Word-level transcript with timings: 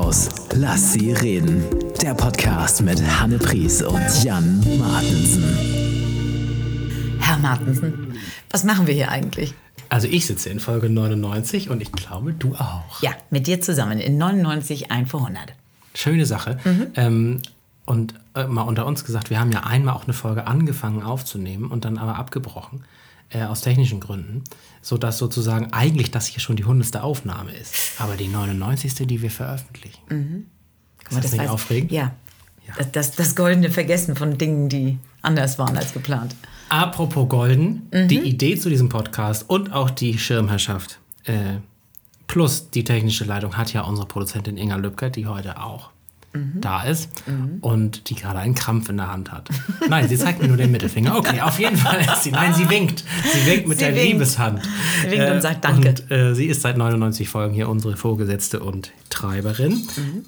raus. 0.00 0.28
Lass 0.54 0.92
sie 0.92 1.12
reden. 1.12 1.62
Der 2.00 2.14
Podcast 2.14 2.82
mit 2.82 3.02
Hanne 3.20 3.38
Pries 3.38 3.82
und 3.82 4.24
Jan 4.24 4.60
Martensen. 4.78 5.44
Herr 7.20 7.38
Martensen, 7.38 8.14
was 8.50 8.64
machen 8.64 8.86
wir 8.86 8.94
hier 8.94 9.10
eigentlich? 9.10 9.54
Also 9.88 10.08
ich 10.08 10.26
sitze 10.26 10.48
in 10.48 10.60
Folge 10.60 10.88
99 10.88 11.68
und 11.68 11.82
ich 11.82 11.92
glaube, 11.92 12.32
du 12.32 12.54
auch. 12.54 13.02
Ja, 13.02 13.10
mit 13.30 13.46
dir 13.46 13.60
zusammen 13.60 13.98
in 13.98 14.16
99 14.16 14.90
ein 14.90 15.06
vor 15.06 15.20
100. 15.20 15.52
Schöne 15.94 16.24
Sache. 16.24 16.58
Ähm, 16.94 17.42
und 17.84 18.14
äh, 18.34 18.46
mal 18.46 18.62
unter 18.62 18.86
uns 18.86 19.04
gesagt, 19.04 19.30
wir 19.30 19.40
haben 19.40 19.52
ja 19.52 19.64
einmal 19.64 19.94
auch 19.94 20.04
eine 20.04 20.12
Folge 20.12 20.46
angefangen 20.46 21.02
aufzunehmen 21.02 21.70
und 21.70 21.84
dann 21.84 21.98
aber 21.98 22.16
abgebrochen, 22.16 22.84
äh, 23.30 23.42
aus 23.44 23.60
technischen 23.62 24.00
Gründen, 24.00 24.44
sodass 24.82 25.18
sozusagen 25.18 25.72
eigentlich 25.72 26.10
das 26.10 26.26
hier 26.26 26.40
schon 26.40 26.56
die 26.56 26.64
hundertste 26.64 27.02
Aufnahme 27.02 27.52
ist. 27.52 27.74
Aber 27.98 28.16
die 28.16 28.28
99. 28.28 28.94
die 29.06 29.22
wir 29.22 29.30
veröffentlichen. 29.30 30.46
Guck 31.04 31.12
mal, 31.12 31.20
das 31.20 31.32
nicht 31.32 31.42
weiß- 31.42 31.48
aufregend? 31.48 31.92
Ja. 31.92 32.12
Ja. 32.66 32.74
Das, 32.78 32.92
das, 32.92 33.10
das 33.12 33.36
goldene 33.36 33.70
Vergessen 33.70 34.14
von 34.16 34.38
Dingen, 34.38 34.68
die 34.68 34.98
anders 35.22 35.58
waren 35.58 35.76
als 35.76 35.92
geplant. 35.92 36.36
Apropos 36.68 37.28
Golden, 37.28 37.88
die 37.92 38.20
Idee 38.20 38.56
zu 38.56 38.68
diesem 38.68 38.88
Podcast 38.88 39.48
und 39.50 39.72
auch 39.72 39.90
die 39.90 40.18
Schirmherrschaft 40.18 41.00
äh, 41.24 41.56
plus 42.28 42.70
die 42.70 42.84
technische 42.84 43.24
Leitung 43.24 43.56
hat 43.56 43.72
ja 43.72 43.80
unsere 43.82 44.06
Produzentin 44.06 44.56
Inga 44.56 44.76
Lübcker, 44.76 45.10
die 45.10 45.26
heute 45.26 45.60
auch 45.60 45.90
da 46.32 46.84
ist 46.84 47.10
und 47.60 48.08
die 48.08 48.14
gerade 48.14 48.38
einen 48.38 48.54
Krampf 48.54 48.88
in 48.88 48.98
der 48.98 49.10
Hand 49.10 49.32
hat. 49.32 49.48
Nein, 49.88 50.08
sie 50.08 50.16
zeigt 50.16 50.40
mir 50.40 50.46
nur 50.48 50.56
den 50.56 50.70
Mittelfinger. 50.70 51.16
Okay, 51.16 51.40
auf 51.40 51.58
jeden 51.58 51.76
Fall 51.76 52.00
ist 52.00 52.22
sie. 52.22 52.30
Nein, 52.30 52.54
sie 52.54 52.68
winkt. 52.70 53.04
Sie 53.32 53.46
winkt 53.50 53.66
mit 53.66 53.78
Sie 53.78 53.84
der 53.84 53.94
winkt. 53.94 54.12
Liebeshand. 54.12 54.60
Sie 55.02 55.10
winkt 55.10 55.28
und 55.30 55.42
sagt 55.42 55.64
Danke. 55.64 55.88
Und 55.88 56.10
äh, 56.10 56.34
sie 56.34 56.46
ist 56.46 56.62
seit 56.62 56.76
99 56.76 57.28
Folgen 57.28 57.52
hier 57.52 57.68
unsere 57.68 57.96
Vorgesetzte 57.96 58.60
und 58.60 58.92
Treiberin. 59.10 59.72
Mhm. 59.72 60.24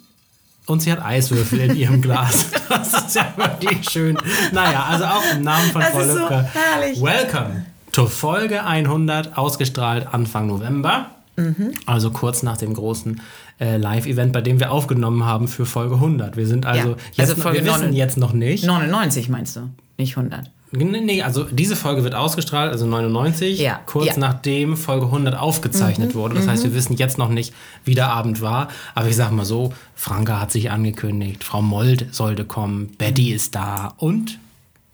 Und 0.67 0.81
sie 0.83 0.91
hat 0.91 1.03
Eiswürfel 1.05 1.61
in 1.61 1.77
ihrem 1.77 2.01
Glas. 2.03 2.47
Das 2.69 2.95
ist 2.95 3.15
ja 3.15 3.33
wirklich 3.37 3.89
schön. 3.91 4.17
Naja, 4.53 4.87
also 4.89 5.05
auch 5.05 5.23
im 5.35 5.43
Namen 5.43 5.71
von 5.71 5.83
Frau 5.83 6.01
ist 6.01 6.15
so 6.15 6.31
herrlich. 6.31 7.03
Welcome 7.03 7.67
to 7.93 8.07
Folge 8.07 8.65
100, 8.65 9.37
ausgestrahlt 9.37 10.07
Anfang 10.13 10.47
November. 10.47 11.11
Mhm. 11.37 11.73
Also 11.87 12.11
kurz 12.11 12.43
nach 12.43 12.57
dem 12.57 12.75
großen 12.75 13.21
äh, 13.61 13.77
Live-Event, 13.77 14.33
bei 14.33 14.41
dem 14.43 14.61
wir 14.61 14.71
aufgenommen 14.73 15.25
haben 15.25 15.49
für 15.49 15.65
Folge 15.67 15.95
100. 15.97 16.37
Wir 16.37 16.47
sind 16.47 16.67
also, 16.67 16.91
Ja, 16.91 16.97
jetzt, 17.15 17.21
also 17.21 17.33
noch- 17.35 17.43
Folge 17.43 17.59
wir 17.65 17.73
wissen 17.73 17.85
9. 17.87 17.93
jetzt 17.95 18.17
noch 18.19 18.33
nicht. 18.33 18.65
99 18.65 19.29
meinst 19.29 19.57
du, 19.57 19.71
nicht 19.99 20.17
100. 20.17 20.51
Nee, 20.75 20.85
nee, 20.85 21.23
also 21.23 21.45
diese 21.45 21.77
Folge 21.77 22.03
wird 22.03 22.15
ausgestrahlt, 22.15 22.73
also 22.73 22.87
99, 22.87 23.59
Ja, 23.61 23.81
kurz 23.85 24.07
ja. 24.07 24.13
Mhm, 24.15 24.21
nachdem 24.21 24.77
Folge 24.79 25.05
100 25.05 25.35
aufgezeichnet 25.39 26.15
wurde. 26.15 26.35
Das 26.35 26.49
heißt, 26.49 26.65
wir 26.65 26.73
wissen 26.75 26.97
jetzt 26.97 27.19
noch 27.19 27.29
nicht, 27.29 27.53
wie 27.85 27.95
der 27.95 28.09
Abend 28.09 28.41
war. 28.41 28.69
Aber 28.95 29.07
ich 29.07 29.15
sag 29.17 29.33
mal 29.33 29.45
so, 29.45 29.75
Franka 29.95 30.41
hat 30.41 30.51
sich 30.51 30.71
angekündigt, 30.71 31.45
Frau 31.45 31.61
Mold 31.61 32.15
sollte 32.15 32.47
kommen, 32.47 32.89
Betty 32.97 33.29
Mhm. 33.31 33.37
ist 33.37 33.55
da 33.55 33.93
und 33.99 34.39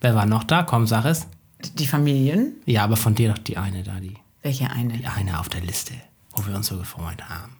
wer 0.00 0.16
war 0.16 0.26
noch 0.26 0.42
da? 0.42 0.64
Komm, 0.64 0.88
sag 0.88 1.04
es. 1.04 1.28
Die 1.78 1.86
Familien? 1.86 2.54
Ja, 2.66 2.82
aber 2.82 2.96
von 2.96 3.14
dir 3.14 3.28
doch 3.32 3.38
die 3.38 3.56
eine 3.56 3.84
da, 3.84 3.92
die, 4.00 4.14
Welche 4.42 4.68
eine? 4.70 4.94
die 4.94 5.06
eine 5.06 5.38
auf 5.38 5.48
der 5.48 5.60
Liste, 5.60 5.94
wo 6.38 6.46
wir 6.46 6.56
uns 6.56 6.66
so 6.68 6.76
gefreut 6.76 7.22
haben. 7.28 7.56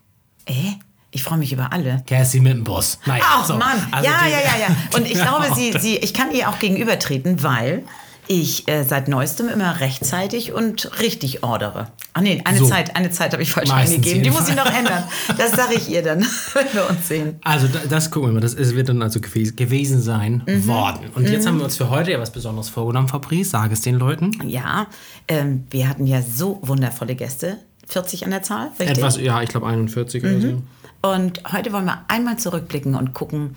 Äh? 0.47 0.73
Ich 1.11 1.23
freue 1.23 1.39
mich 1.39 1.53
über 1.53 1.73
alle. 1.73 2.03
Cassie 2.07 2.41
mit 2.41 2.53
dem 2.53 2.65
Bus. 2.65 2.98
Naja, 3.07 3.25
Ach 3.27 3.45
so. 3.45 3.55
Mann, 3.57 3.79
Also 3.93 4.09
ja, 4.09 4.19
die- 4.25 4.31
ja, 4.31 4.39
ja, 4.39 4.69
ja. 4.69 4.77
Und 4.97 5.07
ich 5.07 5.15
glaube, 5.15 5.47
sie, 5.55 5.73
sie, 5.79 5.97
ich 5.97 6.12
kann 6.12 6.31
ihr 6.33 6.48
auch 6.51 6.59
gegenübertreten, 6.59 7.43
weil 7.43 7.84
ich 8.31 8.69
äh, 8.69 8.84
seit 8.84 9.09
neuestem 9.09 9.49
immer 9.49 9.81
rechtzeitig 9.81 10.53
und 10.53 11.01
richtig 11.01 11.43
ordere. 11.45 11.89
Ach 12.12 12.21
nee, 12.21 12.43
eine 12.45 12.59
So. 12.59 12.67
Zeit, 12.69 12.95
eine 12.95 13.11
Zeit 13.11 13.33
habe 13.33 13.43
ich 13.43 13.51
falsch 13.51 13.71
Meistens 13.71 13.95
eingegeben. 13.97 14.23
Die 14.23 14.31
muss 14.31 14.51
ich 14.51 14.55
noch 14.55 14.67
ändern. 14.67 15.03
Das 15.39 15.53
sage 15.53 15.77
ich 15.77 15.89
ihr 15.89 16.03
dann, 16.03 16.21
wenn 16.53 16.75
wir 16.75 16.91
uns 16.91 17.09
sehen. 17.09 17.39
Also 17.43 17.69
da- 17.69 17.87
das 17.89 18.11
gucken 18.11 18.29
wir 18.29 18.34
mal, 18.34 18.41
das 18.41 18.53
ist, 18.53 18.75
wird 18.75 18.91
dann 18.91 19.01
also 19.01 19.19
gewes 19.23 19.56
gewesen 19.56 20.03
sein 20.03 20.43
Mhm. 20.47 20.67
worden. 20.67 21.09
Und 21.15 21.27
jetzt 21.31 21.47
haben 21.47 21.56
wir 21.56 21.65
uns 21.65 21.78
für 21.78 21.88
heute 21.88 22.11
ja 22.11 22.21
was 22.21 22.31
Besonderes 22.31 22.69
vorgenommen, 22.69 23.09
Fabrice, 23.09 23.49
sag 23.49 23.72
es 23.72 23.81
den 23.81 23.94
Leuten. 23.94 24.33
Ja, 24.47 24.88
ähm, 25.27 25.65
wir 25.71 25.88
hatten 25.88 26.06
ja 26.06 26.21
so 26.21 26.59
wundervolle 26.61 27.15
Gäste. 27.15 27.56
40 27.88 28.25
an 28.25 28.31
der 28.31 28.43
Zahl, 28.43 28.69
richtig? 28.78 28.99
Etwas, 28.99 29.19
ja, 29.19 29.43
ich 29.43 29.49
glaube 29.49 29.66
41 29.66 30.22
oder 30.22 30.41
so. 30.41 30.62
Und 31.00 31.43
heute 31.53 31.72
wollen 31.72 31.87
wir 31.87 32.04
einmal 32.09 32.38
zurückblicken 32.38 32.94
und 32.94 33.15
gucken, 33.15 33.54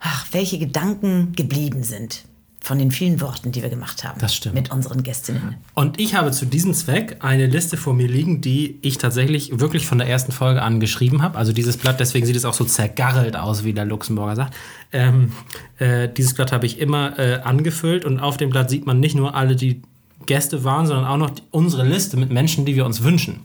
ach, 0.00 0.26
welche 0.32 0.58
Gedanken 0.58 1.32
geblieben 1.34 1.82
sind 1.82 2.24
von 2.64 2.78
den 2.78 2.90
vielen 2.90 3.20
Worten, 3.20 3.52
die 3.52 3.62
wir 3.62 3.68
gemacht 3.68 4.04
haben. 4.04 4.18
Das 4.20 4.34
stimmt. 4.34 4.54
Mit 4.54 4.70
unseren 4.70 5.02
Gästinnen. 5.02 5.56
Und 5.74 6.00
ich 6.00 6.14
habe 6.14 6.30
zu 6.30 6.46
diesem 6.46 6.72
Zweck 6.72 7.18
eine 7.20 7.46
Liste 7.46 7.76
vor 7.76 7.92
mir 7.92 8.08
liegen, 8.08 8.40
die 8.40 8.78
ich 8.80 8.96
tatsächlich 8.96 9.60
wirklich 9.60 9.86
von 9.86 9.98
der 9.98 10.08
ersten 10.08 10.32
Folge 10.32 10.62
an 10.62 10.80
geschrieben 10.80 11.20
habe. 11.20 11.36
Also 11.36 11.52
dieses 11.52 11.76
Blatt, 11.76 12.00
deswegen 12.00 12.24
sieht 12.24 12.36
es 12.36 12.46
auch 12.46 12.54
so 12.54 12.64
zergarrelt 12.64 13.36
aus, 13.36 13.64
wie 13.64 13.74
der 13.74 13.84
Luxemburger 13.84 14.36
sagt. 14.36 14.54
Ähm, 14.92 15.32
äh, 15.78 16.08
dieses 16.08 16.32
Blatt 16.32 16.52
habe 16.52 16.64
ich 16.64 16.78
immer 16.78 17.18
äh, 17.18 17.40
angefüllt 17.42 18.06
und 18.06 18.18
auf 18.18 18.38
dem 18.38 18.48
Blatt 18.48 18.70
sieht 18.70 18.86
man 18.86 18.98
nicht 18.98 19.14
nur 19.14 19.34
alle, 19.34 19.56
die 19.56 19.82
Gäste 20.24 20.64
waren, 20.64 20.86
sondern 20.86 21.04
auch 21.04 21.18
noch 21.18 21.30
die, 21.30 21.42
unsere 21.50 21.86
Liste 21.86 22.16
mit 22.16 22.30
Menschen, 22.30 22.64
die 22.64 22.76
wir 22.76 22.86
uns 22.86 23.02
wünschen. 23.02 23.40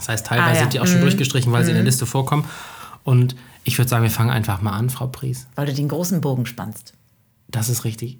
Das 0.00 0.08
heißt, 0.08 0.26
teilweise 0.26 0.50
Ah, 0.50 0.54
ja. 0.54 0.60
sind 0.60 0.72
die 0.72 0.80
auch 0.80 0.86
schon 0.86 1.00
durchgestrichen, 1.02 1.52
weil 1.52 1.62
sie 1.64 1.70
in 1.70 1.76
der 1.76 1.84
Liste 1.84 2.06
vorkommen. 2.06 2.44
Und 3.04 3.36
ich 3.64 3.76
würde 3.78 3.88
sagen, 3.88 4.02
wir 4.02 4.10
fangen 4.10 4.30
einfach 4.30 4.60
mal 4.62 4.72
an, 4.72 4.90
Frau 4.90 5.06
Pries. 5.06 5.46
Weil 5.54 5.66
du 5.66 5.74
den 5.74 5.88
großen 5.88 6.20
Bogen 6.20 6.46
spannst. 6.46 6.94
Das 7.48 7.68
ist 7.68 7.84
richtig. 7.84 8.18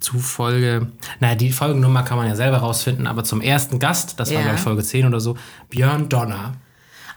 Zu 0.00 0.18
Folge, 0.18 0.88
naja, 1.20 1.34
die 1.34 1.52
Folgennummer 1.52 2.02
kann 2.04 2.16
man 2.18 2.26
ja 2.28 2.36
selber 2.36 2.58
rausfinden, 2.58 3.06
aber 3.06 3.24
zum 3.24 3.40
ersten 3.40 3.78
Gast, 3.78 4.18
das 4.20 4.28
war 4.30 4.36
Ja. 4.36 4.42
glaube 4.42 4.56
ich 4.56 4.62
Folge 4.62 4.82
10 4.82 5.06
oder 5.06 5.20
so, 5.20 5.36
Björn 5.70 6.08
Donner. 6.08 6.54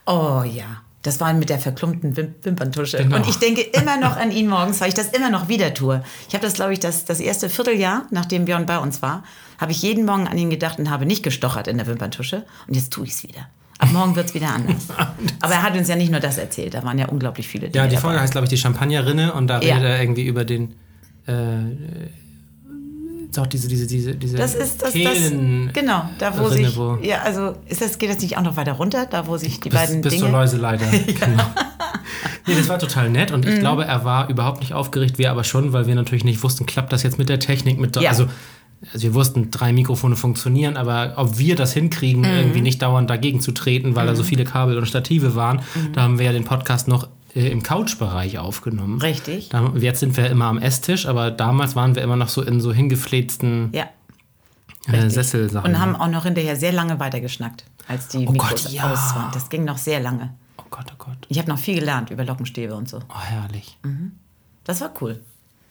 Oh 0.05 0.43
ja. 0.43 0.81
Das 1.03 1.19
war 1.19 1.33
mit 1.33 1.49
der 1.49 1.57
verklumpten 1.59 2.15
Wim 2.15 2.35
Wimperntusche. 2.43 2.97
Genau. 2.97 3.15
Und 3.15 3.27
ich 3.27 3.37
denke 3.37 3.61
immer 3.61 3.97
noch 3.97 4.17
an 4.17 4.29
ihn 4.31 4.47
morgens, 4.47 4.81
weil 4.81 4.89
ich 4.89 4.93
das 4.93 5.07
immer 5.09 5.29
noch 5.31 5.47
wieder 5.47 5.73
tue. 5.73 6.03
Ich 6.27 6.35
habe 6.35 6.43
das, 6.45 6.53
glaube 6.53 6.73
ich, 6.73 6.79
das, 6.79 7.05
das 7.05 7.19
erste 7.19 7.49
Vierteljahr, 7.49 8.03
nachdem 8.11 8.45
Björn 8.45 8.67
bei 8.67 8.77
uns 8.77 9.01
war, 9.01 9.23
habe 9.59 9.71
ich 9.71 9.81
jeden 9.81 10.05
Morgen 10.05 10.27
an 10.27 10.37
ihn 10.37 10.49
gedacht 10.51 10.77
und 10.77 10.89
habe 10.91 11.05
nicht 11.07 11.23
gestochert 11.23 11.67
in 11.67 11.77
der 11.77 11.87
Wimperntusche. 11.87 12.45
Und 12.67 12.75
jetzt 12.75 12.91
tue 12.93 13.05
ich 13.05 13.11
es 13.13 13.23
wieder. 13.23 13.47
Ab 13.81 13.91
morgen 13.91 14.15
wird 14.15 14.27
es 14.27 14.33
wieder 14.33 14.47
anders. 14.55 14.87
Aber 15.41 15.53
er 15.53 15.61
hat 15.63 15.75
uns 15.75 15.87
ja 15.89 15.95
nicht 15.97 16.11
nur 16.11 16.19
das 16.21 16.37
erzählt, 16.37 16.73
da 16.73 16.83
waren 16.83 16.97
ja 16.97 17.07
unglaublich 17.07 17.47
viele 17.47 17.67
Dinge 17.69 17.75
Ja, 17.83 17.87
die 17.89 17.95
dabei. 17.95 18.01
Folge 18.07 18.21
heißt, 18.21 18.31
glaube 18.31 18.45
ich, 18.45 18.49
die 18.49 18.57
Champagnerrinne 18.57 19.33
und 19.33 19.47
da 19.47 19.59
Ja. 19.61 19.75
redet 19.75 19.89
er 19.89 20.01
irgendwie 20.01 20.25
über 20.25 20.45
den, 20.45 20.75
äh, 21.27 21.33
doch 23.33 23.47
diese, 23.47 23.67
diese, 23.69 23.87
diese, 23.87 24.13
diese 24.15 24.37
Das 24.37 24.55
ist 24.55 24.81
das, 24.81 24.91
das 24.93 25.31
genau, 25.73 26.03
da 26.19 26.37
wo 26.37 26.45
Rinne, 26.47 26.67
sich, 26.67 26.77
wo- 26.77 26.97
ja, 27.01 27.21
also 27.21 27.55
ist 27.65 27.81
das, 27.81 27.97
geht 27.97 28.09
das 28.09 28.19
nicht 28.21 28.37
auch 28.37 28.41
noch 28.41 28.57
weiter 28.57 28.73
runter, 28.73 29.05
da 29.09 29.25
wo 29.25 29.37
sich 29.37 29.59
die 29.61 29.69
bis, 29.69 29.79
beiden 29.79 30.01
bis 30.01 30.11
Dinge... 30.13 30.23
zur 30.25 30.31
Läuseleiter. 30.31 30.85
genau. 31.19 31.43
Nee, 32.45 32.55
das 32.55 32.67
war 32.67 32.77
total 32.77 33.09
nett 33.09 33.31
und 33.31 33.45
ich 33.47 33.59
glaube, 33.59 33.85
er 33.85 34.03
war 34.03 34.27
überhaupt 34.29 34.59
nicht 34.59 34.73
aufgeregt, 34.73 35.17
wir 35.17 35.31
aber 35.31 35.43
schon, 35.45 35.71
weil 35.73 35.87
wir 35.87 35.95
natürlich 35.95 36.23
nicht 36.25 36.43
wussten, 36.43 36.65
klappt 36.65 36.91
das 36.91 37.03
jetzt 37.03 37.17
mit 37.17 37.29
der 37.29 37.39
Technik, 37.39 37.79
mit 37.79 37.95
Ja. 37.95 38.09
also, 38.09 38.25
also 38.93 39.03
wir 39.03 39.13
wussten, 39.13 39.51
drei 39.51 39.73
Mikrofone 39.73 40.15
funktionieren, 40.15 40.75
aber 40.77 41.13
ob 41.17 41.37
wir 41.37 41.55
das 41.55 41.73
hinkriegen, 41.73 42.21
Mhm. 42.21 42.27
irgendwie 42.37 42.61
nicht 42.61 42.81
dauernd 42.81 43.09
dagegen 43.09 43.39
zu 43.41 43.51
treten, 43.51 43.95
weil 43.95 44.07
da 44.07 44.15
so 44.15 44.23
viele 44.23 44.43
Kabel 44.43 44.77
und 44.77 44.85
Stative 44.87 45.35
waren, 45.35 45.61
Mhm. 45.75 45.93
da 45.93 46.01
haben 46.01 46.17
wir 46.19 46.25
ja 46.25 46.31
den 46.31 46.45
Podcast 46.45 46.87
noch 46.87 47.07
äh, 47.33 47.47
im 47.49 47.63
Couchbereich 47.63 48.39
aufgenommen. 48.39 48.99
Richtig. 49.01 49.47
Da, 49.49 49.71
jetzt 49.77 50.01
sind 50.01 50.17
wir 50.17 50.29
immer 50.29 50.45
am 50.45 50.57
Esstisch, 50.57 51.05
aber 51.05 51.31
damals 51.31 51.77
waren 51.77 51.95
wir 51.95 52.01
immer 52.03 52.17
noch 52.17 52.27
so 52.27 52.41
in 52.41 52.59
so 52.59 52.73
hingefläzten 52.73 53.69
Ja, 53.73 53.85
äh. 54.91 55.09
Sesselsachen. 55.09 55.71
und 55.71 55.79
haben 55.79 55.95
auch 55.95 56.09
noch 56.09 56.23
hinterher 56.25 56.57
sehr 56.57 56.73
lange 56.73 56.99
weitergeschnackt, 56.99 57.63
als 57.87 58.09
die 58.09 58.25
Oh 58.27 58.31
Mikros 58.31 58.65
Gott, 58.65 58.73
ja. 58.73 58.91
aus 58.91 59.15
waren. 59.15 59.31
Das 59.31 59.49
ging 59.49 59.63
noch 59.63 59.77
sehr 59.77 60.01
lange. 60.01 60.33
oh 60.57 60.63
Gott, 60.69 60.87
oh 60.91 60.95
Gott. 60.97 61.25
Ich 61.29 61.37
habe 61.37 61.47
noch 61.49 61.57
viel 61.59 61.75
gelernt 61.75 62.09
über 62.09 62.25
Lockenstäbe 62.25 62.75
und 62.75 62.89
so. 62.89 62.97
Oh, 63.09 63.19
herrlich. 63.21 63.77
Das 64.65 64.81
war 64.81 64.91
cool. 65.01 65.21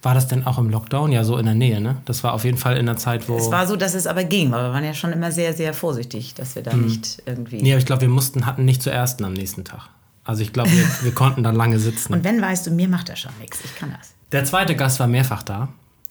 War 0.02 0.14
das 0.14 0.28
denn 0.28 0.46
auch 0.46 0.56
im 0.58 0.70
Lockdown? 0.70 1.12
Ja, 1.12 1.24
so 1.24 1.36
in 1.36 1.44
der 1.44 1.54
Nähe, 1.54 1.80
ne? 1.80 1.96
Das 2.06 2.24
war 2.24 2.32
auf 2.32 2.44
jeden 2.44 2.56
Fall 2.56 2.76
in 2.78 2.86
der 2.86 2.96
Zeit, 2.96 3.28
wo. 3.28 3.36
Es 3.36 3.50
war 3.50 3.66
so, 3.66 3.76
dass 3.76 3.94
es 3.94 4.06
aber 4.06 4.24
ging, 4.24 4.50
weil 4.50 4.64
wir 4.64 4.72
waren 4.72 4.84
ja 4.84 4.94
schon 4.94 5.12
immer 5.12 5.30
sehr, 5.30 5.52
sehr 5.52 5.74
vorsichtig, 5.74 6.32
dass 6.34 6.54
wir 6.54 6.62
da 6.62 6.74
nicht 6.74 7.22
irgendwie... 7.26 7.60
Nee, 7.62 7.72
aber 7.72 7.78
ich 7.80 7.86
glaube, 7.86 8.02
wir 8.02 8.08
mussten, 8.08 8.46
hatten 8.46 8.64
nicht 8.64 8.82
zur 8.82 8.92
ersten 8.94 9.24
am 9.24 9.34
nächsten 9.34 9.64
Tag. 9.64 9.88
Also 10.24 10.42
ich 10.42 10.52
glaube, 10.54 10.70
wir, 10.72 10.86
wir 11.02 11.12
konnten 11.12 11.42
da 11.42 11.50
lange 11.50 11.78
sitzen. 11.78 12.14
Und 12.14 12.24
wenn, 12.24 12.40
weißt 12.40 12.66
du, 12.66 12.70
mir 12.70 12.88
macht 12.88 13.10
das 13.10 13.18
schon 13.20 13.32
nichts. 13.40 13.58
Ich 13.64 13.74
kann 13.76 13.94
das. 13.98 14.14
der 14.32 14.44
zweite 14.44 14.74
Gast 14.74 15.00
war 15.00 15.06
mehrfach 15.06 15.42
da. 15.42 15.68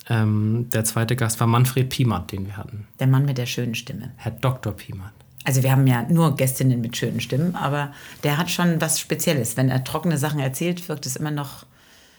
Ähm, 0.08 0.68
der 0.74 0.86
zweite 0.86 1.16
Gast 1.16 1.40
war 1.40 1.48
Manfred 1.48 1.90
Piemert, 1.90 2.32
den 2.32 2.48
wir 2.48 2.58
hatten. 2.58 2.88
Der 3.00 3.06
Mann 3.08 3.26
mit 3.26 3.38
der 3.38 3.46
schönen 3.46 3.76
Stimme. 3.76 4.12
Herr 4.18 4.32
Dr. 4.32 4.74
Piemert. 4.74 5.12
Also 5.46 5.62
wir 5.64 5.72
haben 5.72 5.86
ja 5.88 6.04
nur 6.10 6.36
Gästinnen 6.36 6.82
mit 6.82 6.98
schönen 6.98 7.22
Stimmen, 7.22 7.56
aber 7.56 7.92
der 8.24 8.38
hat 8.38 8.50
schon 8.52 8.82
was 8.82 9.00
Spezielles. 9.00 9.56
Wenn 9.58 9.70
er 9.70 9.84
trockene 9.84 10.18
Sachen 10.18 10.40
erzählt, 10.40 10.90
wirkt 10.90 11.06
es 11.06 11.16
immer 11.16 11.32
noch 11.32 11.66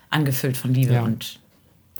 angefüllt 0.08 0.56
von 0.56 0.72
Liebe 0.72 0.94
Ja. 0.94 1.02
und 1.02 1.39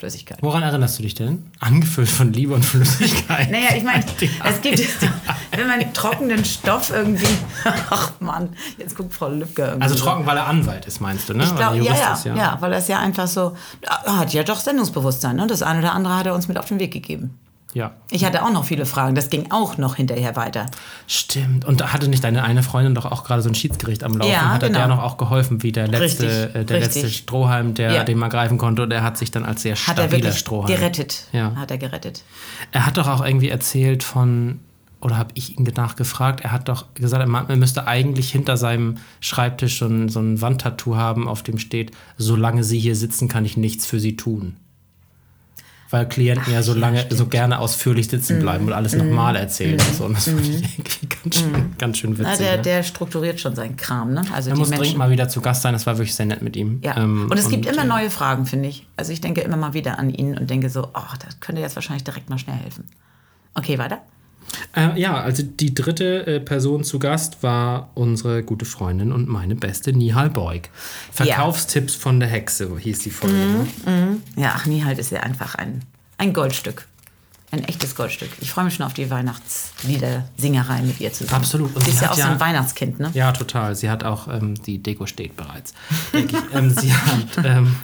Flüssigkeit. 0.00 0.38
Woran 0.40 0.62
erinnerst 0.62 0.98
du 0.98 1.02
dich 1.02 1.14
denn? 1.14 1.44
Angefüllt 1.60 2.08
von 2.08 2.32
Liebe 2.32 2.54
und 2.54 2.64
Flüssigkeit. 2.64 3.50
Naja, 3.50 3.76
ich 3.76 3.84
meine, 3.84 4.02
es 4.44 4.60
gibt, 4.62 4.80
wenn 5.50 5.66
man 5.66 5.92
trockenen 5.92 6.42
Stoff 6.42 6.90
irgendwie, 6.90 7.28
ach 7.90 8.12
Mann, 8.18 8.48
jetzt 8.78 8.96
guckt 8.96 9.12
Frau 9.12 9.28
Lübcke 9.28 9.62
irgendwie. 9.62 9.82
Also 9.82 9.96
so. 9.96 10.04
trocken, 10.04 10.24
weil 10.24 10.38
er 10.38 10.46
Anwalt 10.46 10.86
ist, 10.86 11.00
meinst 11.00 11.28
du, 11.28 11.34
ne? 11.34 11.44
Ich 11.44 11.50
Weil 11.50 11.58
glaube, 11.58 11.76
er 11.76 11.82
ja, 11.82 11.90
Jurist 11.90 12.02
ja, 12.02 12.32
ist, 12.32 12.38
ja, 12.38 12.56
weil 12.60 12.70
das 12.70 12.88
ja 12.88 12.98
einfach 12.98 13.26
so, 13.26 13.54
er 13.82 14.18
hat 14.18 14.32
ja 14.32 14.42
doch 14.42 14.58
Sendungsbewusstsein. 14.58 15.36
Ne? 15.36 15.46
Das 15.46 15.62
eine 15.62 15.80
oder 15.80 15.92
andere 15.92 16.16
hat 16.16 16.26
er 16.26 16.34
uns 16.34 16.48
mit 16.48 16.56
auf 16.56 16.64
den 16.64 16.80
Weg 16.80 16.92
gegeben. 16.92 17.38
Ja. 17.72 17.92
Ich 18.10 18.24
hatte 18.24 18.42
auch 18.44 18.50
noch 18.52 18.64
viele 18.64 18.84
Fragen. 18.84 19.14
Das 19.14 19.30
ging 19.30 19.50
auch 19.50 19.78
noch 19.78 19.94
hinterher 19.96 20.34
weiter. 20.36 20.66
Stimmt. 21.06 21.64
Und 21.64 21.80
da 21.80 21.92
hatte 21.92 22.08
nicht 22.08 22.24
deine 22.24 22.42
eine 22.42 22.62
Freundin 22.62 22.94
doch 22.94 23.04
auch 23.06 23.24
gerade 23.24 23.42
so 23.42 23.48
ein 23.48 23.54
Schiedsgericht 23.54 24.02
am 24.02 24.14
Laufen? 24.16 24.32
Ja, 24.32 24.48
hat 24.50 24.62
er 24.62 24.68
genau. 24.70 24.80
der 24.80 24.88
noch 24.88 25.02
auch 25.02 25.16
geholfen, 25.16 25.62
wie 25.62 25.72
der 25.72 25.86
letzte, 25.86 26.24
Richtig, 26.24 26.54
äh, 26.54 26.64
der 26.64 26.80
letzte 26.80 27.02
richtig. 27.04 27.16
Strohhalm, 27.18 27.74
der 27.74 27.92
Ja. 27.92 28.04
den 28.04 28.18
man 28.18 28.30
greifen 28.30 28.58
konnte 28.58 28.82
und 28.82 28.92
er 28.92 29.02
hat 29.02 29.16
sich 29.18 29.30
dann 29.30 29.44
als 29.44 29.62
sehr 29.62 29.74
Hat 29.74 29.80
stabiler 29.80 30.04
er 30.06 30.12
wirklich 30.12 30.38
Strohhalm. 30.38 30.74
gerettet. 30.74 31.24
Ja. 31.32 31.54
Hat 31.56 31.70
er 31.70 31.78
gerettet. 31.78 32.24
Er 32.72 32.86
hat 32.86 32.96
doch 32.96 33.06
auch 33.06 33.24
irgendwie 33.24 33.48
erzählt 33.50 34.02
von, 34.02 34.58
oder 35.00 35.16
habe 35.16 35.30
ich 35.34 35.56
ihn 35.56 35.64
nachgefragt, 35.76 36.40
er 36.40 36.52
hat 36.52 36.68
doch 36.68 36.92
gesagt, 36.94 37.22
er 37.26 37.48
er 37.48 37.56
müsste 37.56 37.86
eigentlich 37.86 38.32
hinter 38.32 38.56
seinem 38.56 38.96
Schreibtisch 39.20 39.78
so 39.78 39.86
ein, 39.86 40.08
so 40.08 40.20
ein 40.20 40.40
Wandtattoo 40.40 40.96
haben, 40.96 41.28
auf 41.28 41.42
dem 41.42 41.58
steht, 41.58 41.92
solange 42.18 42.64
Sie 42.64 42.78
hier 42.80 42.96
sitzen, 42.96 43.28
kann 43.28 43.44
ich 43.44 43.56
nichts 43.56 43.86
für 43.86 44.00
Sie 44.00 44.16
tun. 44.16 44.56
Weil 45.92 46.08
Klienten 46.08 46.52
ja 46.52 46.62
so 46.62 46.72
lange, 46.72 47.04
so 47.10 47.26
gerne 47.26 47.58
ausführlich 47.58 48.08
sitzen 48.08 48.36
Mhm. 48.36 48.42
bleiben 48.42 48.66
und 48.66 48.72
alles 48.72 48.94
nochmal 48.94 49.34
erzählen 49.34 49.72
und 49.80 49.94
so. 49.96 50.04
Und 50.04 50.16
das 50.16 50.24
fand 50.28 50.40
ich 50.40 50.78
irgendwie 50.78 51.08
ganz 51.08 51.36
schön, 51.36 51.74
ganz 51.78 51.98
schön 51.98 52.10
witzig. 52.18 52.26
Na, 52.30 52.36
der, 52.36 52.56
ne? 52.58 52.62
der 52.62 52.82
strukturiert 52.84 53.40
schon 53.40 53.56
seinen 53.56 53.76
Kram, 53.76 54.12
ne? 54.14 54.22
Also 54.32 54.50
Er 54.50 54.56
muss 54.56 54.68
Menschen. 54.68 54.82
dringend 54.82 54.98
mal 54.98 55.10
wieder 55.10 55.28
zu 55.28 55.40
Gast 55.40 55.62
sein, 55.62 55.72
das 55.72 55.86
war 55.86 55.98
wirklich 55.98 56.14
sehr 56.14 56.26
nett 56.26 56.42
mit 56.42 56.54
ihm. 56.56 56.80
Ja. 56.84 56.96
Ähm, 56.96 57.26
und 57.28 57.36
es 57.36 57.48
gibt 57.48 57.66
immer 57.66 57.82
äh, 57.82 57.86
neue 57.86 58.10
Fragen, 58.10 58.46
finde 58.46 58.68
ich. 58.68 58.86
Also 58.96 59.12
ich 59.12 59.20
denke 59.20 59.40
immer 59.40 59.56
mal 59.56 59.74
wieder 59.74 59.98
an 59.98 60.10
ihn 60.10 60.38
und 60.38 60.48
denke 60.48 60.70
so, 60.70 60.88
ach, 60.92 61.16
das 61.16 61.40
könnte 61.40 61.60
jetzt 61.60 61.74
wahrscheinlich 61.74 62.04
direkt 62.04 62.30
mal 62.30 62.38
schnell 62.38 62.56
helfen. 62.56 62.84
Okay, 63.54 63.76
weiter. 63.78 63.98
Äh, 64.76 64.98
ja, 65.00 65.20
also 65.20 65.42
die 65.42 65.74
dritte 65.74 66.26
äh, 66.26 66.40
Person 66.40 66.82
zu 66.84 66.98
Gast 66.98 67.42
war 67.42 67.90
unsere 67.94 68.42
gute 68.42 68.64
Freundin 68.64 69.12
und 69.12 69.28
meine 69.28 69.54
beste 69.54 69.92
Nihal 69.92 70.30
Beug. 70.30 70.68
Verkaufstipps 71.12 71.94
von 71.94 72.18
der 72.20 72.28
Hexe 72.28 72.76
hieß 72.78 72.98
die 73.00 73.10
Folge. 73.10 73.36
ne? 73.86 74.18
Ja, 74.36 74.54
ach, 74.56 74.66
Nihalt 74.66 74.98
ist 74.98 75.10
ja 75.12 75.20
einfach 75.20 75.54
ein, 75.54 75.80
ein 76.18 76.32
Goldstück. 76.32 76.86
Ein 77.52 77.64
echtes 77.64 77.96
Goldstück. 77.96 78.28
Ich 78.40 78.52
freue 78.52 78.64
mich 78.66 78.74
schon 78.74 78.86
auf 78.86 78.94
die 78.94 79.10
Weihnachtslieder-Singerei 79.10 80.82
mit 80.82 81.00
ihr 81.00 81.12
zusammen. 81.12 81.42
Absolut. 81.42 81.74
Und 81.74 81.84
Sie 81.84 81.90
ist 81.90 82.00
ja 82.02 82.10
auch 82.10 82.14
so 82.14 82.20
ja- 82.20 82.30
ein 82.30 82.38
Weihnachtskind, 82.40 83.00
ne? 83.00 83.10
Ja, 83.14 83.32
total. 83.32 83.74
Sie 83.74 83.90
hat 83.90 84.04
auch, 84.04 84.28
ähm, 84.28 84.54
die 84.62 84.78
Deko 84.82 85.06
steht 85.06 85.36
bereits. 85.36 85.74
ähm, 86.52 86.70
sie 86.70 86.92
hat, 86.94 87.26
ähm, 87.44 87.76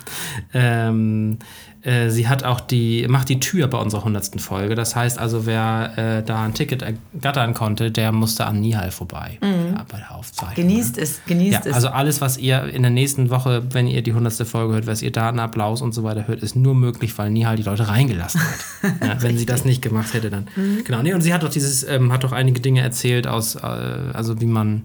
ähm, 0.55 1.39
äh, 1.87 2.11
sie 2.11 2.27
hat 2.27 2.43
auch 2.43 2.61
die, 2.61 3.07
macht 3.09 3.29
die 3.29 3.39
Tür 3.39 3.69
bei 3.69 3.79
unserer 3.79 4.03
hundertsten 4.03 4.41
Folge. 4.41 4.75
Das 4.75 4.97
heißt 4.97 5.21
also, 5.21 5.47
wer 5.47 5.93
äh, 6.19 6.23
da 6.25 6.43
ein 6.43 6.53
Ticket 6.53 6.83
ergattern 6.83 7.55
konnte, 7.55 7.93
der 7.93 8.11
musste 8.11 8.45
an 8.45 8.61
Nihal 8.61 8.91
vorbei 8.91 9.39
ja, 9.41 9.87
bei 9.89 9.99
der 9.99 10.13
Aufzeichnung. 10.13 10.57
Genießt 10.57 10.99
es, 10.99 11.21
genießt 11.27 11.65
Ja, 11.65 11.71
es. 11.71 11.75
also 11.75 11.89
alles, 11.89 12.21
was 12.21 12.39
ihr 12.39 12.65
in 12.65 12.83
der 12.83 12.91
nächsten 12.91 13.31
Woche, 13.31 13.63
wenn 13.71 13.87
ihr 13.87 14.03
die 14.03 14.15
hundertste 14.15 14.45
Folge 14.45 14.75
hört, 14.75 14.87
was 14.89 15.01
ihr 15.01 15.13
da 15.13 15.29
einen 15.29 15.39
Applaus 15.39 15.81
und 15.81 15.93
so 15.93 16.03
weiter 16.03 16.27
hört, 16.27 16.43
ist 16.43 16.57
nur 16.57 16.75
möglich, 16.75 17.17
weil 17.19 17.31
Nihal 17.31 17.55
die 17.57 17.63
Leute 17.63 17.87
reingelassen 17.87 18.41
hat. 18.41 18.93
ja, 19.01 19.23
wenn 19.23 19.39
sie 19.39 19.47
das 19.47 19.65
nicht 19.65 19.81
gemacht 19.81 20.13
hätte, 20.13 20.29
dann. 20.29 20.49
Mhm. 20.57 20.83
Genau. 20.85 21.03
Nee, 21.03 21.15
und 21.15 21.21
sie 21.21 21.33
hat 21.33 21.45
doch 21.45 21.51
dieses, 21.51 21.85
ähm, 21.89 22.13
hat 22.13 22.25
doch 22.25 22.33
einige 22.33 22.61
Dinge 22.61 22.81
erzählt 22.81 23.29
aus, 23.29 23.55
äh, 23.55 23.61
also 23.61 24.41
wie 24.41 24.47
man. 24.47 24.83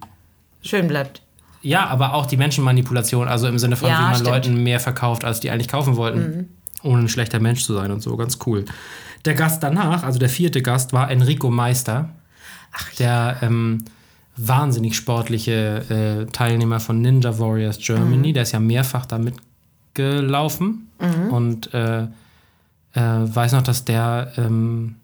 Schön 0.62 0.88
bleibt. 0.88 1.24
Ja, 1.64 1.88
aber 1.88 2.14
auch 2.14 2.28
die 2.28 2.38
Menschenmanipulation, 2.38 3.28
also 3.28 3.48
im 3.48 3.58
Sinne 3.58 3.76
von, 3.76 3.90
Ja, 3.90 3.98
wie 3.98 4.02
man 4.04 4.14
stimmt. 4.16 4.28
Mhm. 4.28 4.34
Leuten 4.34 4.64
mehr 4.64 4.80
verkauft, 4.80 5.24
als 5.26 5.40
die 5.40 5.50
eigentlich 5.50 5.68
kaufen 5.68 5.96
wollten, 5.96 6.50
ohne 6.84 7.04
ein 7.04 7.10
schlechter 7.10 7.40
Mensch 7.40 7.64
zu 7.64 7.74
sein 7.74 7.92
und 7.92 8.02
so, 8.02 8.16
ganz 8.18 8.38
cool. 8.46 8.66
Der 9.26 9.34
Gast 9.36 9.62
danach, 9.64 10.04
also 10.04 10.18
der 10.20 10.30
vierte 10.30 10.62
Gast, 10.62 10.94
war 10.94 11.12
Enrico 11.12 11.50
Meister, 11.52 12.10
der 13.00 13.38
ähm, 13.42 13.86
wahnsinnig 14.38 14.96
sportliche 14.96 16.26
äh, 16.28 16.32
Teilnehmer 16.32 16.80
von 16.80 17.02
Ninja 17.02 17.38
Warriors 17.38 17.78
Germany, 17.78 18.30
Mhm. 18.30 18.34
der 18.34 18.44
ist 18.44 18.52
ja 18.54 18.60
mehrfach 18.60 19.06
da 19.06 19.20
mitgelaufen 19.94 20.88
und 21.32 21.74
äh, 21.74 22.04
äh, 22.04 22.08
weiß 22.94 23.54
noch, 23.54 23.64
dass 23.64 23.86
der, 23.86 24.34
ähm, 24.38 24.96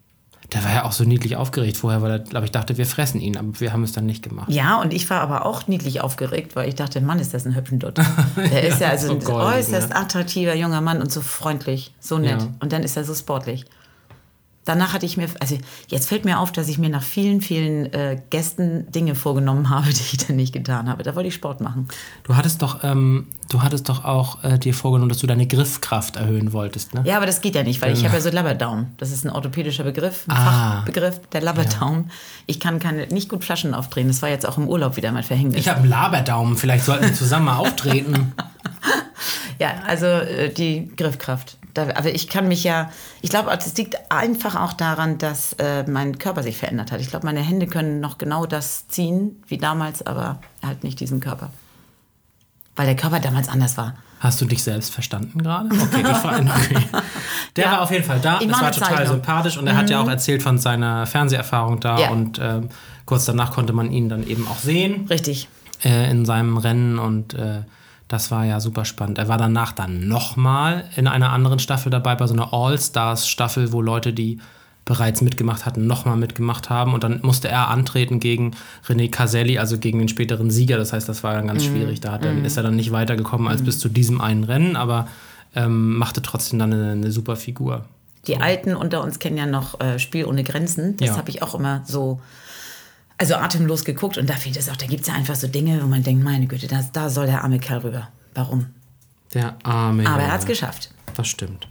der 0.52 0.64
war 0.64 0.72
ja 0.72 0.84
auch 0.84 0.92
so 0.92 1.04
niedlich 1.04 1.36
aufgeregt 1.36 1.76
vorher, 1.76 2.00
weil 2.00 2.10
er, 2.10 2.18
glaube 2.20 2.46
ich, 2.46 2.52
dachte, 2.52 2.78
wir 2.78 2.86
fressen 2.86 3.20
ihn, 3.20 3.36
aber 3.36 3.60
wir 3.60 3.72
haben 3.72 3.82
es 3.82 3.92
dann 3.92 4.06
nicht 4.06 4.22
gemacht. 4.22 4.50
Ja, 4.50 4.80
und 4.80 4.94
ich 4.94 5.08
war 5.10 5.20
aber 5.20 5.44
auch 5.44 5.66
niedlich 5.66 6.00
aufgeregt, 6.00 6.56
weil 6.56 6.68
ich 6.68 6.74
dachte, 6.74 7.02
Mann, 7.02 7.18
ist 7.18 7.34
das 7.34 7.44
ein 7.44 7.54
hübschen 7.54 7.78
Dutt. 7.78 7.98
Der 8.36 8.62
ist 8.66 8.80
ja, 8.80 8.88
also 8.88 9.08
so 9.08 9.12
ein 9.14 9.20
goldig, 9.20 9.58
äußerst 9.58 9.90
ne? 9.90 9.96
attraktiver 9.96 10.54
junger 10.54 10.80
Mann 10.80 11.02
und 11.02 11.12
so 11.12 11.20
freundlich, 11.20 11.92
so 12.00 12.16
nett. 12.16 12.40
Ja. 12.40 12.48
Und 12.60 12.72
dann 12.72 12.82
ist 12.82 12.96
er 12.96 13.04
so 13.04 13.14
sportlich. 13.14 13.66
Danach 14.68 14.92
hatte 14.92 15.06
ich 15.06 15.16
mir, 15.16 15.28
also 15.40 15.56
jetzt 15.86 16.10
fällt 16.10 16.26
mir 16.26 16.38
auf, 16.40 16.52
dass 16.52 16.68
ich 16.68 16.76
mir 16.76 16.90
nach 16.90 17.02
vielen, 17.02 17.40
vielen 17.40 17.90
äh, 17.94 18.20
Gästen 18.28 18.92
Dinge 18.92 19.14
vorgenommen 19.14 19.70
habe, 19.70 19.86
die 19.94 20.02
ich 20.02 20.18
dann 20.26 20.36
nicht 20.36 20.52
getan 20.52 20.90
habe. 20.90 21.02
Da 21.02 21.14
wollte 21.16 21.28
ich 21.28 21.34
Sport 21.34 21.62
machen. 21.62 21.88
Du 22.24 22.36
hattest 22.36 22.60
doch, 22.60 22.84
ähm, 22.84 23.28
du 23.48 23.62
hattest 23.62 23.88
doch 23.88 24.04
auch 24.04 24.44
äh, 24.44 24.58
dir 24.58 24.74
vorgenommen, 24.74 25.08
dass 25.08 25.18
du 25.18 25.26
deine 25.26 25.46
Griffkraft 25.46 26.16
erhöhen 26.16 26.52
wolltest, 26.52 26.92
ne? 26.92 27.00
Ja, 27.06 27.16
aber 27.16 27.24
das 27.24 27.40
geht 27.40 27.54
ja 27.54 27.62
nicht, 27.62 27.80
weil 27.80 27.94
ich 27.94 28.04
habe 28.04 28.12
ja 28.12 28.20
so 28.20 28.28
Labberdaum. 28.28 28.88
Das 28.98 29.10
ist 29.10 29.24
ein 29.24 29.30
orthopädischer 29.30 29.84
Begriff, 29.84 30.24
ein 30.28 30.36
Ah. 30.36 30.76
Fachbegriff, 30.84 31.20
der 31.32 31.40
Labberdaum. 31.40 32.10
Ich 32.44 32.60
kann 32.60 32.78
keine, 32.78 33.06
nicht 33.06 33.30
gut 33.30 33.44
Flaschen 33.44 33.72
aufdrehen. 33.72 34.08
Das 34.08 34.20
war 34.20 34.28
jetzt 34.28 34.46
auch 34.46 34.58
im 34.58 34.68
Urlaub 34.68 34.96
wieder 34.96 35.10
mein 35.12 35.22
Verhängnis. 35.24 35.60
Ich 35.60 35.68
habe 35.70 35.80
einen 35.80 35.88
Laberdaumen, 35.88 36.58
vielleicht 36.58 36.84
sollten 36.84 37.06
wir 37.06 37.14
zusammen 37.14 37.46
mal 37.46 37.56
auftreten. 37.56 38.34
Ja, 39.60 39.70
also 39.88 40.06
äh, 40.06 40.52
die 40.54 40.92
Griffkraft. 40.96 41.57
Da, 41.74 41.82
aber 41.94 42.14
ich 42.14 42.28
kann 42.28 42.48
mich 42.48 42.64
ja, 42.64 42.90
ich 43.20 43.30
glaube, 43.30 43.50
es 43.56 43.76
liegt 43.76 43.96
einfach 44.10 44.56
auch 44.56 44.72
daran, 44.72 45.18
dass 45.18 45.52
äh, 45.54 45.84
mein 45.88 46.18
Körper 46.18 46.42
sich 46.42 46.56
verändert 46.56 46.90
hat. 46.92 47.00
Ich 47.00 47.10
glaube, 47.10 47.26
meine 47.26 47.40
Hände 47.40 47.66
können 47.66 48.00
noch 48.00 48.18
genau 48.18 48.46
das 48.46 48.88
ziehen 48.88 49.42
wie 49.46 49.58
damals, 49.58 50.04
aber 50.06 50.38
halt 50.64 50.82
nicht 50.84 50.98
diesen 51.00 51.20
Körper. 51.20 51.50
Weil 52.76 52.86
der 52.86 52.96
Körper 52.96 53.20
damals 53.20 53.48
anders 53.48 53.76
war. 53.76 53.94
Hast 54.20 54.40
du 54.40 54.46
dich 54.46 54.62
selbst 54.64 54.92
verstanden 54.92 55.40
gerade? 55.42 55.68
Okay, 55.68 56.00
ich 56.00 56.16
frage 56.16 56.42
okay. 56.56 56.78
Der 57.56 57.64
Ja. 57.66 57.72
war 57.72 57.82
auf 57.82 57.90
jeden 57.92 58.04
Fall 58.04 58.18
da. 58.20 58.40
Mache 58.44 58.48
war 58.62 58.72
total 58.72 58.88
Zeichnung. 58.96 59.06
sympathisch 59.16 59.56
und 59.58 59.66
er 59.66 59.76
hat 59.76 59.90
ja 59.90 60.00
auch 60.00 60.08
erzählt 60.08 60.42
von 60.42 60.58
seiner 60.58 61.06
Fernseherfahrung 61.06 61.78
da 61.80 61.98
Ja. 62.00 62.08
und 62.10 62.38
ähm, 62.42 62.68
kurz 63.04 63.26
danach 63.26 63.52
konnte 63.52 63.72
man 63.72 63.92
ihn 63.92 64.08
dann 64.08 64.26
eben 64.26 64.48
auch 64.48 64.58
sehen 64.58 65.06
Richtig. 65.08 65.48
äh, 65.84 66.10
in 66.10 66.24
seinem 66.26 66.56
Rennen 66.56 66.98
und 66.98 67.34
äh, 67.34 67.62
das 68.08 68.30
war 68.30 68.44
ja 68.44 68.58
super 68.60 68.84
spannend. 68.84 69.18
Er 69.18 69.28
war 69.28 69.36
danach 69.38 69.72
dann 69.72 70.08
nochmal 70.08 70.84
in 70.96 71.06
einer 71.06 71.30
anderen 71.30 71.58
Staffel 71.58 71.90
dabei, 71.90 72.14
bei 72.14 72.26
so 72.26 72.34
einer 72.34 72.52
All-Stars-Staffel, 72.54 73.72
wo 73.72 73.82
Leute, 73.82 74.12
die 74.12 74.38
bereits 74.84 75.20
mitgemacht 75.20 75.66
hatten, 75.66 75.86
nochmal 75.86 76.16
mitgemacht 76.16 76.70
haben. 76.70 76.94
Und 76.94 77.04
dann 77.04 77.20
musste 77.22 77.48
er 77.48 77.68
antreten 77.68 78.20
gegen 78.20 78.52
René 78.88 79.10
Caselli, 79.10 79.58
also 79.58 79.76
gegen 79.78 79.98
den 79.98 80.08
späteren 80.08 80.50
Sieger. 80.50 80.78
Das 80.78 80.94
heißt, 80.94 81.06
das 81.06 81.22
war 81.22 81.34
dann 81.34 81.46
ganz 81.46 81.64
schwierig. 81.64 82.00
Da 82.00 82.12
hat 82.12 82.24
er, 82.24 82.42
ist 82.42 82.56
er 82.56 82.62
dann 82.62 82.76
nicht 82.76 82.90
weitergekommen 82.92 83.46
als 83.48 83.62
bis 83.62 83.78
zu 83.78 83.90
diesem 83.90 84.22
einen 84.22 84.44
Rennen, 84.44 84.76
aber 84.76 85.06
ähm, 85.54 85.96
machte 85.98 86.22
trotzdem 86.22 86.58
dann 86.58 86.72
eine, 86.72 86.92
eine 86.92 87.12
super 87.12 87.36
Figur. 87.36 87.84
Die 88.26 88.38
Alten 88.38 88.74
unter 88.74 89.02
uns 89.02 89.18
kennen 89.18 89.36
ja 89.36 89.46
noch 89.46 89.78
äh, 89.80 89.98
Spiel 89.98 90.24
ohne 90.24 90.42
Grenzen. 90.44 90.96
Das 90.96 91.08
Ja. 91.10 91.16
habe 91.18 91.28
ich 91.28 91.42
auch 91.42 91.54
immer 91.54 91.82
so, 91.84 92.20
also 93.18 93.34
atemlos 93.34 93.84
geguckt. 93.84 94.16
Und 94.16 94.30
da 94.30 94.34
fehlt 94.34 94.56
es 94.56 94.68
auch, 94.68 94.76
da 94.76 94.86
gibt 94.86 95.02
es 95.02 95.08
ja 95.08 95.14
einfach 95.14 95.34
so 95.34 95.48
Dinge, 95.48 95.82
wo 95.82 95.86
man 95.86 96.02
denkt, 96.02 96.24
meine 96.24 96.46
Güte, 96.46 96.68
das, 96.68 96.92
da 96.92 97.10
soll 97.10 97.26
der 97.26 97.42
arme 97.44 97.58
Kerl 97.58 97.80
rüber. 97.80 98.08
Warum? 98.34 98.66
Der 99.34 99.56
arme. 99.64 100.06
Aber 100.06 100.22
er 100.22 100.32
hat 100.32 100.40
es 100.40 100.46
geschafft. 100.46 100.90
Das 101.14 101.28
stimmt. 101.28 101.68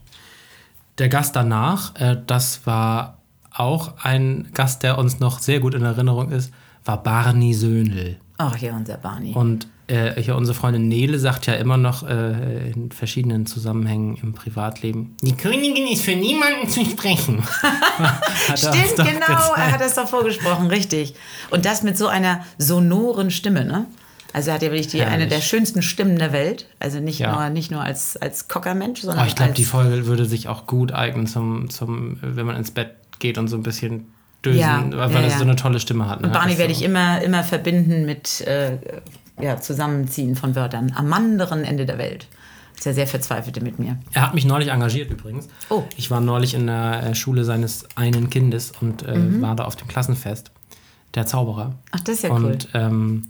Der 0.98 1.10
Gast 1.10 1.36
danach, 1.36 1.96
äh, 1.96 2.18
das 2.28 2.66
war 2.66 3.18
auch 3.52 3.94
ein 4.04 4.50
Gast, 4.54 4.84
der 4.84 4.98
uns 4.98 5.20
noch 5.20 5.40
sehr 5.40 5.60
gut 5.60 5.74
in 5.74 5.84
Erinnerung 5.84 6.32
ist, 6.32 6.52
war 6.86 7.02
Barney 7.02 7.54
Söhnl. 7.54 8.18
Ach 8.38 8.58
ja, 8.58 8.76
unser 8.76 8.98
Barney. 8.98 9.34
Und 9.34 9.68
äh, 9.88 10.22
hier 10.22 10.36
unsere 10.36 10.56
Freundin 10.56 10.88
Nele 10.88 11.18
sagt 11.18 11.48
ja 11.48 11.54
immer 11.56 11.78
noch 11.78 12.08
äh, 12.08 12.70
in 12.72 12.92
verschiedenen 12.92 13.46
Zusammenhängen 13.46 14.18
im 14.22 14.34
Privatleben, 14.34 15.16
die 15.24 15.36
Königin 15.36 15.88
ist 15.88 16.04
für 16.04 16.16
niemanden 16.16 16.70
zu 16.70 16.84
sprechen. 16.86 17.42
Stimmt, 18.56 18.96
genau, 18.98 19.26
gezeigt. 19.28 19.58
er 19.58 19.72
hat 19.72 19.82
das 19.82 19.96
doch 19.96 20.08
vorgesprochen, 20.08 20.68
richtig. 20.68 21.16
Und 21.50 21.66
das 21.66 21.84
mit 21.84 21.98
so 21.98 22.08
einer 22.08 22.46
sonoren 22.58 23.32
Stimme, 23.32 23.66
ne? 23.66 23.86
Also 24.34 24.50
er 24.50 24.56
hat 24.56 24.62
ja 24.62 24.70
wirklich 24.70 24.88
die, 24.90 25.02
eine 25.02 25.28
der 25.28 25.42
schönsten 25.42 25.82
Stimmen 25.82 26.20
der 26.20 26.32
Welt. 26.32 26.68
Also 26.80 27.00
nicht 27.00 27.20
Ja. 27.20 27.34
nur, 27.34 27.50
nicht 27.50 27.72
nur 27.72 27.82
als, 27.82 28.18
als 28.18 28.48
Cockermensch, 28.48 29.00
Oh, 29.04 29.08
sondern 29.08 29.26
ich 29.28 29.36
glaube, 29.36 29.54
die 29.54 29.64
Folge 29.66 30.06
würde 30.06 30.26
sich 30.26 30.48
auch 30.48 30.68
gut 30.68 30.92
eignen, 30.92 31.26
zum, 31.28 31.70
zum, 31.70 32.18
wenn 32.22 32.46
man 32.46 32.56
ins 32.56 32.70
Bett 32.72 32.92
geht 33.20 33.38
und 33.38 33.48
so 33.48 33.56
ein 33.56 33.64
bisschen 33.64 34.12
dösen, 34.46 34.60
Ja, 34.60 34.90
weil 34.92 35.12
ja, 35.14 35.20
er 35.22 35.30
so 35.32 35.44
eine 35.44 35.56
tolle 35.56 35.80
Stimme 35.80 36.10
hat. 36.10 36.22
Ne? 36.22 36.28
Und 36.28 36.34
Barney 36.34 36.58
werde 36.58 36.72
ich 36.72 36.84
immer, 36.84 37.22
immer 37.22 37.44
verbinden 37.44 38.06
mit 38.06 38.42
äh, 38.42 38.78
ja, 39.42 39.60
Zusammenziehen 39.60 40.36
von 40.36 40.56
Wörtern. 40.56 40.92
Am 40.96 41.12
anderen 41.14 41.64
Ende 41.64 41.86
der 41.86 41.98
Welt. 41.98 42.28
Ist 42.76 42.86
ja 42.86 42.94
sehr 42.94 43.08
verzweifelte 43.08 43.60
mit 43.62 43.80
mir. 43.80 43.98
Er 44.14 44.22
hat 44.22 44.36
mich 44.36 44.46
neulich 44.46 44.70
engagiert 44.70 45.10
übrigens. 45.12 45.48
Oh. 45.70 45.84
Ich 45.96 46.12
war 46.12 46.22
neulich 46.22 46.54
in 46.54 46.68
der 46.68 47.04
äh, 47.08 47.16
Schule 47.16 47.44
seines 47.44 47.88
einen 47.96 48.30
Kindes 48.30 48.72
und 48.82 49.02
äh, 49.02 49.16
Mhm. 49.18 49.42
war 49.42 49.56
da 49.56 49.64
auf 49.66 49.76
dem 49.76 49.88
Klassenfest. 49.88 50.52
Der 51.16 51.26
Zauberer. 51.26 51.74
Ach, 51.92 52.00
das 52.02 52.18
ist 52.18 52.24
ja 52.26 52.30
cool. 52.32 52.46
Und 52.46 52.70
ähm, 52.76 53.24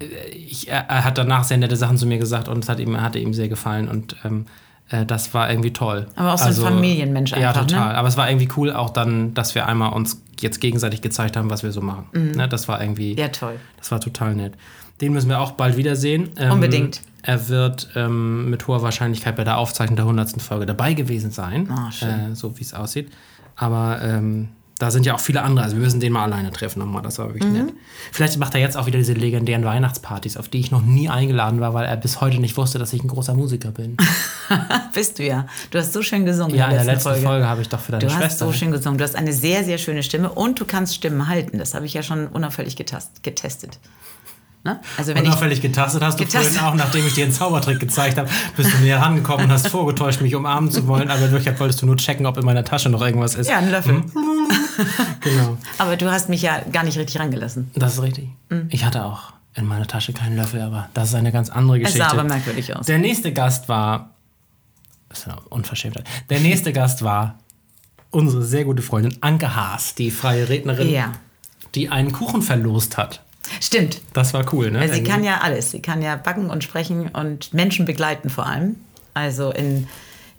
äh, 0.00 0.04
ich, 0.30 0.68
er, 0.68 0.88
er 0.88 1.04
hat 1.04 1.18
danach 1.18 1.42
sehr 1.42 1.56
nette 1.56 1.74
Sachen 1.76 1.96
zu 1.98 2.06
mir 2.06 2.18
gesagt 2.18 2.46
und 2.48 2.62
es 2.62 2.68
hat 2.68 2.78
ihm, 2.78 3.00
hatte 3.00 3.18
ihm 3.18 3.34
sehr 3.34 3.48
gefallen 3.48 3.88
und 3.88 4.14
ähm, 4.24 4.46
äh, 4.90 5.04
das 5.04 5.34
war 5.34 5.50
irgendwie 5.50 5.72
toll. 5.72 6.06
Also, 6.14 6.20
Aber 6.20 6.34
auch 6.34 6.38
so 6.38 6.64
ein 6.64 6.72
Familienmensch 6.74 7.32
Ja, 7.32 7.48
einfach, 7.50 7.62
total. 7.66 7.88
ne? 7.88 7.94
Aber 7.96 8.06
es 8.06 8.16
war 8.16 8.30
irgendwie 8.30 8.48
cool 8.56 8.72
auch 8.72 8.90
dann, 8.90 9.34
dass 9.34 9.56
wir 9.56 9.66
einmal 9.66 9.92
uns 9.94 10.22
jetzt 10.40 10.60
gegenseitig 10.60 11.02
gezeigt 11.02 11.36
haben, 11.36 11.50
was 11.50 11.62
wir 11.62 11.72
so 11.72 11.80
machen. 11.80 12.06
Ne, 12.12 12.48
das 12.48 12.68
war 12.68 12.80
irgendwie, 12.80 13.12
Mhm. 13.12 13.18
Ja, 13.18 13.28
toll. 13.28 13.56
das 13.78 13.90
war 13.90 14.00
total 14.00 14.34
nett. 14.34 14.54
Den 15.00 15.12
müssen 15.12 15.28
wir 15.28 15.40
auch 15.40 15.52
bald 15.52 15.76
wiedersehen. 15.76 16.30
Ähm, 16.38 16.52
Unbedingt. 16.52 17.02
Er 17.22 17.48
wird 17.48 17.88
ähm, 17.96 18.48
mit 18.50 18.66
hoher 18.68 18.82
Wahrscheinlichkeit 18.82 19.36
bei 19.36 19.44
der 19.44 19.58
Aufzeichnung 19.58 19.96
der 19.96 20.04
100. 20.04 20.40
Folge 20.40 20.64
dabei 20.64 20.94
gewesen 20.94 21.30
sein, 21.32 21.68
schön. 21.90 22.32
äh, 22.32 22.34
so 22.34 22.56
wie 22.58 22.62
es 22.62 22.72
aussieht. 22.72 23.10
Aber 23.56 24.00
ähm, 24.02 24.48
da 24.78 24.90
sind 24.90 25.06
ja 25.06 25.14
auch 25.14 25.20
viele 25.20 25.42
andere. 25.42 25.64
Also 25.64 25.76
wir 25.76 25.82
müssen 25.84 26.00
den 26.00 26.12
mal 26.12 26.24
alleine 26.24 26.50
treffen 26.52 26.80
nochmal. 26.80 27.02
Das 27.02 27.18
war 27.18 27.28
wirklich 27.28 27.44
Mhm. 27.44 27.52
nett. 27.66 27.74
Vielleicht 28.12 28.36
macht 28.38 28.54
er 28.54 28.60
jetzt 28.60 28.76
auch 28.76 28.86
wieder 28.86 28.98
diese 28.98 29.14
legendären 29.14 29.64
Weihnachtspartys, 29.64 30.36
auf 30.36 30.48
die 30.48 30.60
ich 30.60 30.70
noch 30.70 30.82
nie 30.82 31.08
eingeladen 31.08 31.60
war, 31.60 31.72
weil 31.74 31.86
er 31.86 31.96
bis 31.96 32.20
heute 32.20 32.38
nicht 32.40 32.56
wusste, 32.56 32.78
dass 32.78 32.92
ich 32.92 33.02
ein 33.02 33.08
großer 33.08 33.34
Musiker 33.34 33.70
bin. 33.70 33.96
Bist 34.92 35.18
du 35.18 35.24
ja. 35.24 35.46
Du 35.70 35.78
hast 35.78 35.92
so 35.92 36.02
schön 36.02 36.24
gesungen 36.26 36.54
ja, 36.54 36.66
in 36.66 36.70
der 36.72 36.84
letzten 36.84 36.90
letzten 36.92 37.08
Folge, 37.08 37.26
Folge. 37.26 37.46
habe 37.48 37.62
ich 37.62 37.68
doch 37.68 37.80
für 37.80 37.92
deine 37.92 38.04
Du 38.04 38.10
hast 38.12 38.18
Schwester. 38.20 38.46
so 38.46 38.52
schön 38.52 38.70
gesungen. 38.70 38.98
Du 38.98 39.04
hast 39.04 39.16
eine 39.16 39.32
sehr, 39.32 39.64
sehr 39.64 39.78
schöne 39.78 40.02
Stimme 40.02 40.28
und 40.30 40.60
du 40.60 40.64
kannst 40.66 40.94
Stimmen 40.94 41.26
halten. 41.28 41.58
Das 41.58 41.74
habe 41.74 41.86
ich 41.86 41.94
ja 41.94 42.02
schon 42.02 42.26
unauffällig 42.26 42.76
getestet. 42.76 43.78
Ne? 44.66 44.80
Also 44.98 45.14
wenn 45.14 45.24
Unauffällig 45.24 45.62
getastet 45.62 46.02
hast 46.02 46.18
du 46.20 46.24
Getastet. 46.24 46.54
vorhin 46.54 46.68
auch, 46.68 46.74
nachdem 46.74 47.06
ich 47.06 47.14
dir 47.14 47.24
einen 47.24 47.32
Zaubertrick 47.32 47.80
gezeigt 47.80 48.18
habe, 48.18 48.28
bist 48.56 48.72
du 48.74 48.78
näher 48.78 49.00
rangekommen 49.00 49.46
und 49.46 49.52
hast 49.52 49.68
vorgetäuscht, 49.68 50.20
mich 50.20 50.34
umarmen 50.34 50.70
zu 50.70 50.86
wollen, 50.88 51.08
aber 51.10 51.20
in 51.26 51.30
Wirklichkeit 51.30 51.58
wolltest 51.60 51.80
du 51.82 51.86
nur 51.86 51.96
checken, 51.96 52.26
ob 52.26 52.36
in 52.36 52.44
meiner 52.44 52.64
Tasche 52.64 52.88
noch 52.88 53.00
irgendwas 53.00 53.34
ist. 53.36 53.48
ja, 53.48 53.58
einen 53.58 53.70
Löffel. 53.70 54.02
Genau. 55.22 55.56
Aber 55.78 55.96
du 55.96 56.10
hast 56.10 56.28
mich 56.28 56.42
ja 56.42 56.60
gar 56.70 56.84
nicht 56.84 56.98
richtig 56.98 57.18
rangelassen. 57.18 57.70
Das 57.74 57.94
ist 57.94 58.02
richtig. 58.02 58.28
Mhm. 58.50 58.68
Ich 58.70 58.84
hatte 58.84 59.04
auch 59.04 59.32
in 59.54 59.66
meiner 59.66 59.86
Tasche 59.86 60.12
keinen 60.12 60.36
Löffel, 60.36 60.60
aber 60.60 60.88
das 60.94 61.08
ist 61.08 61.14
eine 61.14 61.32
ganz 61.32 61.48
andere 61.48 61.78
Es 61.78 61.84
Geschichte. 61.84 62.06
sah 62.06 62.12
aber 62.12 62.24
merkwürdig 62.24 62.76
aus. 62.76 62.86
Der 62.86 62.98
nächste 62.98 63.32
Gast 63.32 63.68
war. 63.68 64.10
Das 65.08 65.20
ist 65.20 65.28
eine 65.28 65.36
Unverschämtheit. 65.48 66.04
Der 66.28 66.40
nächste 66.40 66.72
Gast 66.72 67.02
war 67.02 67.38
unsere 68.10 68.42
sehr 68.42 68.64
gute 68.64 68.82
Freundin 68.82 69.16
Anke 69.22 69.56
Haas, 69.56 69.94
die 69.94 70.10
freie 70.10 70.48
Rednerin, 70.48 70.90
Ja. 70.90 71.12
die 71.74 71.88
einen 71.88 72.12
Kuchen 72.12 72.42
verlost 72.42 72.96
hat. 72.98 73.22
Stimmt. 73.60 74.00
Das 74.12 74.34
war 74.34 74.52
cool, 74.52 74.70
ne? 74.70 74.80
Also 74.80 74.94
sie 74.94 75.02
kann 75.02 75.24
ja 75.24 75.40
alles. 75.40 75.70
Sie 75.70 75.80
kann 75.80 76.02
ja 76.02 76.16
backen 76.16 76.50
und 76.50 76.64
sprechen 76.64 77.08
und 77.08 77.52
Menschen 77.54 77.86
begleiten 77.86 78.30
vor 78.30 78.46
allem. 78.46 78.76
Also 79.14 79.50
in, 79.50 79.88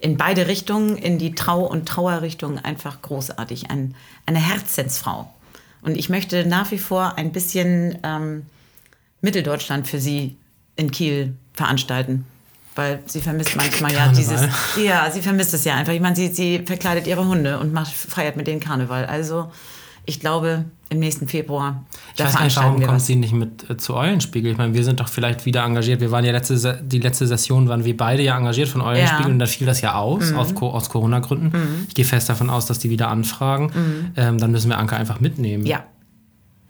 in 0.00 0.16
beide 0.16 0.46
Richtungen, 0.46 0.96
in 0.96 1.18
die 1.18 1.34
Trau- 1.34 1.66
und 1.66 1.86
Trauerrichtung 1.86 2.58
einfach 2.58 3.02
großartig. 3.02 3.70
Ein, 3.70 3.94
eine 4.26 4.38
Herzensfrau. 4.38 5.32
Und 5.82 5.96
ich 5.96 6.08
möchte 6.08 6.46
nach 6.46 6.70
wie 6.70 6.78
vor 6.78 7.16
ein 7.16 7.32
bisschen 7.32 7.98
ähm, 8.02 8.46
Mitteldeutschland 9.20 9.86
für 9.86 10.00
sie 10.00 10.36
in 10.76 10.90
Kiel 10.90 11.34
veranstalten. 11.54 12.26
Weil 12.74 13.02
sie 13.06 13.20
vermisst 13.20 13.56
manchmal 13.56 13.92
ja 13.92 14.04
Karneval. 14.06 14.36
dieses. 14.36 14.48
Ja, 14.76 15.10
sie 15.10 15.20
vermisst 15.22 15.52
es 15.52 15.64
ja 15.64 15.74
einfach. 15.74 15.92
Ich 15.92 16.00
meine, 16.00 16.14
sie, 16.14 16.28
sie 16.28 16.60
verkleidet 16.64 17.08
ihre 17.08 17.26
Hunde 17.26 17.58
und 17.58 17.72
macht, 17.72 17.92
feiert 17.92 18.36
mit 18.36 18.46
denen 18.46 18.60
Karneval. 18.60 19.04
Also 19.06 19.50
ich 20.04 20.20
glaube, 20.20 20.64
im 20.90 21.00
nächsten 21.00 21.28
Februar, 21.28 21.84
Ich 22.16 22.24
weiß 22.24 22.40
nicht, 22.40 22.56
warum 22.56 22.82
kommt 22.82 23.02
sie 23.02 23.16
nicht 23.16 23.32
mit 23.34 23.68
äh, 23.68 23.76
zu 23.76 23.94
Eulenspiegel? 23.94 24.52
Ich 24.52 24.58
meine, 24.58 24.72
wir 24.74 24.84
sind 24.84 25.00
doch 25.00 25.08
vielleicht 25.08 25.44
wieder 25.44 25.62
engagiert. 25.64 26.00
Wir 26.00 26.10
waren 26.10 26.24
ja 26.24 26.32
letzte, 26.32 26.80
die 26.82 26.98
letzte 26.98 27.26
Session 27.26 27.68
waren 27.68 27.84
wir 27.84 27.96
beide 27.96 28.22
ja 28.22 28.36
engagiert 28.38 28.68
von 28.68 28.80
Eulenspiegel 28.80 29.20
Ja. 29.22 29.26
Mhm. 29.28 29.32
und 29.34 29.38
da 29.38 29.46
fiel 29.46 29.66
das 29.66 29.80
ja 29.82 29.94
aus, 29.94 30.32
auf, 30.32 30.54
Co- 30.54 30.70
aus 30.70 30.88
Corona-Gründen. 30.88 31.86
Ich 31.88 31.94
gehe 31.94 32.04
fest 32.06 32.28
davon 32.28 32.48
aus, 32.48 32.66
dass 32.66 32.78
die 32.78 32.88
wieder 32.90 33.08
anfragen. 33.08 34.12
Ähm, 34.16 34.38
dann 34.38 34.50
müssen 34.50 34.70
wir 34.70 34.78
Anke 34.78 34.96
einfach 34.96 35.20
mitnehmen. 35.20 35.64
Mhm. 35.64 35.68
Ja, 35.68 35.84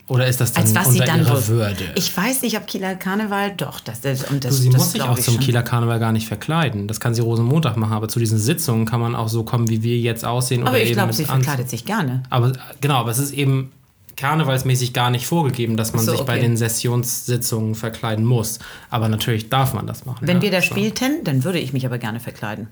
Oder 0.08 0.26
ist 0.26 0.40
das 0.40 0.52
dann 0.52 0.64
Als 0.64 0.74
was 0.74 0.92
sie 0.92 1.00
unter 1.00 1.12
dann 1.12 1.20
ihrer 1.20 1.46
Würde? 1.48 1.84
Ich 1.94 2.16
weiß 2.16 2.42
nicht, 2.42 2.56
ob 2.56 2.66
Kieler 2.66 2.94
Karneval, 2.96 3.52
doch, 3.56 3.78
das, 3.78 4.00
das, 4.00 4.24
und 4.24 4.42
das, 4.42 4.56
Du, 4.56 4.62
sie 4.62 4.70
das 4.70 4.80
muss 4.80 4.92
sich 4.92 5.02
auch 5.02 5.18
zum 5.18 5.34
schon. 5.34 5.42
Kieler 5.44 5.62
Karneval 5.62 5.98
gar 6.00 6.12
nicht 6.12 6.26
verkleiden. 6.26 6.88
Das 6.88 6.98
kann 6.98 7.14
sie 7.14 7.20
Rosenmontag 7.20 7.76
machen, 7.76 7.92
aber 7.92 8.08
zu 8.08 8.18
diesen 8.18 8.38
Sitzungen 8.38 8.84
kann 8.86 9.00
man 9.00 9.14
auch 9.14 9.28
so 9.28 9.44
kommen, 9.44 9.68
wie 9.68 9.82
wir 9.82 9.98
jetzt 9.98 10.24
aussehen. 10.24 10.66
Aber 10.66 10.80
ich 10.80 10.92
glaube, 10.92 11.12
sie 11.12 11.24
verkleidet 11.24 11.68
sich 11.70 11.84
gerne. 11.84 12.22
Aber 12.30 12.52
genau, 12.80 12.94
aber 12.96 13.10
es 13.10 13.18
ist 13.18 13.32
eben 13.32 13.70
karnevalsmäßig 14.18 14.92
gar 14.92 15.10
nicht 15.10 15.26
vorgegeben, 15.26 15.76
dass 15.76 15.92
man 15.94 16.04
So, 16.04 16.12
sich 16.12 16.20
bei 16.22 16.34
okay. 16.34 16.42
den 16.42 16.56
Sessionssitzungen 16.56 17.74
verkleiden 17.74 18.24
muss. 18.24 18.58
Aber 18.90 19.08
natürlich 19.08 19.48
darf 19.48 19.72
man 19.74 19.86
das 19.86 20.04
machen. 20.04 20.26
Wenn 20.26 20.36
ja, 20.38 20.42
wir 20.42 20.50
da 20.50 20.60
schon. 20.62 20.76
spielten, 20.76 21.24
dann 21.24 21.44
würde 21.44 21.58
ich 21.58 21.72
mich 21.72 21.86
aber 21.86 21.98
gerne 21.98 22.20
verkleiden. 22.20 22.68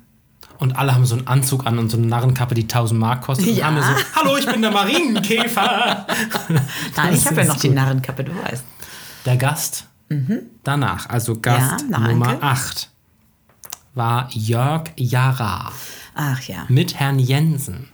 Und 0.59 0.77
alle 0.77 0.95
haben 0.95 1.05
so 1.07 1.15
einen 1.17 1.27
Anzug 1.27 1.67
an 1.67 1.79
und 1.79 1.91
so 1.91 1.97
eine 1.99 2.07
Narrenkappe, 2.07 2.55
die 2.55 2.63
1000 2.63 2.99
Mark 2.99 3.23
kostet. 3.23 3.47
Ja. 3.49 3.69
Und 3.69 3.77
alle 3.77 3.85
so, 3.85 4.05
hallo, 4.17 4.37
ich 4.37 4.47
bin 4.47 4.63
der 4.63 4.71
Marienkäfer. 4.71 6.07
Nein, 6.97 7.15
ich 7.15 7.27
habe 7.27 7.43
ja 7.43 7.47
noch 7.47 7.57
die 7.61 7.69
gut. 7.69 7.77
Narrenkappe, 7.77 8.25
du 8.25 8.33
weißt. 8.43 8.65
Der 9.25 9.37
Gast 9.37 9.87
danach, 10.63 11.09
also 11.09 11.39
Gast 11.41 11.85
Ja, 11.91 11.99
Nummer 11.99 12.29
Anke. 12.29 12.43
8, 12.43 12.91
war 13.95 14.29
Jörg 14.33 14.91
Jara 14.97 15.73
Ach 16.15 16.41
ja, 16.43 16.65
mit 16.69 16.95
Herrn 16.95 17.19
Jensen. 17.19 17.89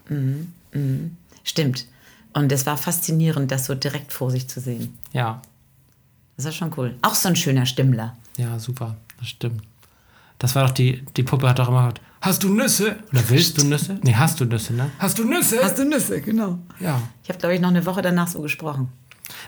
stimmt. 1.42 1.86
Und 2.34 2.50
es 2.52 2.64
war 2.66 2.76
faszinierend, 2.76 3.50
das 3.50 3.66
so 3.66 3.74
direkt 3.74 4.12
vor 4.12 4.30
sich 4.30 4.48
zu 4.48 4.60
sehen. 4.60 4.96
Ja, 5.12 5.42
Das 6.36 6.46
war 6.46 6.52
schon 6.52 6.72
cool. 6.76 6.96
Auch 7.02 7.14
so 7.14 7.28
ein 7.28 7.36
schöner 7.36 7.66
Stimmler. 7.66 8.16
ja, 8.36 8.58
super, 8.58 8.96
das 9.18 9.28
stimmt. 9.28 9.62
Das 10.38 10.54
war 10.54 10.66
doch 10.66 10.74
die, 10.74 11.04
die 11.16 11.22
Puppe 11.22 11.48
hat 11.48 11.58
doch 11.58 11.68
immer 11.68 11.82
gesagt, 11.82 12.00
hast 12.20 12.42
du 12.42 12.52
Nüsse? 12.52 12.96
Oder 13.12 13.28
willst 13.28 13.58
du 13.60 13.64
Nüsse? 13.66 13.98
Nee, 14.02 14.14
hast 14.14 14.40
du 14.40 14.44
Nüsse, 14.44 14.72
ne? 14.72 14.90
Hast 14.98 15.18
du 15.18 15.24
Nüsse? 15.24 15.58
du 15.78 15.84
Nüsse, 15.84 16.20
genau. 16.20 16.58
ja. 16.80 17.00
Ich 17.22 17.28
habe, 17.28 17.38
glaube 17.38 17.54
ich, 17.54 17.60
noch 17.60 17.68
eine 17.68 17.84
Woche 17.86 18.02
danach 18.02 18.26
so 18.28 18.40
gesprochen. 18.40 18.88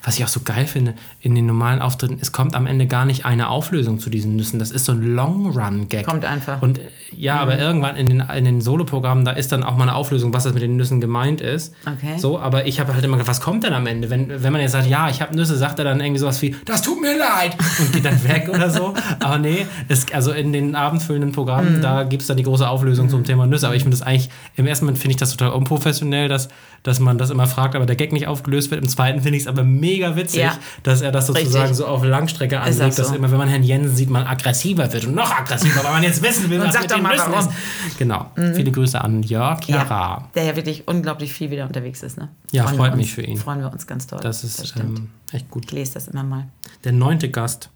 Was 0.03 0.17
ich 0.19 0.25
auch 0.25 0.29
so 0.29 0.41
geil 0.41 0.67
finde, 0.67 0.95
in 1.21 1.35
den 1.35 1.47
normalen 1.47 1.81
Auftritten, 1.81 2.19
es 2.21 2.33
kommt 2.33 2.55
am 2.55 2.67
Ende 2.67 2.87
gar 2.87 3.05
nicht 3.05 3.27
eine 3.27 3.49
Auflösung 3.49 3.99
zu 3.99 4.11
diesen 4.11 4.37
Nüssen. 4.37 4.59
Das 4.59 4.71
ist 4.71 4.85
so 4.85 4.93
ein 4.93 5.03
Long-Run-Gag. 5.03 6.07
Kommt 6.07 6.25
einfach. 6.25 6.63
Und 6.63 6.81
ja, 7.17 7.37
aber 7.37 7.59
irgendwann 7.59 7.97
in 7.97 8.09
den, 8.09 8.21
in 8.21 8.45
den 8.45 8.61
Soloprogrammen, 8.61 9.25
da 9.25 9.33
ist 9.33 9.53
dann 9.53 9.63
auch 9.63 9.77
mal 9.77 9.83
eine 9.85 9.95
Auflösung, 9.95 10.33
was 10.33 10.45
das 10.45 10.55
mit 10.55 10.63
den 10.63 10.77
Nüssen 10.77 11.01
gemeint 11.01 11.41
ist. 11.41 11.75
Okay. 11.87 12.19
So, 12.19 12.39
aber 12.39 12.67
ich 12.67 12.81
habe 12.81 12.95
halt 12.95 13.05
immer 13.05 13.17
gedacht, 13.17 13.29
was 13.29 13.41
kommt 13.41 13.65
denn 13.65 13.73
am 13.73 13.87
Ende? 13.87 14.11
Wenn, 14.11 14.43
wenn 14.43 14.53
man 14.53 14.61
jetzt 14.63 14.73
sagt, 14.73 14.89
ja, 14.89 15.09
ich 15.09 15.21
habe 15.21 15.35
Nüsse, 15.37 15.57
sagt 15.57 15.79
er 15.79 15.85
dann 15.85 16.01
irgendwie 16.01 16.19
sowas 16.21 16.41
wie, 16.43 16.57
das 16.65 16.83
tut 16.83 17.01
mir 17.01 17.17
leid 17.19 17.57
und 17.81 17.93
geht 17.93 18.05
dann 18.05 18.23
weg 18.25 18.49
oder 18.53 18.71
so. 18.71 18.95
Aber 19.21 19.39
nee, 19.39 19.67
es, 19.89 20.07
also 20.13 20.33
in 20.33 20.53
den 20.53 20.75
abendfüllenden 20.75 21.25
Mhm. 21.25 21.33
Programmen, 21.35 21.81
da 21.83 22.05
gibt 22.05 22.23
es 22.23 22.29
dann 22.29 22.37
die 22.37 22.43
große 22.43 22.69
Auflösung 22.69 23.09
zum 23.09 23.25
Thema 23.25 23.47
Nüsse. 23.47 23.67
Aber 23.67 23.77
ich 23.77 23.83
finde 23.83 23.97
das 23.97 24.07
eigentlich, 24.07 24.31
im 24.57 24.67
ersten 24.67 24.85
Moment 24.85 24.99
finde 24.99 25.13
ich 25.13 25.17
das 25.17 25.31
total 25.31 25.51
unprofessionell, 25.53 26.29
dass, 26.29 26.49
dass 26.83 27.01
man 27.01 27.19
das 27.19 27.31
immer 27.31 27.47
fragt, 27.47 27.75
aber 27.75 27.87
der 27.87 27.97
Gag 27.97 28.13
nicht 28.13 28.27
aufgelöst 28.27 28.71
wird. 28.71 28.83
Im 28.83 28.89
zweiten 28.89 29.21
finde 29.23 29.37
ich 29.37 29.45
es 29.45 29.47
aber 29.49 29.65
mega 29.81 30.17
witzig, 30.17 30.41
Ja. 30.41 30.59
dass 30.83 31.01
er 31.01 31.13
das 31.13 31.27
sozusagen 31.27 31.61
Richtig. 31.69 31.77
so 31.79 31.87
auf 31.87 32.03
Langstrecke 32.05 32.61
anlegt, 32.61 32.99
dass 32.99 33.09
so. 33.09 33.15
immer, 33.15 33.31
wenn 33.31 33.39
man 33.39 33.49
Herrn 33.49 33.63
Jensen 33.63 33.95
sieht, 33.97 34.11
man 34.11 34.27
aggressiver 34.27 34.93
wird 34.93 35.05
und 35.07 35.15
noch 35.15 35.31
aggressiver, 35.31 35.83
weil 35.85 35.93
man 35.93 36.03
jetzt 36.03 36.23
wissen 36.23 36.49
will, 36.51 36.61
Und 36.61 36.67
was 36.69 36.75
sag 36.75 36.83
mit 36.83 36.91
doch 36.93 37.01
mal, 37.01 37.17
warum. 37.19 37.33
Mhm. 37.33 37.51
ist. 37.89 37.99
Genau. 37.99 38.31
Viele 38.55 38.71
Grüße 38.73 39.01
an 39.01 39.23
Jörg 39.23 39.65
Jara. 39.65 40.29
Der 40.35 40.45
ja 40.45 40.57
wirklich 40.57 40.87
unglaublich 40.89 41.33
viel 41.33 41.51
wieder 41.51 41.67
unterwegs 41.67 42.03
ist. 42.03 42.17
Ne? 42.19 42.29
Ja, 42.53 42.65
Freuen 42.65 42.77
freut 42.77 42.93
wir 42.93 42.97
mich 42.97 43.07
uns, 43.07 43.15
für 43.15 43.23
ihn. 43.23 43.37
Freuen 43.37 43.61
wir 43.61 43.73
uns 43.73 43.87
ganz 43.87 44.07
toll. 44.07 44.21
Das 44.23 44.45
ist 44.45 44.67
stimmt. 44.69 44.99
ähm, 44.99 45.11
echt 45.33 45.51
gut. 45.51 45.65
ich 45.67 45.73
lese 45.73 45.95
das 45.95 46.09
immer 46.09 46.23
mal. 46.23 46.47
Der 46.85 46.93
neunte 46.93 47.31
Gast, 47.31 47.71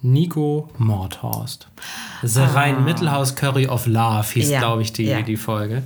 Nico 0.00 0.68
Mordhorst. 0.78 1.68
The 2.22 2.40
Rhein-Mittelhaus 2.40 3.34
Curry 3.36 3.68
of 3.68 3.86
Love 3.86 4.26
hieß, 4.32 4.48
Ah. 4.48 4.52
Ja, 4.52 4.58
glaube 4.60 4.82
ich, 4.82 4.92
die, 4.92 5.04
ja. 5.04 5.22
die 5.22 5.36
Folge. 5.36 5.82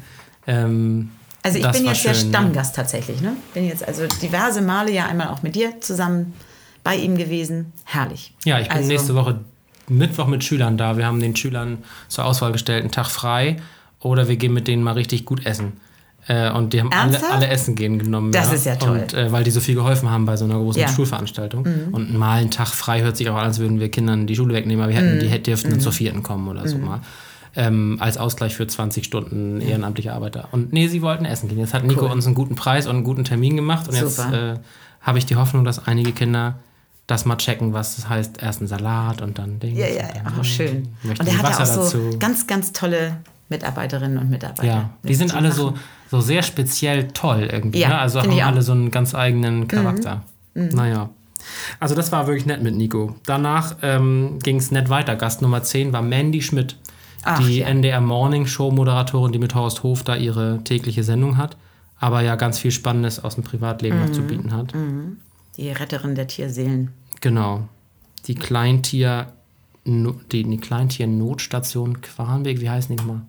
Ähm, 0.46 1.10
Also 1.46 1.58
ich 1.58 1.64
das 1.64 1.76
bin 1.76 1.86
jetzt 1.86 2.04
der 2.04 2.14
schön, 2.14 2.22
ne? 2.24 2.28
Stammgast 2.30 2.74
tatsächlich. 2.76 3.20
Ne? 3.20 3.32
Bin 3.54 3.66
jetzt 3.66 3.86
also 3.86 4.02
diverse 4.20 4.60
Male 4.62 4.90
ja 4.90 5.06
einmal 5.06 5.28
auch 5.28 5.42
mit 5.42 5.54
dir 5.54 5.80
zusammen 5.80 6.32
bei 6.82 6.96
ihm 6.96 7.16
gewesen. 7.16 7.72
Herrlich. 7.84 8.34
Ja, 8.44 8.58
ich 8.58 8.68
bin 8.68 8.76
also, 8.78 8.88
nächste 8.88 9.14
Woche 9.14 9.40
Mittwoch 9.88 10.26
mit 10.26 10.42
Schülern 10.42 10.76
da. 10.76 10.96
Wir 10.96 11.06
haben 11.06 11.20
den 11.20 11.36
Schülern 11.36 11.78
zur 12.08 12.24
Auswahl 12.24 12.50
gestellt, 12.52 12.82
einen 12.82 12.90
Tag 12.90 13.06
frei. 13.06 13.56
Oder 14.00 14.28
wir 14.28 14.36
gehen 14.36 14.52
mit 14.52 14.66
denen 14.68 14.82
mal 14.82 14.92
richtig 14.94 15.24
gut 15.24 15.46
essen. 15.46 15.74
Äh, 16.28 16.50
und 16.50 16.72
die 16.72 16.80
haben 16.80 16.90
alle, 16.92 17.18
alle 17.30 17.46
Essen 17.46 17.76
gehen 17.76 17.98
genommen. 18.00 18.32
Das 18.32 18.52
ist 18.52 18.66
ja 18.66 18.74
toll. 18.74 18.98
Und 19.00 19.14
äh, 19.14 19.30
weil 19.30 19.44
die 19.44 19.52
so 19.52 19.60
viel 19.60 19.76
geholfen 19.76 20.10
haben 20.10 20.26
bei 20.26 20.36
so 20.36 20.44
einer 20.44 20.54
großen 20.54 20.80
Ja. 20.82 20.88
Mhm. 20.88 20.92
Schulveranstaltung. 20.94 21.66
Und 21.92 22.12
mal 22.14 22.38
einen 22.40 22.50
Tag 22.50 22.68
frei 22.68 23.02
hört 23.02 23.16
sich 23.16 23.28
auch 23.30 23.36
an, 23.36 23.44
als 23.44 23.58
würden 23.60 23.78
wir 23.78 23.88
Kindern 23.88 24.26
die 24.26 24.34
Schule 24.34 24.52
wegnehmen, 24.54 24.82
aber 24.82 24.92
wir 24.92 24.98
hätten, 25.00 25.16
Mhm. 25.16 25.30
die 25.30 25.42
dürften 25.42 25.78
zur 25.78 25.92
vierten 25.92 26.22
kommen 26.24 26.48
oder 26.48 26.66
so 26.66 26.78
mal. 26.78 27.00
Ähm, 27.58 27.96
als 28.00 28.18
Ausgleich 28.18 28.54
für 28.54 28.66
20 28.66 29.04
Stunden 29.06 29.60
ehrenamtliche 29.62 30.12
Arbeiter. 30.12 30.48
Und 30.52 30.72
nee, 30.74 30.88
sie 30.88 31.00
wollten 31.00 31.24
essen 31.24 31.48
gehen. 31.48 31.58
Jetzt 31.58 31.72
hat 31.72 31.84
Nico 31.84 32.04
Cool. 32.04 32.10
uns 32.12 32.26
einen 32.26 32.34
gutenPreis 32.34 32.86
und 32.86 32.96
einen 32.96 33.04
guten 33.04 33.24
Termin 33.24 33.56
gemacht. 33.56 33.88
Und 33.88 33.94
jetzt 33.94 34.16
Super. 34.16 34.52
äh, 34.54 34.58
habe 35.00 35.16
ich 35.18 35.24
die 35.24 35.36
Hoffnung, 35.36 35.64
dass 35.64 35.86
einige 35.86 36.12
Kinder 36.12 36.56
das 37.06 37.24
mal 37.24 37.36
checken, 37.36 37.72
was 37.72 37.96
das 37.96 38.08
heißt. 38.10 38.42
Erst 38.42 38.60
ein 38.60 38.66
Salat 38.66 39.22
und 39.22 39.38
dann 39.38 39.58
Dings. 39.58 39.78
Ja, 39.78 39.86
ja, 39.86 40.04
auch 40.38 40.44
schön. 40.44 40.88
Möchten 41.02 41.22
Und 41.26 41.32
er 41.32 41.38
hat 41.42 41.50
ja 41.58 41.62
auch 41.64 41.66
so 41.66 41.80
dazu? 41.82 42.18
ganz, 42.18 42.46
ganz 42.46 42.72
tolle 42.72 43.16
Mitarbeiterinnen 43.48 44.18
und 44.18 44.28
Mitarbeiter. 44.28 44.64
Ja, 44.66 44.90
die 45.04 45.14
sind 45.14 45.34
alle 45.34 45.50
so, 45.52 45.66
machen- 45.70 45.80
so 46.10 46.20
sehr 46.20 46.42
speziell 46.42 47.08
toll 47.08 47.48
irgendwie. 47.50 47.78
Ja, 47.78 47.88
ne? 47.88 47.98
Also 47.98 48.20
haben. 48.20 48.34
Mhm. 48.34 48.40
alle 48.40 48.60
so 48.62 48.72
einen 48.72 48.90
ganz 48.90 49.14
eigenen 49.14 49.66
Charakter. 49.68 50.24
Naja. 50.54 51.08
Also 51.80 51.94
das 51.94 52.10
war 52.12 52.26
wirklich 52.26 52.44
nett 52.44 52.62
mit 52.62 52.74
Nico. 52.74 53.14
Danach 53.24 53.76
ähm, 53.82 54.38
ging 54.42 54.56
es 54.56 54.72
nett 54.72 54.90
weiter. 54.90 55.14
Gast 55.16 55.42
Nummer 55.42 55.62
10 55.62 55.92
war 55.92 56.02
Mandy 56.02 56.42
Schmidt, 56.42 56.76
Ach, 57.26 57.38
die 57.40 57.58
ja. 57.58 57.66
NDR 57.68 58.00
Morning 58.00 58.46
Show 58.46 58.70
Moderatorin, 58.70 59.32
die 59.32 59.38
mit 59.38 59.54
Horst 59.54 59.82
Hof 59.82 60.02
da 60.04 60.16
ihre 60.16 60.60
tägliche 60.64 61.04
Sendung 61.04 61.36
hat, 61.36 61.56
aber 61.98 62.22
ja 62.22 62.36
ganz 62.36 62.58
viel 62.58 62.70
Spannendes 62.70 63.22
aus 63.22 63.34
dem 63.34 63.44
Privatleben 63.44 64.00
noch 64.00 64.12
zu 64.12 64.22
Mhm. 64.22 64.26
bieten 64.26 64.52
hat. 64.52 64.72
Die 65.56 65.70
Retterin 65.70 66.14
der 66.14 66.26
Tierseelen. 66.26 66.92
Genau. 67.20 67.68
Die 68.26 68.34
Kleintier 68.34 69.32
die, 69.86 70.42
die 70.42 70.58
Kleintier-Notstation 70.58 72.00
Quarnbeck, 72.00 72.60
wie 72.60 72.68
heißen 72.68 72.96
die 72.96 73.00
nochmal? 73.00 73.20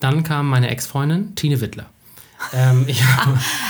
Dann 0.00 0.22
kam 0.22 0.48
meine 0.48 0.68
Ex-Freundin 0.70 1.34
Tine 1.34 1.60
Wittler. 1.60 1.86
Ähm, 2.52 2.84
ich, 2.86 3.02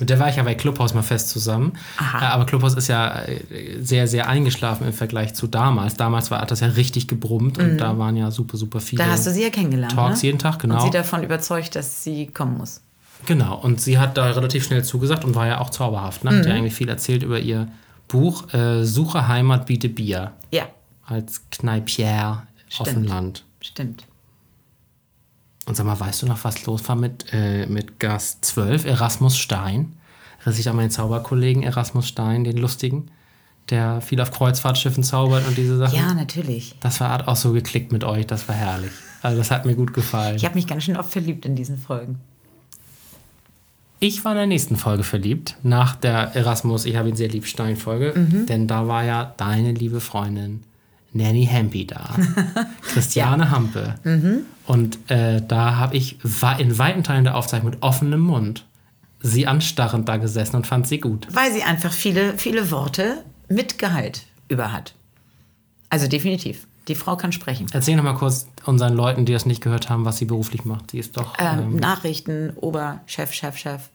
mit 0.00 0.10
der 0.10 0.18
war 0.18 0.28
ich 0.28 0.36
ja 0.36 0.42
bei 0.42 0.54
Clubhouse 0.54 0.94
mal 0.94 1.02
fest 1.02 1.28
zusammen. 1.30 1.72
Äh, 1.98 2.24
aber 2.24 2.46
Clubhouse 2.46 2.74
ist 2.74 2.88
ja 2.88 3.22
äh, 3.22 3.40
sehr, 3.80 4.06
sehr 4.06 4.28
eingeschlafen 4.28 4.86
im 4.86 4.92
Vergleich 4.92 5.34
zu 5.34 5.46
damals. 5.46 5.94
Damals 5.94 6.30
war 6.30 6.44
das 6.46 6.60
ja 6.60 6.68
richtig 6.68 7.08
gebrummt 7.08 7.58
und 7.58 7.78
da 7.78 7.98
waren 7.98 8.16
ja 8.16 8.30
super, 8.30 8.56
super 8.56 8.80
viele. 8.80 9.02
Mhm. 9.02 9.08
Da 9.08 9.12
hast 9.12 9.26
du 9.26 9.30
sie 9.30 9.42
ja 9.42 9.50
kennengelernt. 9.50 9.94
Talks 9.94 10.22
ne? 10.22 10.28
jeden 10.28 10.38
Tag, 10.38 10.58
genau. 10.58 10.76
Und 10.76 10.82
sie 10.82 10.90
davon 10.90 11.22
überzeugt, 11.22 11.76
dass 11.76 12.02
sie 12.04 12.26
kommen 12.28 12.58
muss. 12.58 12.82
Genau, 13.26 13.56
und 13.58 13.80
sie 13.80 13.98
hat 13.98 14.16
da 14.16 14.30
relativ 14.30 14.64
schnell 14.64 14.82
zugesagt 14.84 15.24
und 15.24 15.34
war 15.34 15.46
ja 15.46 15.60
auch 15.60 15.70
zauberhaft. 15.70 16.24
Ne? 16.24 16.38
Hat 16.38 16.46
ja 16.46 16.54
eigentlich 16.54 16.74
viel 16.74 16.88
erzählt 16.88 17.22
über 17.22 17.38
ihr 17.38 17.68
Buch 18.08 18.52
äh, 18.54 18.84
Suche 18.84 19.28
Heimat, 19.28 19.66
biete 19.66 19.88
Bier 19.88 20.32
Ja, 20.50 20.64
als 21.04 21.42
Kneipier 21.50 22.44
auf 22.78 22.86
dem 22.88 22.92
Stimmt. 22.92 23.08
Land. 23.08 23.44
stimmt. 23.60 24.04
Und 25.70 25.76
sag 25.76 25.86
mal, 25.86 26.00
weißt 26.00 26.22
du 26.22 26.26
noch, 26.26 26.42
was 26.42 26.66
los 26.66 26.88
war 26.88 26.96
mit, 26.96 27.26
äh, 27.32 27.64
mit 27.66 28.00
Gast 28.00 28.44
12, 28.44 28.86
Erasmus 28.86 29.38
Stein? 29.38 29.92
Erinnerst 30.40 30.58
dich 30.58 30.68
an 30.68 30.74
meinen 30.74 30.90
Zauberkollegen 30.90 31.62
Erasmus 31.62 32.08
Stein, 32.08 32.42
den 32.42 32.56
lustigen, 32.56 33.06
der 33.68 34.00
viel 34.00 34.20
auf 34.20 34.32
Kreuzfahrtschiffen 34.32 35.04
zaubert 35.04 35.46
und 35.46 35.56
diese 35.56 35.78
Sachen? 35.78 35.94
Ja, 35.94 36.12
natürlich. 36.12 36.74
Das 36.80 37.00
war 37.00 37.10
hat 37.10 37.28
auch 37.28 37.36
so 37.36 37.52
geklickt 37.52 37.92
mit 37.92 38.02
euch, 38.02 38.26
das 38.26 38.48
war 38.48 38.56
herrlich. 38.56 38.90
Also 39.22 39.38
das 39.38 39.52
hat 39.52 39.64
mir 39.64 39.76
gut 39.76 39.92
gefallen. 39.94 40.34
Ich 40.34 40.44
habe 40.44 40.56
mich 40.56 40.66
ganz 40.66 40.82
schön 40.82 40.96
oft 40.96 41.12
verliebt 41.12 41.46
in 41.46 41.54
diesen 41.54 41.78
Folgen. 41.78 42.18
Ich 44.00 44.24
war 44.24 44.32
in 44.32 44.38
der 44.38 44.46
nächsten 44.48 44.74
Folge 44.74 45.04
verliebt, 45.04 45.54
nach 45.62 45.94
der 45.94 46.34
Erasmus, 46.34 46.84
ich 46.84 46.96
habe 46.96 47.10
ihn 47.10 47.14
sehr 47.16 47.28
lieb 47.28 47.46
Stein-Folge, 47.46 48.14
Mhm. 48.16 48.46
denn 48.46 48.66
da 48.66 48.88
war 48.88 49.04
ja 49.04 49.34
deine 49.36 49.70
liebe 49.70 50.00
Freundin 50.00 50.64
Nanny 51.12 51.46
Hempi 51.46 51.86
da. 51.86 52.14
Christiane 52.82 53.50
Hampe. 53.50 53.96
Mhm. 54.04 54.40
Und 54.66 55.10
äh, 55.10 55.42
da 55.46 55.76
habe 55.76 55.96
ich 55.96 56.18
in 56.58 56.78
weiten 56.78 57.02
Teilen 57.02 57.24
der 57.24 57.36
Aufzeichnung 57.36 57.72
mit 57.72 57.82
offenem 57.82 58.20
Mund 58.20 58.64
sie 59.22 59.46
anstarrend 59.46 60.08
da 60.08 60.16
gesessen 60.16 60.56
und 60.56 60.66
fand 60.66 60.86
sie 60.86 60.98
gut. 60.98 61.26
Weil 61.32 61.52
sie 61.52 61.62
einfach 61.62 61.92
viele, 61.92 62.38
viele 62.38 62.70
Worte 62.70 63.24
mit 63.48 63.78
Gehalt 63.78 64.26
über 64.48 64.72
hat. 64.72 64.94
Also 65.88 66.06
definitiv. 66.08 66.66
Die 66.88 66.94
Frau 66.94 67.16
kann 67.16 67.30
sprechen. 67.30 67.66
Erzähl 67.72 67.96
noch 67.96 68.02
mal 68.02 68.14
kurz 68.14 68.46
unseren 68.64 68.94
Leuten, 68.94 69.26
die 69.26 69.32
das 69.32 69.46
nicht 69.46 69.60
gehört 69.60 69.90
haben, 69.90 70.04
was 70.04 70.18
sie 70.18 70.24
beruflich 70.24 70.64
macht. 70.64 70.90
Sie 70.90 70.98
ist 70.98 71.16
doch. 71.16 71.34
Ähm, 71.38 71.76
Nachrichten, 71.76 72.52
Oberchef, 72.56 73.32
Chef, 73.32 73.56
Chef. 73.56 73.90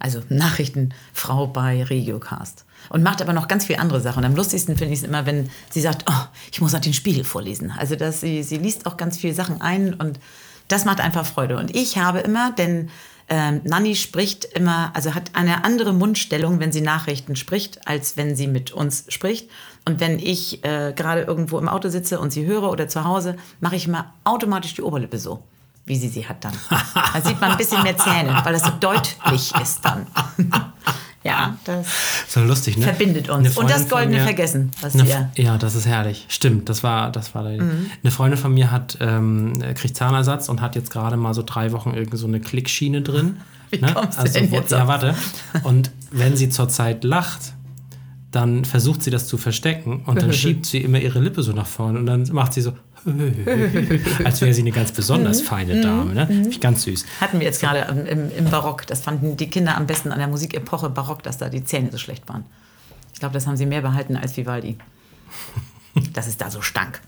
Also 0.00 0.22
Nachrichtenfrau 0.28 1.46
bei 1.46 1.84
Regiocast. 1.84 2.64
Und 2.88 3.02
macht 3.02 3.22
aber 3.22 3.32
noch 3.32 3.46
ganz 3.46 3.66
viele 3.66 3.78
andere 3.78 4.00
Sachen. 4.00 4.20
Und 4.20 4.24
am 4.24 4.34
lustigsten 4.34 4.76
finde 4.76 4.94
ich 4.94 5.00
es 5.00 5.06
immer, 5.06 5.26
wenn 5.26 5.48
sie 5.70 5.80
sagt, 5.80 6.06
oh, 6.10 6.24
ich 6.50 6.60
muss 6.60 6.74
auch 6.74 6.80
den 6.80 6.94
Spiegel 6.94 7.22
vorlesen. 7.22 7.70
Also 7.70 7.94
dass 7.94 8.20
sie, 8.20 8.42
sie 8.42 8.56
liest 8.56 8.86
auch 8.86 8.96
ganz 8.96 9.18
viele 9.18 9.34
Sachen 9.34 9.60
ein 9.60 9.94
und 9.94 10.18
das 10.68 10.84
macht 10.84 11.00
einfach 11.00 11.26
Freude. 11.26 11.58
Und 11.58 11.76
ich 11.76 11.98
habe 11.98 12.20
immer, 12.20 12.52
denn 12.52 12.90
ähm, 13.28 13.60
Nanni 13.64 13.94
spricht 13.94 14.44
immer, 14.44 14.90
also 14.94 15.14
hat 15.14 15.30
eine 15.34 15.64
andere 15.64 15.92
Mundstellung, 15.92 16.58
wenn 16.58 16.72
sie 16.72 16.80
Nachrichten 16.80 17.36
spricht, 17.36 17.86
als 17.86 18.16
wenn 18.16 18.34
sie 18.34 18.48
mit 18.48 18.72
uns 18.72 19.04
spricht. 19.08 19.48
Und 19.84 20.00
wenn 20.00 20.18
ich 20.18 20.64
äh, 20.64 20.92
gerade 20.94 21.22
irgendwo 21.22 21.58
im 21.58 21.68
Auto 21.68 21.88
sitze 21.88 22.18
und 22.18 22.32
sie 22.32 22.44
höre 22.44 22.70
oder 22.70 22.88
zu 22.88 23.04
Hause, 23.04 23.36
mache 23.60 23.76
ich 23.76 23.86
immer 23.86 24.12
automatisch 24.24 24.74
die 24.74 24.82
Oberlippe 24.82 25.18
so, 25.18 25.42
wie 25.90 25.96
sie 25.96 26.08
sie 26.08 26.24
hat 26.26 26.44
dann. 26.44 26.52
Da 26.70 27.20
sieht 27.20 27.40
man 27.40 27.50
ein 27.50 27.56
bisschen 27.58 27.82
mehr 27.82 27.96
Zähne, 27.98 28.40
weil 28.44 28.52
das 28.52 28.62
so 28.62 28.70
deutlich 28.78 29.52
ist 29.60 29.80
dann. 29.84 30.06
ja, 31.24 31.56
das 31.64 31.86
so 32.28 32.40
lustig, 32.40 32.78
ne? 32.78 32.84
verbindet 32.84 33.28
uns. 33.28 33.56
Und 33.58 33.68
das 33.68 33.88
goldene 33.88 34.18
mir- 34.18 34.22
Vergessen, 34.24 34.70
was 34.80 34.94
wir. 34.94 35.30
ja, 35.36 35.58
das 35.58 35.74
ist 35.74 35.86
herrlich. 35.86 36.26
Stimmt, 36.28 36.68
das 36.68 36.82
war, 36.84 37.10
das 37.10 37.34
war 37.34 37.42
Mhm. 37.42 37.90
eine 38.02 38.10
Freundin 38.12 38.38
von 38.38 38.54
mir 38.54 38.70
hat 38.70 38.98
ähm, 39.00 39.60
kriegt 39.74 39.96
Zahnersatz 39.96 40.48
und 40.48 40.60
hat 40.60 40.76
jetzt 40.76 40.90
gerade 40.90 41.16
mal 41.16 41.34
so 41.34 41.42
drei 41.44 41.72
Wochen 41.72 41.90
irgend 41.92 42.16
so 42.16 42.26
eine 42.28 42.38
Klickschiene 42.40 43.02
drin. 43.02 43.38
Wie 43.70 43.80
kommst 43.80 44.18
du 44.22 44.28
denn 44.30 44.50
jetzt 44.52 44.70
Ja, 44.72 44.86
warte. 44.86 45.14
Und 45.64 45.90
wenn 46.12 46.36
sie 46.36 46.48
zurzeit 46.50 47.02
lacht, 47.04 47.52
dann 48.30 48.64
versucht 48.64 49.02
sie 49.02 49.10
das 49.10 49.26
zu 49.26 49.36
verstecken 49.38 50.04
und 50.06 50.22
dann 50.22 50.32
schiebt 50.40 50.64
sie 50.66 50.78
immer 50.78 50.98
ihre 51.00 51.18
Lippe 51.20 51.42
so 51.42 51.52
nach 51.52 51.66
vorne 51.66 51.98
und 51.98 52.06
dann 52.06 52.22
macht 52.32 52.52
sie 52.52 52.60
so, 52.62 52.72
als 54.24 54.40
wäre 54.40 54.52
sie 54.54 54.60
eine 54.62 54.72
ganz 54.72 54.90
Mhm. 54.90 54.96
besonders 54.96 55.40
feine 55.42 55.80
Dame. 55.80 56.14
Ne? 56.14 56.26
Finde 56.26 56.48
ich 56.50 56.60
ganz 56.60 56.82
süß. 56.82 57.04
Hatten 57.20 57.38
wir 57.40 57.46
jetzt 57.46 57.60
gerade 57.60 57.80
im, 57.90 58.06
im, 58.06 58.30
im 58.36 58.44
Barock. 58.50 58.86
Das 58.86 59.00
fanden 59.00 59.36
die 59.36 59.48
Kinder 59.48 59.76
am 59.76 59.86
besten 59.86 60.12
an 60.12 60.18
der 60.18 60.28
Musikepoche 60.28 60.90
Barock, 60.90 61.22
dass 61.22 61.38
da 61.38 61.48
die 61.48 61.64
Zähne 61.64 61.90
so 61.90 61.98
schlecht 61.98 62.28
waren. 62.28 62.44
Ich 63.14 63.20
glaube, 63.20 63.34
das 63.34 63.46
haben 63.46 63.56
sie 63.56 63.66
mehr 63.66 63.82
behalten 63.82 64.16
als 64.16 64.36
Vivaldi. 64.36 64.76
Dass 66.12 66.26
es 66.26 66.36
da 66.36 66.50
so 66.50 66.60
stank. 66.62 67.00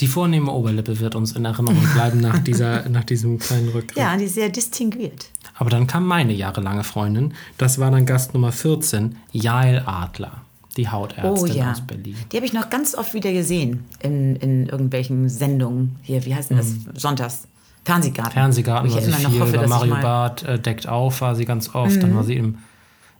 Die 0.00 0.06
vornehme 0.06 0.50
Oberlippe 0.52 1.00
wird 1.00 1.14
uns 1.14 1.32
in 1.32 1.44
Erinnerung 1.44 1.82
bleiben 1.94 2.20
nach, 2.20 2.38
dieser, 2.44 2.88
nach 2.88 3.04
diesem 3.04 3.38
kleinen 3.38 3.68
Rückgriff. 3.70 3.96
Ja, 3.96 4.16
die 4.16 4.24
ist 4.24 4.34
sehr 4.34 4.48
distinguiert. 4.48 5.26
Aber 5.54 5.70
dann 5.70 5.86
kam 5.86 6.06
meine 6.06 6.32
jahrelange 6.32 6.84
Freundin. 6.84 7.34
Das 7.58 7.78
war 7.78 7.90
dann 7.90 8.04
Gast 8.06 8.34
Nummer 8.34 8.52
14, 8.52 9.16
Jael 9.32 9.82
Adler, 9.86 10.42
die 10.76 10.88
Hautärztin 10.88 11.50
Oh 11.50 11.54
ja. 11.54 11.72
aus 11.72 11.80
Berlin. 11.82 12.16
Die 12.30 12.36
habe 12.36 12.46
ich 12.46 12.52
noch 12.52 12.70
ganz 12.70 12.94
oft 12.94 13.12
wieder 13.14 13.32
gesehen 13.32 13.84
in, 14.00 14.36
in 14.36 14.66
irgendwelchen 14.68 15.28
Sendungen. 15.28 15.96
Hier, 16.02 16.24
wie 16.24 16.34
heißt 16.34 16.50
denn 16.50 16.56
das? 16.56 16.72
Sonntags. 16.94 17.46
Fernsehgarten. 17.84 18.32
Mhm. 18.32 18.34
Fernsehgarten 18.34 18.90
Wo 18.90 18.94
war 18.94 19.00
ich 19.00 19.06
sie 19.06 19.12
viel, 19.26 19.40
hoffe, 19.40 19.56
ich 19.62 19.68
Mario 19.68 19.96
Mhm. 19.96 20.00
Barth 20.00 20.42
äh, 20.44 20.58
deckt 20.58 20.88
auf, 20.88 21.20
war 21.20 21.34
sie 21.34 21.44
ganz 21.44 21.74
oft. 21.74 22.02
Dann 22.02 22.14
war 22.14 22.24
sie 22.24 22.36
im 22.36 22.58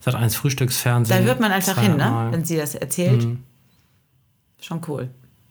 Sat 0.00 0.14
1 0.14 0.34
Frühstücksfernsehen. 0.36 1.20
Da 1.20 1.24
hört 1.26 1.40
man 1.40 1.52
einfach 1.52 1.78
hin, 1.78 1.96
ne? 1.96 2.28
wenn 2.30 2.44
sie 2.44 2.56
das 2.56 2.74
erzählt. 2.74 3.24
Mhm. 3.24 3.38
Schon 4.60 4.80
cool. 4.88 5.10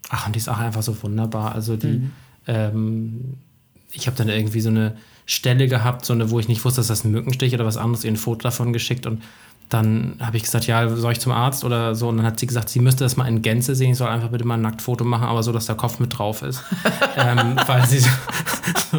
Ach, 0.09 0.25
und 0.27 0.35
die 0.35 0.39
ist 0.39 0.49
auch 0.49 0.57
einfach 0.57 0.81
so 0.83 1.01
wunderbar. 1.03 1.53
Also 1.53 1.75
die, 1.77 1.87
Mhm. 1.87 2.11
ähm, 2.47 3.33
ich 3.91 4.07
habe 4.07 4.17
dann 4.17 4.29
irgendwie 4.29 4.61
so 4.61 4.69
eine 4.69 4.95
Stelle 5.25 5.67
gehabt, 5.67 6.05
so 6.05 6.13
eine, 6.13 6.31
wo 6.31 6.39
ich 6.39 6.47
nicht 6.47 6.63
wusste, 6.65 6.79
dass 6.79 6.87
das 6.87 7.03
ein 7.03 7.11
Mückenstich 7.11 7.53
oder 7.53 7.65
was 7.65 7.77
anderes, 7.77 8.03
ihr 8.03 8.11
ein 8.11 8.17
Foto 8.17 8.41
davon 8.43 8.73
geschickt 8.73 9.05
und 9.05 9.21
dann 9.71 10.15
habe 10.19 10.35
ich 10.35 10.43
gesagt, 10.43 10.67
ja, 10.67 10.89
soll 10.89 11.13
ich 11.13 11.21
zum 11.21 11.31
Arzt 11.31 11.63
oder 11.63 11.95
so? 11.95 12.09
Und 12.09 12.17
dann 12.17 12.25
hat 12.25 12.37
sie 12.37 12.45
gesagt, 12.45 12.67
sie 12.67 12.81
müsste 12.81 13.05
das 13.05 13.15
mal 13.15 13.25
in 13.25 13.41
Gänze 13.41 13.73
sehen. 13.73 13.91
Ich 13.91 13.97
soll 13.97 14.09
einfach 14.09 14.27
bitte 14.27 14.45
mal 14.45 14.55
ein 14.55 14.61
Nacktfoto 14.61 15.05
machen, 15.05 15.23
aber 15.23 15.43
so, 15.43 15.53
dass 15.53 15.65
der 15.65 15.75
Kopf 15.75 15.97
mit 15.99 16.17
drauf 16.17 16.41
ist. 16.41 16.61
ähm, 17.15 17.55
weil 17.65 17.85
sie 17.85 17.99
so, 17.99 18.09
so, 18.91 18.97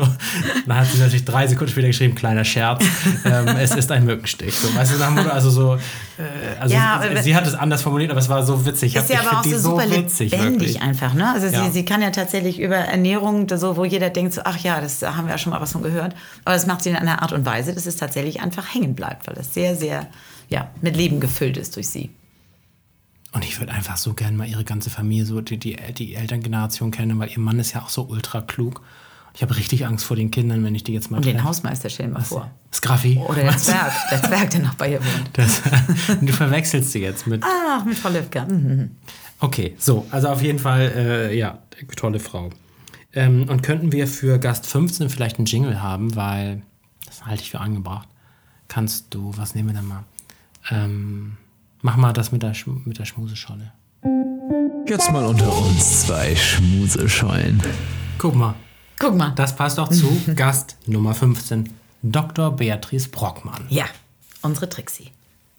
dann 0.67 0.79
hat 0.79 0.87
sie 0.87 0.99
natürlich 0.99 1.27
drei 1.27 1.47
Sekunden 1.47 1.71
später 1.73 1.89
geschrieben, 1.89 2.15
kleiner 2.15 2.45
Scherz, 2.45 2.83
ähm, 3.27 3.49
es 3.49 3.75
ist 3.75 3.93
ein 3.93 4.07
Mückenstich. 4.07 4.55
So, 4.59 4.75
weißt 4.75 4.95
du, 4.95 4.99
nach 4.99 5.09
dem 5.09 5.17
Motto, 5.17 5.29
also 5.29 5.51
so, 5.51 5.75
äh, 5.75 6.59
also 6.59 6.75
Ja, 6.75 7.03
sie, 7.17 7.23
sie 7.23 7.37
hat 7.37 7.47
es 7.47 7.55
anders 7.55 7.83
formuliert, 7.83 8.11
aber 8.11 8.21
es 8.21 8.31
war 8.31 8.43
so 8.43 8.65
witzig. 8.65 8.97
Ich 8.97 9.03
Ist 9.03 9.11
ja 9.11 9.21
aber 9.21 9.41
auch 9.41 9.45
so 9.45 9.59
super 9.59 9.91
witzig, 9.91 10.33
lebendig 10.33 10.61
wirklich. 10.61 10.83
einfach, 10.83 11.13
ne? 11.13 11.33
Also 11.35 11.49
Ja. 11.49 11.65
sie, 11.65 11.71
sie 11.71 11.85
kann 11.85 12.01
ja 12.01 12.11
tatsächlich 12.11 12.59
über 12.59 12.77
Ernährung, 12.77 13.47
so, 13.55 13.77
wo 13.77 13.85
jeder 13.85 14.09
denkt, 14.09 14.33
so, 14.33 14.41
ach 14.45 14.57
ja, 14.57 14.81
das 14.81 15.03
haben 15.03 15.27
wir 15.27 15.33
ja 15.33 15.39
schon 15.39 15.53
mal 15.53 15.61
was 15.61 15.73
von 15.73 15.83
gehört. 15.83 16.15
Aber 16.47 16.55
das 16.55 16.67
macht 16.67 16.83
sie 16.83 16.89
in 16.89 16.97
einer 16.97 17.21
Art 17.21 17.33
und 17.35 17.45
Weise, 17.45 17.75
dass 17.75 17.85
es 17.85 17.97
tatsächlich 17.97 18.41
einfach 18.41 18.75
hängen 18.75 18.95
bleibt, 18.95 19.27
weil 19.27 19.37
es 19.39 19.53
sehr, 19.53 19.77
sehr, 19.77 20.07
ja, 20.53 20.71
mit 20.83 20.97
Leben 20.97 21.19
gefüllt 21.19 21.57
ist 21.57 21.75
durch 21.77 21.89
sie. 21.89 22.11
Und 23.33 23.45
ich 23.45 23.59
würde 23.59 23.73
einfach 23.73 23.97
so 23.97 24.13
gerne 24.13 24.37
mal 24.37 24.47
ihre 24.47 24.65
ganze 24.65 24.91
Familie, 24.91 25.25
so 25.25 25.41
die, 25.41 25.57
die, 25.57 25.77
die 25.97 26.15
Elterngeneration 26.15 26.91
kennen, 26.91 27.19
weil 27.19 27.31
ihr 27.31 27.39
Mann 27.39 27.59
ist 27.59 27.73
ja 27.73 27.81
auch 27.81 27.89
so 27.89 28.03
ultra 28.03 28.43
klug. 28.43 28.83
Ich 29.35 29.41
habe 29.41 29.57
richtig 29.57 29.87
Angst 29.87 30.05
vor 30.05 30.15
den 30.15 30.31
Kindern, 30.31 30.63
wenn 30.63 30.75
ich 30.75 30.85
die 30.85 30.93
jetzt 30.93 31.11
mal 31.11 31.17
Und 31.17 31.25
den 31.25 31.37
treffe. 31.37 31.49
Hausmeister 31.49 31.89
stellen 31.89 32.13
wir 32.13 32.21
vor. 32.21 32.51
Das 32.71 32.83
Graffi. 32.83 33.17
Oder 33.27 33.45
der 33.45 33.57
Zwerg, 33.57 33.93
der 34.11 34.23
Zwerg, 34.23 34.51
der 34.51 34.61
noch 34.61 34.75
bei 34.75 34.93
ihr 34.93 35.01
wohnt. 35.01 35.31
Das, 35.33 35.63
du 36.21 36.33
verwechselst 36.33 36.93
sie 36.93 37.01
jetzt 37.01 37.27
mit. 37.27 37.43
Ach, 37.43 37.83
mit 37.87 37.97
Frau 37.97 38.11
Löfker. 38.11 38.45
Mhm. 38.45 38.91
Okay, 39.41 39.75
so, 39.79 40.07
also 40.11 40.29
auf 40.29 40.43
jeden 40.43 40.59
Fall, 40.59 40.93
äh, 40.95 41.39
ja, 41.39 41.61
tolle 41.97 42.21
Frau. 42.21 42.51
Ähm, 43.15 43.49
und 43.49 43.63
könnten 43.63 43.91
wir 43.93 44.07
für 44.07 44.39
Gast 44.39 44.67
15 44.67 45.09
vielleicht 45.09 45.39
einen 45.39 45.47
Jingle 45.47 45.83
haben, 45.83 46.15
weil 46.15 46.61
das 47.07 47.25
halte 47.25 47.43
ich 47.43 47.51
für 47.51 47.61
angebracht. 47.61 48.09
Kannst 48.69 49.15
du, 49.15 49.33
was 49.37 49.55
nehmen 49.55 49.71
wir 49.71 49.75
denn 49.75 49.89
mal? 49.89 50.05
Ähm, 50.71 51.37
mach 51.81 51.97
mal 51.97 52.13
das 52.13 52.33
mit 52.33 52.43
der, 52.43 52.55
Sch- 52.55 52.81
mit 52.85 52.99
der 52.99 53.05
Schmusescholle. 53.05 53.73
Jetzt 54.87 55.11
mal 55.13 55.25
unter 55.25 55.55
uns 55.57 56.03
zwei 56.07 56.35
Schmuseschollen. 56.37 57.63
Guck 58.19 58.35
mal, 58.35 58.55
Guck 58.99 59.17
mal. 59.17 59.31
das 59.37 59.57
passt 59.57 59.79
auch 59.79 59.89
zu 59.89 60.07
Gast 60.37 60.77
Nummer 60.87 61.15
15, 61.15 61.71
Dr. 62.03 62.55
Beatrice 62.57 63.09
Brockmann. 63.09 63.65
Ja, 63.69 63.87
unsere 64.43 64.69
Trixie. 64.69 65.11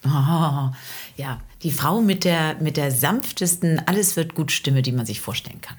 Oh, 0.06 0.70
ja, 1.16 1.39
die 1.63 1.72
Frau 1.72 2.02
mit 2.02 2.26
der, 2.26 2.56
mit 2.60 2.76
der 2.76 2.92
sanftesten 2.92 3.82
Alles 3.88 4.18
wird 4.18 4.36
gut 4.36 4.52
Stimme, 4.52 4.82
die 4.82 4.92
man 4.92 5.06
sich 5.06 5.22
vorstellen 5.22 5.62
kann. 5.62 5.78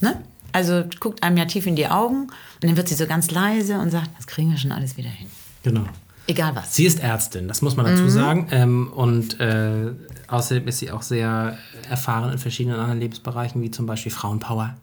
Ne? 0.00 0.20
Also 0.52 0.84
guckt 0.98 1.22
einem 1.22 1.36
ja 1.36 1.44
tief 1.44 1.66
in 1.66 1.76
die 1.76 1.86
Augen 1.86 2.22
und 2.22 2.64
dann 2.64 2.76
wird 2.76 2.88
sie 2.88 2.96
so 2.96 3.06
ganz 3.06 3.30
leise 3.30 3.78
und 3.78 3.90
sagt, 3.90 4.10
das 4.16 4.26
kriegen 4.26 4.50
wir 4.50 4.58
schon 4.58 4.72
alles 4.72 4.96
wieder 4.96 5.10
hin. 5.10 5.28
Genau. 5.62 5.84
Egal 6.28 6.54
was. 6.54 6.74
Sie 6.74 6.84
ist 6.84 7.00
Ärztin, 7.00 7.48
das 7.48 7.62
muss 7.62 7.74
man 7.74 7.86
dazu 7.86 8.06
sagen. 8.10 8.48
Ähm, 8.50 8.92
und 8.92 9.40
äh, 9.40 9.92
außerdem 10.26 10.68
ist 10.68 10.78
sie 10.78 10.90
auch 10.90 11.00
sehr 11.00 11.56
erfahren 11.88 12.30
in 12.30 12.38
verschiedenen 12.38 12.78
anderen 12.78 13.00
Lebensbereichen, 13.00 13.62
wie 13.62 13.70
zum 13.70 13.86
Beispiel 13.86 14.12
Frauenpower, 14.12 14.76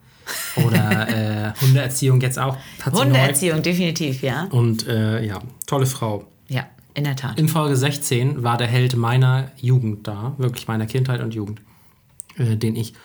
Oder 0.65 1.07
äh, 1.53 1.53
Hundeerziehung 1.61 2.19
jetzt 2.21 2.39
auch. 2.39 2.57
Hundeerziehung, 2.91 3.61
definitiv, 3.61 4.23
ja. 4.23 4.45
Und 4.45 4.87
äh, 4.87 5.23
ja, 5.23 5.39
tolle 5.67 5.85
Frau. 5.85 6.25
Ja, 6.47 6.65
in 6.95 7.03
der 7.03 7.15
Tat. 7.15 7.37
In 7.37 7.47
Folge 7.47 7.75
16 7.75 8.41
war 8.43 8.57
der 8.57 8.67
Held 8.67 8.95
meiner 8.95 9.51
Jugend 9.57 10.07
da, 10.07 10.33
wirklich 10.39 10.67
meiner 10.67 10.87
Kindheit 10.87 11.21
und 11.21 11.35
Jugend, 11.35 11.61
äh, 12.37 12.57
den 12.57 12.75
ich 12.75 12.95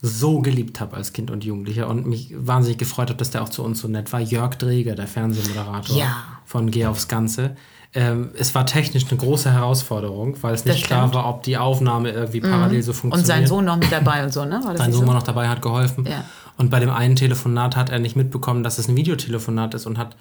so 0.00 0.40
geliebt 0.40 0.80
habe 0.80 0.96
als 0.96 1.12
Kind 1.12 1.30
und 1.30 1.44
Jugendlicher 1.44 1.88
und 1.88 2.06
mich 2.06 2.32
wahnsinnig 2.36 2.78
gefreut 2.78 3.08
habe, 3.08 3.18
dass 3.18 3.30
der 3.30 3.42
auch 3.42 3.48
zu 3.48 3.64
uns 3.64 3.80
so 3.80 3.88
nett 3.88 4.12
war. 4.12 4.20
Jörg 4.20 4.54
Dreger, 4.56 4.94
der 4.94 5.08
Fernsehmoderator 5.08 5.96
Ja. 5.96 6.16
von 6.44 6.70
Geh 6.70 6.86
aufs 6.86 7.08
Ganze. 7.08 7.56
Ähm, 7.94 8.30
es 8.38 8.54
war 8.54 8.66
technisch 8.66 9.06
eine 9.08 9.18
große 9.18 9.50
Herausforderung, 9.50 10.36
weil 10.42 10.54
es 10.54 10.64
nicht 10.64 10.84
klar. 10.84 11.06
Mhm. 11.08 11.14
war, 11.14 11.28
ob 11.28 11.42
die 11.42 11.56
Aufnahme 11.56 12.10
irgendwie 12.10 12.40
parallel 12.40 12.82
so 12.82 12.90
Und 12.92 12.96
funktioniert. 12.98 13.26
sein 13.26 13.46
Sohn 13.46 13.64
noch 13.64 13.76
mit 13.76 13.90
dabei 13.90 14.22
und 14.22 14.32
so, 14.32 14.44
ne? 14.44 14.60
Sein 14.76 14.92
Sohn 14.92 15.00
so? 15.02 15.06
war 15.06 15.14
noch 15.14 15.22
dabei, 15.22 15.48
hat 15.48 15.62
geholfen. 15.62 16.04
Ja. 16.06 16.24
Und 16.58 16.70
bei 16.70 16.80
dem 16.80 16.90
einen 16.90 17.16
Telefonat 17.16 17.76
hat 17.76 17.88
er 17.88 17.98
nicht 17.98 18.14
mitbekommen, 18.14 18.62
dass 18.62 18.78
es 18.78 18.88
ein 18.88 18.96
Videotelefonat 18.96 19.74
ist 19.74 19.86
und 19.86 19.96
hat 19.96 20.16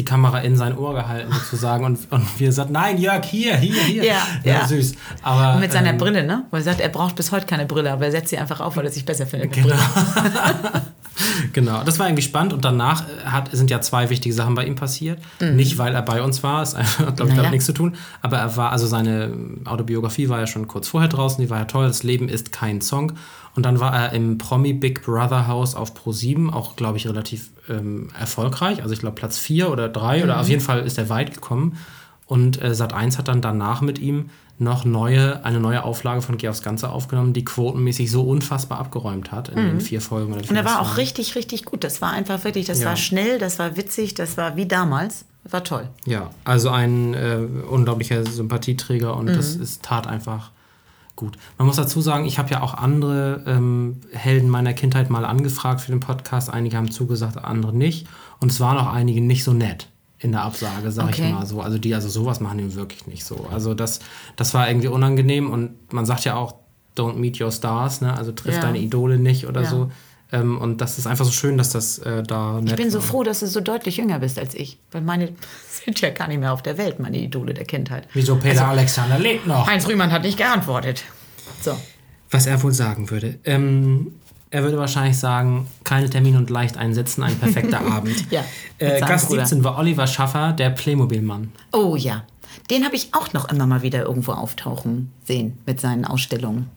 die 0.00 0.04
Kamera 0.04 0.38
in 0.40 0.56
sein 0.56 0.76
Ohr 0.76 0.94
gehalten 0.94 1.30
sozusagen 1.32 1.84
und, 1.84 2.10
und 2.10 2.40
wir 2.40 2.46
gesagt, 2.48 2.70
nein, 2.70 2.96
Jörg, 2.98 3.24
hier, 3.24 3.56
hier, 3.56 3.82
hier. 3.82 4.04
Ja, 4.04 4.16
ja. 4.42 4.66
süß. 4.66 4.94
Aber, 5.22 5.54
Und 5.54 5.60
mit 5.60 5.72
seiner 5.72 5.90
ähm, 5.90 5.98
Brille, 5.98 6.24
ne? 6.24 6.44
Wo 6.50 6.56
er 6.56 6.62
sagt, 6.62 6.80
er 6.80 6.88
braucht 6.88 7.16
bis 7.16 7.30
heute 7.32 7.46
keine 7.46 7.66
Brille, 7.66 7.92
aber 7.92 8.06
er 8.06 8.10
setzt 8.10 8.30
sie 8.30 8.38
einfach 8.38 8.60
auf, 8.60 8.76
weil 8.76 8.86
er 8.86 8.90
sich 8.90 9.04
besser 9.04 9.26
findet. 9.26 9.52
Genau. 9.52 9.76
Genau, 11.52 11.82
das 11.84 11.98
war 11.98 12.06
irgendwie 12.06 12.22
spannend 12.22 12.52
und 12.54 12.64
danach 12.64 13.02
äh, 13.02 13.26
hat, 13.26 13.50
sind 13.52 13.70
ja 13.70 13.80
zwei 13.82 14.08
wichtige 14.08 14.34
Sachen 14.34 14.54
bei 14.54 14.64
ihm 14.64 14.74
passiert. 14.74 15.18
Nicht, 15.40 15.76
weil 15.76 15.94
er 15.94 16.00
bei 16.02 16.22
uns 16.22 16.42
war, 16.42 16.62
es 16.62 16.74
hat, 16.76 16.86
glaube 16.96 17.10
ich, 17.12 17.20
Mhm. 17.20 17.26
Naja. 17.26 17.36
damit 17.36 17.50
nichts 17.50 17.66
zu 17.66 17.72
tun, 17.74 17.96
aber 18.22 18.38
er 18.38 18.56
war, 18.56 18.72
also 18.72 18.86
seine 18.86 19.32
Autobiografie 19.66 20.28
war 20.30 20.40
ja 20.40 20.46
schon 20.46 20.66
kurz 20.66 20.88
vorher 20.88 21.08
draußen, 21.08 21.42
die 21.42 21.50
war 21.50 21.58
ja 21.58 21.64
toll, 21.66 21.86
das 21.88 22.02
Leben 22.04 22.28
ist 22.28 22.52
kein 22.52 22.80
Song. 22.80 23.12
Und 23.56 23.64
dann 23.66 23.80
war 23.80 23.92
er 23.94 24.12
im 24.12 24.38
Promi 24.38 24.72
Big 24.72 25.02
Brother 25.04 25.46
Haus 25.48 25.74
auf 25.74 25.92
Pro7, 25.94 26.52
auch, 26.52 26.76
glaube 26.76 26.98
ich, 26.98 27.06
relativ 27.08 27.50
ähm, 27.68 28.08
erfolgreich. 28.18 28.82
Also 28.82 28.92
ich 28.94 29.00
glaube 29.00 29.16
Platz 29.16 29.38
4 29.38 29.70
oder 29.70 29.88
3 29.88 30.22
oder 30.24 30.40
auf 30.40 30.48
jeden 30.48 30.60
Fall 30.60 30.80
ist 30.80 30.98
er 30.98 31.08
weit 31.08 31.34
gekommen. 31.34 31.76
Und 32.26 32.62
äh, 32.62 32.68
Sat1 32.70 33.18
hat 33.18 33.26
dann 33.28 33.40
danach 33.42 33.80
mit 33.80 33.98
ihm 33.98 34.30
noch 34.58 34.84
neue, 34.84 35.44
eine 35.44 35.58
neue 35.58 35.82
Auflage 35.84 36.22
von 36.22 36.36
Geh 36.36 36.48
aufs 36.48 36.62
Ganze 36.62 36.90
aufgenommen, 36.90 37.32
die 37.32 37.44
quotenmäßig 37.44 38.10
so 38.10 38.22
unfassbar 38.22 38.78
abgeräumt 38.78 39.32
hat 39.32 39.48
in 39.48 39.56
den 39.56 39.80
vier 39.80 40.00
Folgen. 40.02 40.32
Oder 40.34 40.42
Mhm. 40.42 40.50
Und 40.50 40.56
er 40.56 40.64
war 40.66 40.80
auch 40.82 40.96
richtig, 40.98 41.34
richtig 41.34 41.64
gut. 41.64 41.82
Das 41.82 42.00
war 42.02 42.10
einfach 42.12 42.44
wirklich, 42.44 42.66
das 42.66 42.80
Ja. 42.80 42.88
war 42.90 42.96
schnell, 42.96 43.38
das 43.38 43.58
war 43.58 43.76
witzig, 43.76 44.14
das 44.14 44.36
war 44.36 44.56
wie 44.56 44.66
damals. 44.66 45.24
War 45.44 45.64
toll. 45.64 45.88
Ja, 46.04 46.30
also 46.44 46.68
ein 46.68 47.14
äh, 47.14 47.38
unglaublicher 47.70 48.24
Sympathieträger 48.26 49.16
und 49.16 49.26
das 49.28 49.56
Mhm. 49.56 49.62
ist 49.62 49.82
tat 49.82 50.06
einfach 50.06 50.50
gut. 51.20 51.36
Man 51.58 51.66
muss 51.68 51.76
dazu 51.76 52.00
sagen, 52.00 52.24
ich 52.24 52.38
habe 52.38 52.50
ja 52.50 52.62
auch 52.62 52.74
andere 52.74 53.44
ähm, 53.46 54.00
Helden 54.12 54.48
meiner 54.50 54.72
Kindheit 54.72 55.10
mal 55.10 55.24
angefragt 55.24 55.80
für 55.82 55.92
den 55.92 56.00
Podcast. 56.00 56.50
Einige 56.50 56.76
haben 56.76 56.90
zugesagt, 56.90 57.36
andere 57.38 57.72
nicht. 57.76 58.08
Und 58.40 58.50
es 58.50 58.58
waren 58.58 58.76
auch 58.78 58.92
einige 58.92 59.20
nicht 59.20 59.44
so 59.44 59.52
nett 59.52 59.88
in 60.18 60.32
der 60.32 60.42
Absage, 60.42 60.90
sag 60.90 61.08
Okay. 61.10 61.26
ich 61.28 61.32
mal 61.32 61.46
so. 61.46 61.60
Also 61.60 61.78
die, 61.78 61.94
also 61.94 62.08
sowas 62.08 62.40
machen 62.40 62.58
die 62.58 62.74
wirklich 62.74 63.06
nicht 63.06 63.24
so. 63.24 63.46
Also 63.52 63.74
das, 63.74 64.00
das 64.36 64.52
war 64.54 64.68
irgendwie 64.68 64.88
unangenehm 64.88 65.50
und 65.50 65.92
man 65.92 66.04
sagt 66.06 66.24
ja 66.24 66.34
auch, 66.34 66.54
don't 66.96 67.14
meet 67.14 67.40
your 67.40 67.52
stars, 67.52 68.00
ne? 68.00 68.16
Also 68.16 68.32
triff 68.32 68.54
Ja. 68.56 68.60
deine 68.60 68.78
Idole 68.78 69.18
nicht 69.18 69.46
oder 69.46 69.62
Ja. 69.62 69.68
so. 69.70 69.90
Ähm, 70.32 70.58
und 70.58 70.80
das 70.80 70.98
ist 70.98 71.06
einfach 71.06 71.24
so 71.24 71.32
schön, 71.32 71.58
dass 71.58 71.70
das 71.70 71.98
äh, 71.98 72.22
da 72.22 72.60
Ich 72.64 72.74
bin 72.76 72.90
so 72.90 72.98
war. 72.98 73.02
froh, 73.06 73.22
dass 73.24 73.40
du 73.40 73.46
so 73.46 73.60
deutlich 73.60 73.96
jünger 73.96 74.18
bist 74.20 74.38
als 74.38 74.54
ich. 74.54 74.78
Weil 74.92 75.02
meine 75.02 75.30
sind 75.84 76.00
ja 76.00 76.10
gar 76.10 76.28
nicht 76.28 76.38
mehr 76.40 76.52
auf 76.52 76.62
der 76.62 76.78
Welt, 76.78 77.00
meine 77.00 77.18
Idole 77.18 77.52
der 77.54 77.64
Kindheit. 77.64 78.06
Wieso 78.14 78.36
Peter 78.36 78.68
Alexander 78.68 79.18
lebt 79.18 79.46
noch? 79.46 79.66
Heinz 79.66 79.86
Rühmann 79.88 80.12
hat 80.12 80.22
nicht 80.22 80.38
geantwortet. 80.38 81.02
So. 81.62 81.76
Was 82.30 82.46
er 82.46 82.62
wohl 82.62 82.72
sagen 82.72 83.10
würde. 83.10 83.38
Ähm, 83.44 84.12
er 84.52 84.62
würde 84.62 84.78
wahrscheinlich 84.78 85.18
sagen, 85.18 85.66
keine 85.84 86.08
Termine 86.10 86.38
und 86.38 86.50
leicht 86.50 86.76
einsetzen, 86.76 87.22
ein 87.22 87.36
perfekter 87.38 87.80
Abend. 87.92 88.30
Ja, 88.30 88.44
Äh, 88.78 89.00
Gast 89.00 89.28
Bruder. 89.28 89.46
17 89.46 89.64
war 89.64 89.78
Oliver 89.78 90.06
Schaffer, 90.06 90.52
der 90.52 90.70
Playmobil-Mann. 90.70 91.52
Oh 91.72 91.96
ja. 91.96 92.24
Den 92.70 92.84
habe 92.84 92.94
ich 92.96 93.14
auch 93.14 93.32
noch 93.32 93.48
immer 93.50 93.66
mal 93.66 93.82
wieder 93.82 94.02
irgendwo 94.04 94.32
auftauchen 94.32 95.10
sehen 95.24 95.58
mit 95.66 95.80
seinen 95.80 96.04
Ausstellungen. 96.04 96.68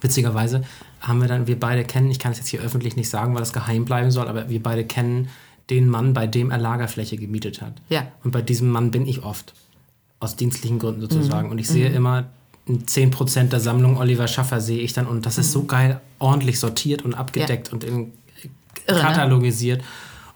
Witzigerweise 0.00 0.62
haben 1.06 1.20
wir 1.20 1.28
dann, 1.28 1.46
wir 1.46 1.58
beide 1.60 1.84
kennen, 1.84 2.10
ich 2.10 2.18
kann 2.18 2.32
es 2.32 2.38
jetzt 2.38 2.48
hier 2.48 2.60
öffentlich 2.60 2.96
nicht 2.96 3.08
sagen, 3.10 3.34
weil 3.34 3.40
das 3.40 3.52
geheim 3.52 3.84
bleiben 3.84 4.10
soll, 4.10 4.26
aber 4.28 4.48
wir 4.48 4.62
beide 4.62 4.84
kennen 4.84 5.28
den 5.70 5.88
Mann, 5.88 6.12
bei 6.14 6.26
dem 6.26 6.50
er 6.50 6.58
Lagerfläche 6.58 7.16
gemietet 7.16 7.60
hat. 7.62 7.74
Ja. 7.88 8.06
Und 8.22 8.30
bei 8.30 8.42
diesem 8.42 8.70
Mann 8.70 8.90
bin 8.90 9.06
ich 9.06 9.22
oft. 9.22 9.54
Aus 10.20 10.36
dienstlichen 10.36 10.78
Gründen 10.78 11.00
Mhm. 11.02 11.10
sozusagen. 11.10 11.50
Und 11.50 11.58
ich 11.58 11.68
sehe 11.68 11.88
immer 11.90 12.24
10% 12.86 13.52
der 13.52 13.60
Sammlung 13.60 13.98
Oliver 13.98 14.26
Schaffer 14.28 14.60
sehe 14.60 14.80
ich 14.80 14.92
dann 14.94 15.06
und 15.06 15.26
das 15.26 15.36
ist 15.38 15.48
Mhm. 15.48 15.52
so 15.52 15.64
geil 15.64 16.00
ordentlich 16.18 16.58
sortiert 16.58 17.02
und 17.02 17.12
abgedeckt 17.14 17.72
und 17.72 17.84
in, 17.84 18.12
Irre, 18.86 18.98
ne? 19.00 19.84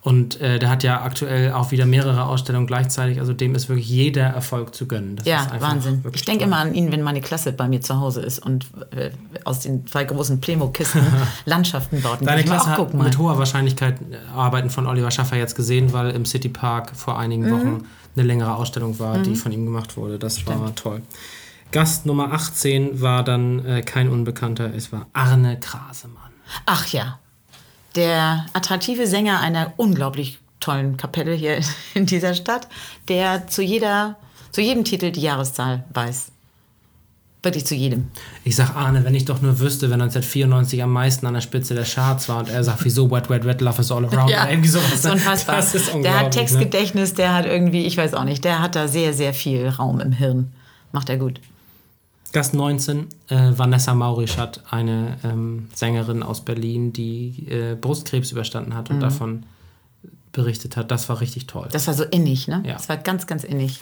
Und 0.01 0.41
äh, 0.41 0.61
der 0.61 0.71
hat 0.71 0.85
ja 0.85 1.03
aktuell 1.03 1.53
auch 1.53 1.73
wieder 1.73 1.85
mehrere 1.85 2.25
Ausstellungen 2.27 2.69
gleichzeitig. 2.69 3.19
Also 3.19 3.33
dem 3.33 3.55
ist 3.57 3.69
wirklich 3.69 3.89
jeder 3.89 4.23
Erfolg 4.23 4.73
zu 4.75 4.87
gönnen. 4.87 5.17
Das 5.17 5.27
Ja, 5.27 5.51
Wahnsinn. 5.59 6.05
Ich 6.15 6.25
denke 6.25 6.45
immer 6.45 6.59
an 6.59 6.73
ihn, 6.73 6.93
wenn 6.93 7.03
meine 7.03 7.21
Klasse 7.21 7.53
bei 7.53 7.67
mir 7.67 7.81
zu 7.81 7.99
Hause 8.01 8.21
ist 8.23 8.39
und 8.39 8.67
äh, 8.93 9.11
aus 9.45 9.61
den 9.61 9.87
zwei 9.89 10.05
großen 10.05 10.41
Playmo-Kisten 10.41 11.03
Landschaften 11.47 12.01
baut. 12.01 12.19
Deine 12.23 12.45
Klasse 12.45 12.71
hat 12.71 12.95
mal. 12.95 13.05
mit 13.05 13.19
hoher 13.19 13.39
Wahrscheinlichkeit 13.39 13.97
äh, 14.01 14.17
Arbeiten 14.37 14.71
von 14.71 14.87
Oliver 14.87 15.11
Schaffer 15.11 15.37
jetzt 15.37 15.57
gesehen, 15.57 15.93
weil 15.93 16.11
im 16.13 16.25
City 16.25 16.49
Park 16.49 16.93
vor 16.95 17.19
einigen 17.19 17.43
Mhm. 17.47 17.51
Wochen 17.53 17.85
eine 18.17 18.27
längere 18.27 18.55
Ausstellung 18.55 18.99
war, 19.01 19.19
die 19.19 19.35
von 19.37 19.53
ihm 19.53 19.65
gemacht 19.65 19.97
wurde. 19.97 20.19
Das 20.19 20.47
war 20.47 20.75
toll. 20.75 21.03
Gast 21.71 22.07
Nummer 22.07 22.33
18 22.33 23.01
war 23.03 23.23
dann 23.25 23.65
äh, 23.65 23.83
kein 23.83 24.09
Unbekannter, 24.09 24.73
es 24.75 24.91
war 24.93 25.07
Arne 25.13 25.59
Krasemann. 25.61 26.31
Ach 26.67 26.87
ja, 26.89 27.19
der 27.95 28.47
attraktive 28.53 29.07
Sänger 29.07 29.41
einer 29.41 29.73
unglaublich 29.77 30.39
tollen 30.61 30.97
Kapelle 30.97 31.35
hier 31.35 31.61
in 31.95 32.07
dieser 32.07 32.35
Stadt, 32.35 32.69
der 33.09 33.47
zu 33.47 33.63
jeder, 33.63 34.17
zu 34.51 34.61
jedem 34.61 34.85
Titel 34.85 35.11
die 35.11 35.23
Jahreszahl 35.23 35.85
weiß. 35.95 36.33
Wirklich 37.41 37.67
zu 37.67 37.77
jedem. 37.77 38.09
Ich 38.43 38.57
sag 38.57 38.75
Arne, 38.75 39.05
wenn 39.05 39.15
ich 39.15 39.25
doch 39.25 39.41
nur 39.41 39.61
wüsste, 39.61 39.91
wenn 39.91 40.01
1994 40.01 40.83
am 40.83 40.93
meisten 40.93 41.25
an 41.25 41.35
der 41.35 41.41
Spitze 41.41 41.73
der 41.75 41.85
Charts 41.85 42.29
war 42.29 42.39
und 42.39 42.49
er 42.49 42.65
sagt, 42.65 42.85
wieso 42.85 43.09
Wet, 43.13 43.31
Wet, 43.31 43.45
Wet, 43.45 43.61
Love 43.61 43.81
is 43.81 43.93
all 43.93 44.05
around. 44.05 44.31
Ja, 44.31 44.43
oder 44.43 44.51
irgendwie 44.51 44.69
sowas. 44.69 44.93
ist 44.93 45.07
unfassbar. 45.07 45.57
Das 45.57 45.73
ist 45.73 45.87
der 45.87 45.95
unglaublich. 45.95 46.21
hat 46.21 46.35
ne? 46.35 46.41
Textgedächtnis, 46.41 47.15
der 47.15 47.35
hat 47.35 47.47
irgendwie, 47.47 47.87
ich 47.87 47.97
weiß 47.97 48.15
auch 48.15 48.25
nicht, 48.25 48.45
der 48.45 48.59
hat 48.61 48.75
da 48.75 48.89
sehr, 48.89 49.15
sehr 49.15 49.33
viel 49.33 49.69
Raum 49.69 50.01
im 50.01 50.11
Hirn. 50.11 50.53
Macht 50.91 51.09
er 51.11 51.17
gut. 51.17 51.41
Gast 52.33 52.53
19, 52.55 53.07
äh, 53.29 53.53
Vanessa 53.57 53.95
Maurischat, 53.95 54.63
eine 54.71 55.17
ähm, 55.25 55.69
Sängerin 55.75 56.23
aus 56.23 56.45
Berlin, 56.45 56.93
die 56.93 57.47
äh, 57.49 57.75
Brustkrebs 57.75 58.33
überstanden 58.33 58.75
hat 58.75 58.91
und 58.91 58.97
Mhm. 58.97 59.01
davon 59.01 59.47
berichtet 60.33 60.77
hat. 60.77 60.91
Das 60.91 61.09
war 61.09 61.21
richtig 61.21 61.47
toll. 61.47 61.69
Das 61.73 61.87
war 61.87 61.95
so 61.95 62.05
innig, 62.05 62.47
ne? 62.49 62.63
Ja. 62.67 62.75
Das 62.75 62.89
war 62.89 62.97
ganz, 62.99 63.27
ganz 63.27 63.45
innig. 63.45 63.81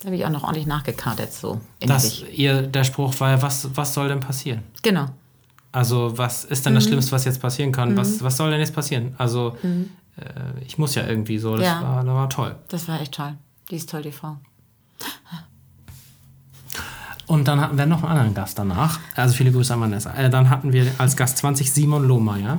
Da 0.00 0.06
habe 0.06 0.16
ich 0.16 0.24
auch 0.26 0.30
noch 0.30 0.42
ordentlich 0.42 0.66
nachgekartet, 0.66 1.32
so 1.32 1.60
Das, 1.80 2.04
innig. 2.20 2.38
ihr, 2.38 2.62
der 2.62 2.84
Spruch 2.84 3.18
war 3.20 3.30
ja, 3.30 3.42
was, 3.42 3.68
was 3.74 3.94
soll 3.94 4.08
denn 4.08 4.20
passieren? 4.20 4.62
Genau. 4.82 5.06
Also, 5.72 6.18
was 6.18 6.44
ist 6.44 6.66
denn 6.66 6.72
Mhm. 6.72 6.76
das 6.76 6.84
Schlimmste, 6.84 7.12
was 7.12 7.24
jetzt 7.24 7.40
passieren 7.40 7.72
kann? 7.72 7.96
Was, 7.96 8.22
was 8.22 8.36
soll 8.36 8.50
denn 8.50 8.60
jetzt 8.60 8.74
passieren? 8.74 9.14
Also, 9.18 9.56
äh, 9.62 10.64
ich 10.66 10.78
muss 10.78 10.94
ja 10.94 11.06
irgendwie 11.06 11.38
so. 11.38 11.52
Das, 11.56 11.60
Mhm. 11.60 11.64
Ja. 11.64 11.82
war, 11.82 12.04
das 12.04 12.14
war 12.14 12.28
toll. 12.30 12.56
Das 12.68 12.88
war 12.88 13.00
echt 13.00 13.12
toll. 13.12 13.34
Die 13.70 13.76
ist 13.76 13.88
toll, 13.88 14.02
die 14.02 14.12
Frau. 14.12 14.36
Und 17.26 17.48
dann 17.48 17.60
hatten 17.60 17.78
wir 17.78 17.86
noch 17.86 18.02
einen 18.02 18.12
anderen 18.12 18.34
Gast 18.34 18.58
danach. 18.58 19.00
Also, 19.14 19.34
viele 19.34 19.52
Grüße 19.52 19.72
an 19.72 19.80
Vanessa. 19.80 20.14
Äh, 20.14 20.30
dann 20.30 20.50
hatten 20.50 20.72
wir 20.72 20.86
als 20.98 21.16
Gast 21.16 21.38
20 21.38 21.72
Simon 21.72 22.06
Lohmeier. 22.06 22.58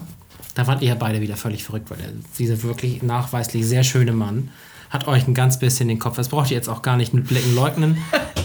Da 0.55 0.67
wart 0.67 0.81
ihr 0.81 0.95
beide 0.95 1.21
wieder 1.21 1.35
völlig 1.35 1.63
verrückt, 1.63 1.91
weil 1.91 1.97
der, 1.97 2.09
dieser 2.39 2.63
wirklich 2.63 3.03
nachweislich 3.03 3.65
sehr 3.65 3.83
schöne 3.83 4.13
Mann 4.13 4.49
hat 4.89 5.07
euch 5.07 5.27
ein 5.27 5.33
ganz 5.33 5.59
bisschen 5.59 5.89
den 5.89 5.99
Kopf. 5.99 6.15
Das 6.15 6.29
braucht 6.29 6.51
ihr 6.51 6.57
jetzt 6.57 6.69
auch 6.69 6.81
gar 6.81 6.95
nicht 6.95 7.13
mit 7.13 7.27
Blicken 7.27 7.53
leugnen. 7.53 7.97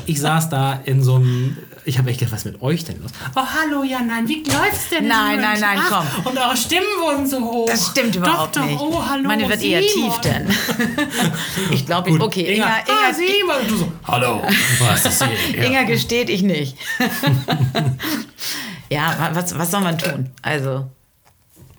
Ich 0.06 0.20
saß 0.20 0.48
da 0.48 0.72
in 0.84 1.02
so 1.02 1.16
einem. 1.16 1.56
Ich 1.90 1.98
habe 1.98 2.08
echt 2.08 2.20
gedacht, 2.20 2.36
was 2.36 2.44
mit 2.44 2.62
euch 2.62 2.84
denn 2.84 3.02
los? 3.02 3.10
Oh, 3.34 3.40
hallo, 3.40 3.82
ja, 3.82 3.98
nein, 3.98 4.28
wie 4.28 4.44
läuft's 4.44 4.90
denn? 4.90 5.02
in 5.02 5.08
Nein, 5.08 5.40
nein, 5.40 5.58
nein, 5.58 5.76
Ach, 5.80 6.04
komm. 6.22 6.26
Und 6.26 6.38
eure 6.38 6.56
Stimmen 6.56 6.86
wurden 7.02 7.26
so 7.26 7.40
hoch. 7.40 7.66
Das 7.66 7.88
stimmt 7.88 8.14
überhaupt 8.14 8.54
doch, 8.54 8.62
doch. 8.62 8.68
nicht. 8.68 8.80
Oh, 8.80 9.04
hallo. 9.04 9.24
Meine 9.26 9.48
wird 9.48 9.60
eher 9.60 9.82
Simon. 9.82 10.12
tief 10.12 10.20
denn. 10.20 10.48
ich 11.72 11.84
glaube, 11.84 12.10
ich, 12.10 12.20
okay, 12.20 12.54
Inga, 12.54 12.64
ah, 12.64 12.78
Inga, 12.86 13.12
Simon. 13.12 13.56
Und 13.62 13.70
du 13.72 13.76
so, 13.76 13.92
hallo. 14.06 14.40
Was 14.78 15.04
ist 15.04 15.24
hier? 15.48 15.64
Inga 15.66 15.82
gesteht, 15.82 16.30
ich 16.30 16.42
nicht. 16.42 16.76
ja, 18.88 19.16
wa- 19.18 19.30
was, 19.32 19.58
was 19.58 19.70
soll 19.72 19.80
man 19.80 19.98
tun? 19.98 20.30
Also, 20.42 20.88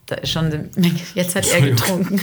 da 0.07 0.15
ist 0.15 0.29
schon. 0.33 0.71
Jetzt 1.15 1.37
hat 1.37 1.47
er 1.47 1.61
getrunken. 1.61 2.21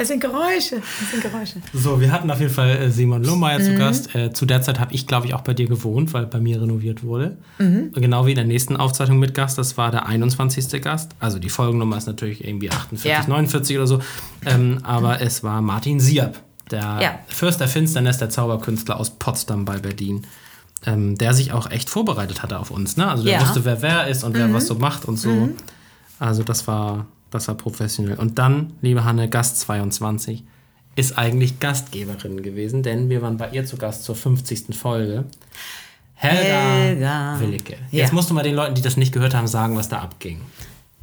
Es 0.00 0.08
sind 0.08 0.20
Geräusche. 0.20 0.76
Es 1.02 1.10
sind 1.10 1.22
Geräusche. 1.22 1.56
So, 1.74 2.00
wir 2.00 2.10
hatten 2.10 2.30
auf 2.30 2.40
jeden 2.40 2.52
Fall 2.52 2.70
äh, 2.70 2.90
Simon 2.90 3.22
Lohmeier 3.22 3.58
Mhm. 3.58 3.64
zu 3.64 3.74
Gast. 3.76 4.14
Äh, 4.14 4.32
zu 4.32 4.46
der 4.46 4.62
Zeit 4.62 4.80
habe 4.80 4.94
ich, 4.94 5.06
glaube 5.06 5.26
ich, 5.26 5.34
auch 5.34 5.42
bei 5.42 5.54
dir 5.54 5.66
gewohnt, 5.66 6.12
weil 6.14 6.26
bei 6.26 6.40
mir 6.40 6.60
renoviert 6.60 7.02
wurde. 7.02 7.36
Mhm. 7.58 7.92
Genau 7.92 8.26
wie 8.26 8.30
in 8.30 8.36
der 8.36 8.44
nächsten 8.44 8.76
Aufzeichnung 8.76 9.18
mit 9.18 9.34
Gast. 9.34 9.58
Das 9.58 9.76
war 9.76 9.90
der 9.90 10.06
21. 10.06 10.80
Gast. 10.82 11.12
Also 11.20 11.38
die 11.38 11.50
Folgennummer 11.50 11.96
ist 11.98 12.06
natürlich 12.06 12.44
irgendwie 12.46 12.70
48, 12.70 13.10
Ja. 13.10 13.24
49 13.26 13.76
oder 13.76 13.86
so. 13.86 14.00
Ähm, 14.46 14.78
aber 14.82 15.20
es 15.20 15.42
war 15.44 15.60
Martin 15.62 16.00
Siab, 16.00 16.40
der 16.70 16.80
Ja. 17.00 17.18
Fürst 17.28 17.60
der 17.60 17.68
Finsternis, 17.68 18.18
der 18.18 18.30
Zauberkünstler 18.30 18.98
aus 18.98 19.10
Potsdam 19.10 19.64
bei 19.64 19.78
Berlin. 19.78 20.26
Ähm, 20.86 21.18
der 21.18 21.34
sich 21.34 21.52
auch 21.52 21.70
echt 21.70 21.90
vorbereitet 21.90 22.42
hatte 22.42 22.58
auf 22.58 22.70
uns. 22.70 22.96
Ne? 22.96 23.06
Also 23.06 23.22
der 23.24 23.34
Ja. 23.34 23.40
wusste, 23.42 23.66
wer 23.66 23.82
wer 23.82 24.06
ist 24.08 24.24
und 24.24 24.32
wer 24.34 24.50
was 24.54 24.66
so 24.66 24.76
macht 24.76 25.04
und 25.04 25.18
so. 25.18 25.50
Also 26.18 26.42
das 26.42 26.66
war, 26.66 27.06
das 27.30 27.48
war 27.48 27.54
professionell. 27.54 28.18
Und 28.18 28.38
dann, 28.38 28.74
liebe 28.80 29.04
Hanne, 29.04 29.28
Gast 29.28 29.60
22 29.60 30.44
ist 30.96 31.16
eigentlich 31.16 31.60
Gastgeberin 31.60 32.42
gewesen, 32.42 32.82
denn 32.82 33.08
wir 33.08 33.22
waren 33.22 33.36
bei 33.36 33.50
ihr 33.50 33.64
zu 33.64 33.76
Gast 33.76 34.04
zur 34.04 34.16
50. 34.16 34.76
Folge. 34.76 35.24
Helga, 36.14 36.74
Helga. 36.74 37.40
Willicke. 37.40 37.76
Ja. 37.90 38.00
Jetzt 38.00 38.12
musst 38.12 38.28
du 38.28 38.34
mal 38.34 38.42
den 38.42 38.54
Leuten, 38.54 38.74
die 38.74 38.82
das 38.82 38.96
nicht 38.96 39.12
gehört 39.12 39.34
haben, 39.34 39.46
sagen, 39.46 39.76
was 39.76 39.88
da 39.88 40.00
abging. 40.00 40.40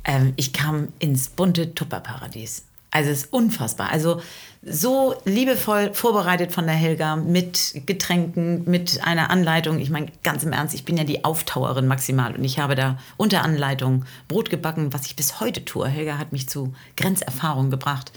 Ähm, 0.03 0.33
ich 0.35 0.53
kam 0.53 0.89
ins 0.99 1.29
bunte 1.29 1.73
Tupperparadies. 1.73 2.63
Also 2.91 3.09
es 3.09 3.23
ist 3.23 3.33
unfassbar. 3.33 3.91
Also 3.91 4.21
so 4.63 5.15
liebevoll 5.25 5.93
vorbereitet 5.93 6.51
von 6.51 6.65
der 6.65 6.75
Helga 6.75 7.15
mit 7.15 7.81
Getränken, 7.85 8.63
mit 8.65 9.03
einer 9.03 9.29
Anleitung. 9.29 9.79
Ich 9.79 9.89
meine, 9.89 10.07
ganz 10.23 10.43
im 10.43 10.53
Ernst, 10.53 10.73
ich 10.73 10.85
bin 10.85 10.97
ja 10.97 11.03
die 11.03 11.23
Auftauerin 11.23 11.87
maximal 11.87 12.35
und 12.35 12.43
ich 12.43 12.59
habe 12.59 12.75
da 12.75 12.97
unter 13.17 13.43
Anleitung 13.43 14.05
Brot 14.27 14.49
gebacken, 14.49 14.93
was 14.93 15.05
ich 15.05 15.15
bis 15.15 15.39
heute 15.39 15.63
tue. 15.65 15.87
Helga 15.87 16.17
hat 16.17 16.31
mich 16.31 16.49
zu 16.49 16.73
Grenzerfahrung 16.95 17.69
gebracht. 17.69 18.11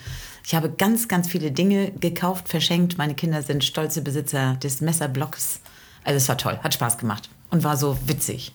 Ich 0.46 0.54
habe 0.54 0.70
ganz, 0.70 1.08
ganz 1.08 1.28
viele 1.28 1.52
Dinge 1.52 1.92
gekauft, 2.00 2.48
verschenkt. 2.48 2.98
Meine 2.98 3.14
Kinder 3.14 3.42
sind 3.42 3.64
stolze 3.64 4.02
Besitzer 4.02 4.56
des 4.62 4.80
Messerblocks. 4.80 5.60
Also 6.04 6.16
es 6.16 6.28
war 6.28 6.38
toll, 6.38 6.58
hat 6.62 6.74
Spaß 6.74 6.98
gemacht 6.98 7.28
und 7.50 7.62
war 7.62 7.76
so 7.76 7.98
witzig. 8.06 8.52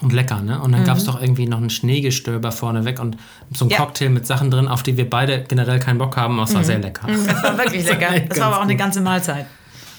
Und 0.00 0.12
lecker, 0.12 0.40
ne? 0.42 0.60
Und 0.60 0.70
dann 0.72 0.84
gab 0.84 0.96
es 0.98 1.04
doch 1.04 1.20
irgendwie 1.20 1.46
noch 1.46 1.58
ein 1.60 1.70
Schneegestöber 1.70 2.52
vorneweg 2.52 3.00
und 3.00 3.16
so 3.52 3.64
ein 3.64 3.70
Ja. 3.70 3.78
Cocktail 3.78 4.10
mit 4.10 4.26
Sachen 4.26 4.48
drin, 4.50 4.68
auf 4.68 4.84
die 4.84 4.96
wir 4.96 5.10
beide 5.10 5.42
generell 5.42 5.80
keinen 5.80 5.98
Bock 5.98 6.16
haben. 6.16 6.34
aber 6.34 6.44
es 6.48 6.54
war 6.54 6.62
sehr 6.62 6.78
lecker. 6.78 7.08
Das 7.08 7.42
war 7.42 7.58
wirklich 7.58 7.84
lecker. 7.88 8.14
echt 8.14 8.30
Das 8.30 8.38
war 8.38 8.46
aber 8.48 8.58
auch 8.58 8.62
eine 8.62 8.76
ganze 8.76 9.00
Mahlzeit. 9.00 9.46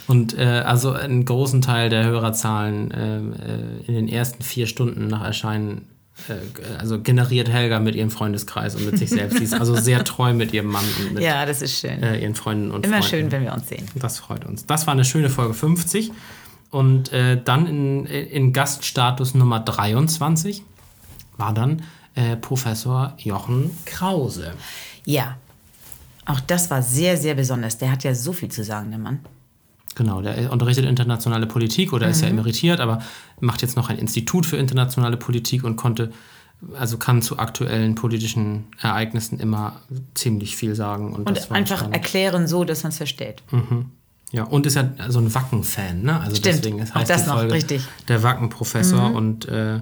Und 0.08 0.38
äh, 0.38 0.44
also 0.66 0.94
einen 0.94 1.26
großen 1.26 1.62
Teil 1.62 1.90
der 1.90 2.04
Hörerzahlen 2.06 2.92
äh, 2.92 3.18
äh, 3.18 3.22
in 3.88 3.94
den 3.94 4.08
ersten 4.08 4.42
vier 4.42 4.66
Stunden 4.68 5.08
nach 5.08 5.22
Erscheinen, 5.24 5.88
äh, 6.30 6.80
also 6.80 7.00
generiert 7.02 7.50
Helga 7.50 7.80
mit 7.80 7.94
ihrem 7.94 8.10
Freundeskreis 8.10 8.76
und 8.76 8.86
mit 8.86 8.98
sich 8.98 9.10
selbst. 9.10 9.38
Sie 9.38 9.44
ist 9.44 9.54
also 9.54 9.76
sehr 9.76 10.04
treu 10.06 10.34
mit 10.34 10.54
ihrem 10.54 10.68
Mann 10.68 10.86
und 11.00 11.14
mit 11.16 11.24
Ja, 11.24 11.46
das 11.46 11.62
ist 11.62 11.80
schön. 11.82 12.02
äh, 12.02 12.20
ihren 12.22 12.36
Freunden 12.36 12.72
und 12.72 12.86
Immer 12.86 12.98
Freunden. 13.04 13.10
schön, 13.10 13.32
wenn 13.34 13.44
wir 13.44 13.54
uns 13.54 13.68
sehen. 13.70 13.86
Das 13.96 14.18
freut 14.18 14.46
uns. 14.46 14.66
Das 14.66 14.88
war 14.88 14.94
eine 14.94 15.04
schöne 15.06 15.30
Folge 15.30 15.54
50. 15.54 16.12
Und 16.72 17.12
äh, 17.12 17.42
dann 17.42 17.66
in, 17.68 18.06
in 18.06 18.54
Gaststatus 18.54 19.34
Nummer 19.34 19.60
23 19.60 20.64
war 21.38 21.54
dann 21.54 21.82
äh, 22.16 22.36
Professor 22.36 23.14
Jochen 23.18 23.72
Krause. 23.86 24.54
Ja, 25.06 25.38
auch 26.26 26.40
das 26.40 26.70
war 26.70 26.84
sehr, 26.84 27.18
sehr 27.18 27.34
besonders. 27.34 27.78
Der 27.80 27.92
hat 27.92 28.04
ja 28.04 28.14
so 28.14 28.34
viel 28.34 28.50
zu 28.50 28.64
sagen, 28.64 28.92
der 28.92 29.00
Mann. 29.00 29.20
Genau, 29.96 30.22
der 30.22 30.52
unterrichtet 30.52 30.86
internationale 30.86 31.48
Politik 31.48 31.92
oder 31.92 32.08
ist 32.08 32.22
ja 32.22 32.28
emeritiert, 32.28 32.80
aber 32.80 33.02
macht 33.40 33.64
jetzt 33.64 33.76
noch 33.76 33.90
ein 33.90 33.98
Institut 33.98 34.46
für 34.46 34.56
internationale 34.56 35.18
Politik 35.18 35.64
und 35.64 35.76
konnte, 35.76 36.12
also 36.78 36.98
kann 36.98 37.22
zu 37.24 37.40
aktuellen 37.40 37.96
politischen 37.96 38.68
Ereignissen 38.80 39.40
immer 39.40 39.82
ziemlich 40.14 40.56
viel 40.56 40.76
sagen. 40.76 41.14
Und, 41.14 41.28
Und 41.28 41.52
einfach 41.52 41.78
spannend. 41.78 41.96
erklären 41.96 42.48
so, 42.48 42.64
dass 42.64 42.84
man 42.84 42.92
es 42.92 42.98
versteht. 42.98 43.42
Ja, 44.32 44.44
und 44.44 44.66
ist 44.68 44.76
ja 44.76 44.84
so 45.08 45.20
ein 45.20 45.34
Wacken-Fan, 45.34 46.04
ne? 46.04 46.20
Also 46.20 46.36
Stimmt, 46.36 46.58
deswegen 46.58 46.80
es 46.80 46.92
auch 46.92 46.96
heißt 46.96 47.10
das 47.10 47.24
die 47.24 47.30
noch, 47.30 47.38
Folge 47.38 47.54
richtig. 47.54 47.82
Mhm. 47.82 48.06
der 48.08 48.24
Wacken-Professor 48.24 49.14
und 49.16 49.48
äh, 49.48 49.80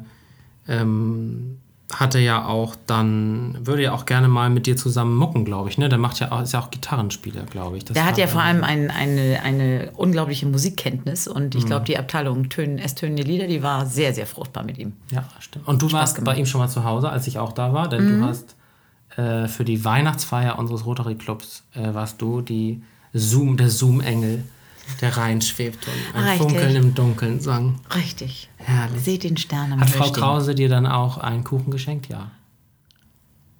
ähm, 0.68 1.58
hatte 1.94 2.20
ja 2.20 2.46
auch 2.46 2.76
dann, 2.86 3.58
würde 3.66 3.84
ja 3.84 3.94
auch 3.94 4.06
gerne 4.06 4.28
mal 4.28 4.50
mit 4.50 4.66
dir 4.66 4.76
zusammen 4.76 5.16
mucken, 5.16 5.46
glaube 5.46 5.70
ich, 5.70 5.78
ne? 5.78 5.88
Der 5.88 5.98
macht 5.98 6.20
ja 6.20 6.34
auch, 6.34 6.42
ist 6.42 6.52
ja 6.52 6.60
auch 6.60 6.70
Gitarrenspieler, 6.70 7.44
glaube 7.44 7.78
ich. 7.78 7.86
Das 7.86 7.94
Der 7.96 8.06
hat 8.06 8.18
ja 8.18 8.28
vor 8.28 8.42
allem 8.42 8.64
ein, 8.66 8.92
eine, 8.92 9.42
eine 9.42 9.92
unglaubliche 9.96 10.46
Musikkenntnis 10.48 11.28
und 11.30 11.54
Mhm. 11.56 11.60
ich 11.60 11.66
glaube, 11.66 11.86
die 11.86 11.98
Abteilung 11.98 12.50
Tönen, 12.50 12.78
S-tönende 12.78 13.24
Lieder, 13.24 13.48
die 13.48 13.64
war 13.64 13.86
sehr, 13.86 14.14
sehr 14.14 14.28
fruchtbar 14.28 14.64
mit 14.66 14.78
ihm. 14.78 14.94
Ja, 15.12 15.24
stimmt. 15.40 15.66
Und 15.68 15.82
du 15.82 15.90
warst 15.94 16.22
bei 16.26 16.36
ihm 16.36 16.46
schon 16.46 16.60
mal 16.60 16.68
zu 16.68 16.84
Hause, 16.84 17.10
als 17.10 17.26
ich 17.28 17.40
auch 17.40 17.54
da 17.54 17.72
war, 17.74 17.88
denn 17.88 18.04
Mhm. 18.06 18.20
du 18.20 18.26
hast 18.26 18.56
äh, 19.16 19.48
für 19.48 19.64
die 19.64 19.86
Weihnachtsfeier 19.86 20.60
unseres 20.60 20.86
Rotary 20.86 21.16
Clubs 21.16 21.64
äh, 21.74 21.94
warst 21.94 22.22
du 22.22 22.42
die 22.42 22.82
Zoom, 23.20 23.58
der 23.58 23.70
Zoom-Engel, 23.70 24.44
der 25.02 25.18
reinschwebt 25.18 25.86
und 25.88 26.16
ein 26.16 26.24
Richtig. 26.24 26.42
Funkeln 26.42 26.76
im 26.76 26.96
Dunkeln 26.96 27.40
sang. 27.42 27.80
Richtig. 27.96 28.50
Herrlich. 28.58 29.02
Seht 29.04 29.24
den 29.24 29.38
Stern 29.38 29.74
am 29.74 29.82
Hat 29.82 29.90
Frau 29.90 30.06
stehen. 30.06 30.16
Krause 30.22 30.56
dir 30.56 30.70
dann 30.70 30.86
auch 30.86 31.18
einen 31.18 31.44
Kuchen 31.44 31.72
geschenkt? 31.72 32.08
Ja. 32.08 32.32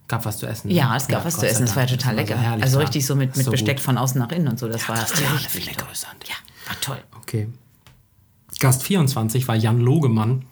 Gab 0.08 0.24
was 0.26 0.38
zu 0.38 0.48
essen? 0.48 0.70
ne? 0.70 0.74
Ja, 0.74 0.96
es 0.96 1.08
gab 1.10 1.26
was 1.26 1.34
Gott 1.36 1.42
zu 1.42 1.50
essen, 1.50 1.64
es 1.66 1.76
war 1.76 1.84
ja 1.84 1.88
Dank. 1.88 2.00
total 2.00 2.16
Das 2.16 2.30
war 2.30 2.36
lecker. 2.38 2.42
herrlich 2.50 2.64
also 2.64 2.80
richtig 2.80 3.06
so 3.06 3.16
mit, 3.16 3.36
mit 3.36 3.44
So 3.46 3.52
Besteck 3.52 3.78
gut. 3.78 3.84
von 3.86 3.98
außen 3.98 4.18
nach 4.20 4.32
innen 4.32 4.48
und 4.48 4.58
so. 4.58 4.70
Das 4.70 4.88
war 4.88 4.98
richtig 5.02 5.26
viele 5.50 5.76
toll. 5.76 5.88
Grüße 5.88 6.08
an 6.08 6.18
dich. 6.20 6.30
Ja, 6.30 6.36
war 6.68 6.80
toll. 6.80 7.00
Okay. 7.18 7.50
Gast 8.60 8.84
24 8.84 9.48
war 9.50 9.56
Jan 9.56 9.82
Logemann, 9.82 10.46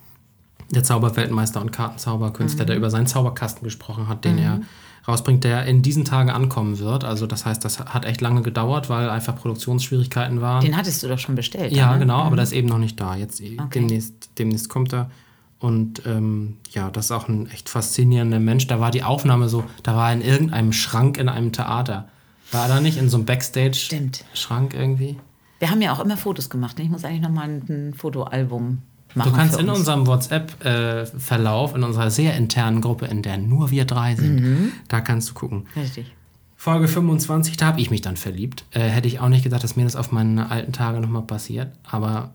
der 0.71 0.83
Zauberweltmeister 0.83 1.61
und 1.61 1.71
Kartenzauberkünstler, 1.71 2.63
Mhm. 2.65 2.67
der 2.67 2.75
über 2.75 2.89
seinen 2.89 3.07
Zauberkasten 3.07 3.63
gesprochen 3.63 4.09
hat, 4.09 4.25
den 4.25 4.37
er 4.37 4.59
rausbringt, 5.07 5.43
der 5.43 5.65
in 5.65 5.81
diesen 5.81 6.03
Tagen 6.05 6.29
ankommen 6.29 6.79
wird. 6.79 7.03
Also 7.03 7.27
das 7.27 7.45
heißt, 7.45 7.63
das 7.63 7.79
hat 7.79 8.05
echt 8.05 8.21
lange 8.21 8.41
gedauert, 8.41 8.89
weil 8.89 9.09
einfach 9.09 9.35
Produktionsschwierigkeiten 9.35 10.41
waren. 10.41 10.61
Den 10.63 10.75
hattest 10.77 11.03
du 11.03 11.07
doch 11.07 11.19
schon 11.19 11.35
bestellt. 11.35 11.73
ja, 11.73 11.93
ne? 11.93 11.99
genau, 11.99 12.19
aber 12.21 12.35
der 12.35 12.43
ist 12.43 12.51
eben 12.53 12.67
noch 12.67 12.77
nicht 12.79 12.99
da. 12.99 13.15
Jetzt 13.15 13.41
Okay. 13.41 13.57
demnächst, 13.73 14.29
demnächst 14.39 14.69
kommt 14.69 14.93
er. 14.93 15.09
Und 15.59 16.05
ähm, 16.05 16.57
ja, 16.71 16.89
das 16.91 17.05
ist 17.05 17.11
auch 17.11 17.27
ein 17.29 17.49
echt 17.49 17.69
faszinierender 17.69 18.39
Mensch. 18.39 18.67
Da 18.67 18.79
war 18.79 18.91
die 18.91 19.03
Aufnahme 19.03 19.47
so, 19.49 19.63
da 19.83 19.95
war 19.95 20.09
er 20.09 20.13
in 20.15 20.21
irgendeinem 20.21 20.73
Schrank 20.73 21.17
in 21.17 21.29
einem 21.29 21.51
Theater. 21.53 22.09
War 22.51 22.63
er 22.63 22.67
da 22.75 22.81
nicht 22.81 22.97
in 22.97 23.09
so 23.09 23.17
einem 23.17 23.25
Backstage-Schrank 23.25 24.73
irgendwie? 24.73 25.17
Wir 25.59 25.71
haben 25.71 25.81
ja 25.81 25.93
auch 25.93 25.99
immer 25.99 26.17
Fotos 26.17 26.49
gemacht. 26.49 26.77
ne? 26.77 26.83
Ich 26.83 26.89
muss 26.89 27.05
eigentlich 27.05 27.21
noch 27.21 27.29
mal 27.31 27.47
ein 27.47 27.93
Fotoalbum 27.95 28.79
machen. 29.13 29.31
Du 29.31 29.35
kannst 29.37 29.59
in 29.59 29.69
uns. 29.69 29.79
unserem 29.79 30.07
WhatsApp-Verlauf, 30.07 31.75
in 31.75 31.83
unserer 31.83 32.09
sehr 32.11 32.35
internen 32.35 32.81
Gruppe, 32.81 33.05
in 33.05 33.21
der 33.21 33.37
nur 33.37 33.71
wir 33.71 33.85
drei 33.85 34.15
sind, 34.15 34.41
Mhm. 34.41 34.71
da 34.87 35.01
kannst 35.01 35.29
du 35.29 35.33
gucken. 35.33 35.67
Richtig. 35.75 36.11
Folge 36.57 36.87
25, 36.87 37.57
da 37.57 37.67
habe 37.67 37.79
ich 37.81 37.91
mich 37.91 38.01
dann 38.01 38.17
verliebt. 38.17 38.65
Äh, 38.71 38.79
hätte 38.79 39.07
ich 39.07 39.19
auch 39.19 39.29
nicht 39.29 39.43
gedacht, 39.43 39.63
dass 39.63 39.75
mir 39.75 39.83
das 39.83 39.95
auf 39.95 40.11
meine 40.11 40.49
alten 40.49 40.71
Tage 40.73 40.99
nochmal 40.99 41.21
passiert. 41.21 41.71
Aber 41.83 42.33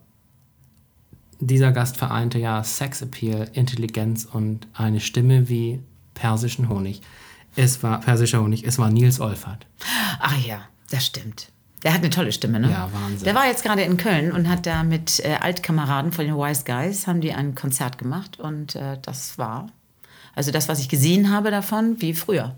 dieser 1.40 1.72
Gast 1.72 1.96
vereinte 1.96 2.38
ja 2.38 2.62
Sexappeal, 2.62 3.48
Intelligenz 3.54 4.26
und 4.30 4.68
eine 4.74 5.00
Stimme 5.00 5.48
wie 5.48 5.80
persischen 6.14 6.68
Honig. 6.68 7.00
Es 7.56 7.83
war 7.83 8.00
persischer 8.00 8.42
Honig, 8.42 8.64
es 8.64 8.78
war 8.78 8.90
Nils 8.90 9.20
Olfert. 9.20 9.66
Ach 10.20 10.37
ja, 10.46 10.61
das 10.90 11.06
stimmt. 11.06 11.50
Der 11.82 11.94
hat 11.94 12.00
eine 12.00 12.10
tolle 12.10 12.30
Stimme, 12.32 12.60
ne? 12.60 12.70
Ja, 12.70 12.90
Wahnsinn. 12.92 13.24
Der 13.24 13.34
war 13.34 13.46
jetzt 13.46 13.62
gerade 13.62 13.82
in 13.82 13.96
Köln 13.96 14.32
und 14.32 14.48
hat 14.48 14.66
da 14.66 14.82
mit 14.82 15.20
äh, 15.20 15.36
Altkameraden 15.40 16.12
von 16.12 16.26
den 16.26 16.36
Wise 16.36 16.64
Guys, 16.64 17.06
haben 17.06 17.20
die 17.20 17.32
ein 17.32 17.54
Konzert 17.54 17.96
gemacht 17.98 18.38
und 18.38 18.74
äh, 18.74 18.98
das 19.00 19.38
war, 19.38 19.68
also 20.34 20.50
das, 20.50 20.68
was 20.68 20.80
ich 20.80 20.88
gesehen 20.88 21.30
habe 21.32 21.50
davon, 21.50 22.00
wie 22.00 22.12
früher. 22.12 22.54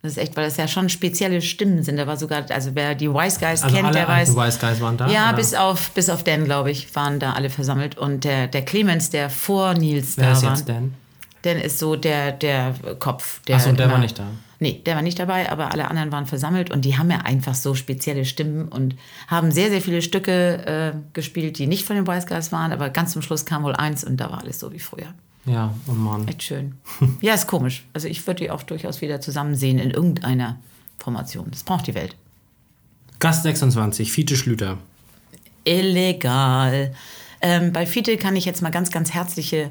Das 0.00 0.12
ist 0.12 0.18
echt, 0.18 0.36
weil 0.36 0.44
das 0.44 0.56
ja 0.56 0.68
schon 0.68 0.88
spezielle 0.88 1.42
Stimmen 1.42 1.82
sind. 1.82 1.96
Da 1.96 2.06
war 2.06 2.16
sogar, 2.16 2.44
also 2.50 2.70
wer 2.74 2.94
die 2.94 3.10
Wise 3.12 3.40
Guys 3.40 3.64
Also 3.64 3.74
kennt, 3.74 3.94
der 3.94 4.06
weiß. 4.06 4.36
Wise 4.36 4.58
Guys 4.60 4.80
waren 4.80 4.96
da? 4.96 5.08
Ja, 5.08 5.28
oder? 5.28 5.36
bis 5.36 5.54
auf, 5.54 5.90
bis 5.90 6.08
auf 6.08 6.22
Dan, 6.22 6.44
glaube 6.44 6.70
ich, 6.70 6.94
waren 6.94 7.18
da 7.18 7.32
alle 7.32 7.50
versammelt. 7.50 7.98
Und 7.98 8.22
der, 8.22 8.46
der 8.46 8.64
Clemens, 8.64 9.10
der 9.10 9.28
vor 9.28 9.74
Nils 9.74 10.16
Wer 10.16 10.26
da 10.26 10.32
ist 10.32 10.42
war, 10.44 10.50
jetzt 10.52 10.68
denn? 10.68 10.94
Dan 11.42 11.56
ist 11.56 11.80
so 11.80 11.96
der, 11.96 12.30
der 12.30 12.74
Kopf. 13.00 13.40
Der 13.48 13.56
Ach 13.56 13.60
so, 13.60 13.70
und 13.70 13.80
der 13.80 13.90
war 13.90 13.98
nicht 13.98 14.18
da. 14.18 14.26
Nee, 14.60 14.82
der 14.84 14.96
war 14.96 15.02
nicht 15.02 15.18
dabei, 15.18 15.50
aber 15.52 15.72
alle 15.72 15.88
anderen 15.88 16.10
waren 16.10 16.26
versammelt 16.26 16.70
und 16.70 16.84
die 16.84 16.98
haben 16.98 17.10
ja 17.10 17.18
einfach 17.18 17.54
so 17.54 17.74
spezielle 17.74 18.24
Stimmen 18.24 18.68
und 18.68 18.96
haben 19.28 19.52
sehr, 19.52 19.70
sehr 19.70 19.80
viele 19.80 20.02
Stücke 20.02 20.66
äh, 20.66 20.98
gespielt, 21.12 21.58
die 21.58 21.68
nicht 21.68 21.86
von 21.86 21.94
den 21.94 22.08
Wise 22.08 22.26
Guys 22.26 22.50
waren, 22.50 22.72
aber 22.72 22.90
ganz 22.90 23.12
zum 23.12 23.22
Schluss 23.22 23.44
kam 23.44 23.62
wohl 23.62 23.76
eins 23.76 24.02
und 24.02 24.16
da 24.16 24.30
war 24.30 24.40
alles 24.40 24.58
so 24.58 24.72
wie 24.72 24.80
früher. 24.80 25.14
Ja, 25.46 25.72
oh 25.86 25.92
Mann. 25.92 26.26
Echt 26.26 26.42
schön. 26.42 26.74
ja, 27.20 27.34
ist 27.34 27.46
komisch. 27.46 27.86
Also 27.92 28.08
ich 28.08 28.26
würde 28.26 28.44
die 28.44 28.50
auch 28.50 28.62
durchaus 28.64 29.00
wieder 29.00 29.20
zusammen 29.20 29.54
sehen 29.54 29.78
in 29.78 29.90
irgendeiner 29.90 30.58
Formation. 30.98 31.46
Das 31.50 31.62
braucht 31.62 31.86
die 31.86 31.94
Welt. 31.94 32.16
Gast 33.20 33.44
26, 33.44 34.12
Fiete 34.12 34.36
Schlüter. 34.36 34.78
Illegal. 35.64 36.92
Ähm, 37.40 37.72
bei 37.72 37.86
Fiete 37.86 38.16
kann 38.16 38.36
ich 38.36 38.44
jetzt 38.44 38.62
mal 38.62 38.70
ganz, 38.70 38.90
ganz 38.90 39.14
herzliche 39.14 39.70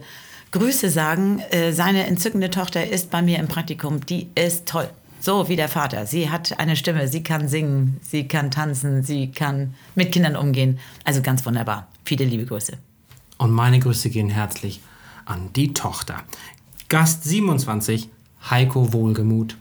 Grüße 0.52 0.90
sagen. 0.90 1.40
Äh, 1.52 1.72
seine 1.72 2.06
entzückende 2.06 2.50
Tochter 2.50 2.88
ist 2.88 3.12
bei 3.12 3.22
mir 3.22 3.40
im 3.40 3.48
Praktikum. 3.48 4.06
Die 4.06 4.30
ist 4.36 4.68
toll. 4.68 4.90
So 5.20 5.50
wie 5.50 5.56
der 5.56 5.68
Vater. 5.68 6.06
Sie 6.06 6.30
hat 6.30 6.60
eine 6.60 6.76
Stimme, 6.76 7.08
sie 7.08 7.24
kann 7.24 7.48
singen, 7.48 8.00
sie 8.02 8.28
kann 8.28 8.52
tanzen, 8.52 9.04
sie 9.04 9.32
kann 9.32 9.74
mit 9.96 10.12
Kindern 10.12 10.36
umgehen. 10.36 10.80
Also 11.04 11.22
ganz 11.22 11.46
wunderbar. 11.46 11.88
Viele 12.06 12.26
liebe 12.26 12.46
Grüße. 12.46 12.78
Und 13.38 13.52
meine 13.52 13.80
Grüße 13.80 14.10
gehen 14.10 14.30
herzlich 14.30 14.82
an 15.26 15.52
die 15.54 15.74
Tochter. 15.74 16.24
Gast 16.90 17.24
27, 17.24 18.10
Heiko 18.50 18.94
Wohlgemuth. 18.94 19.58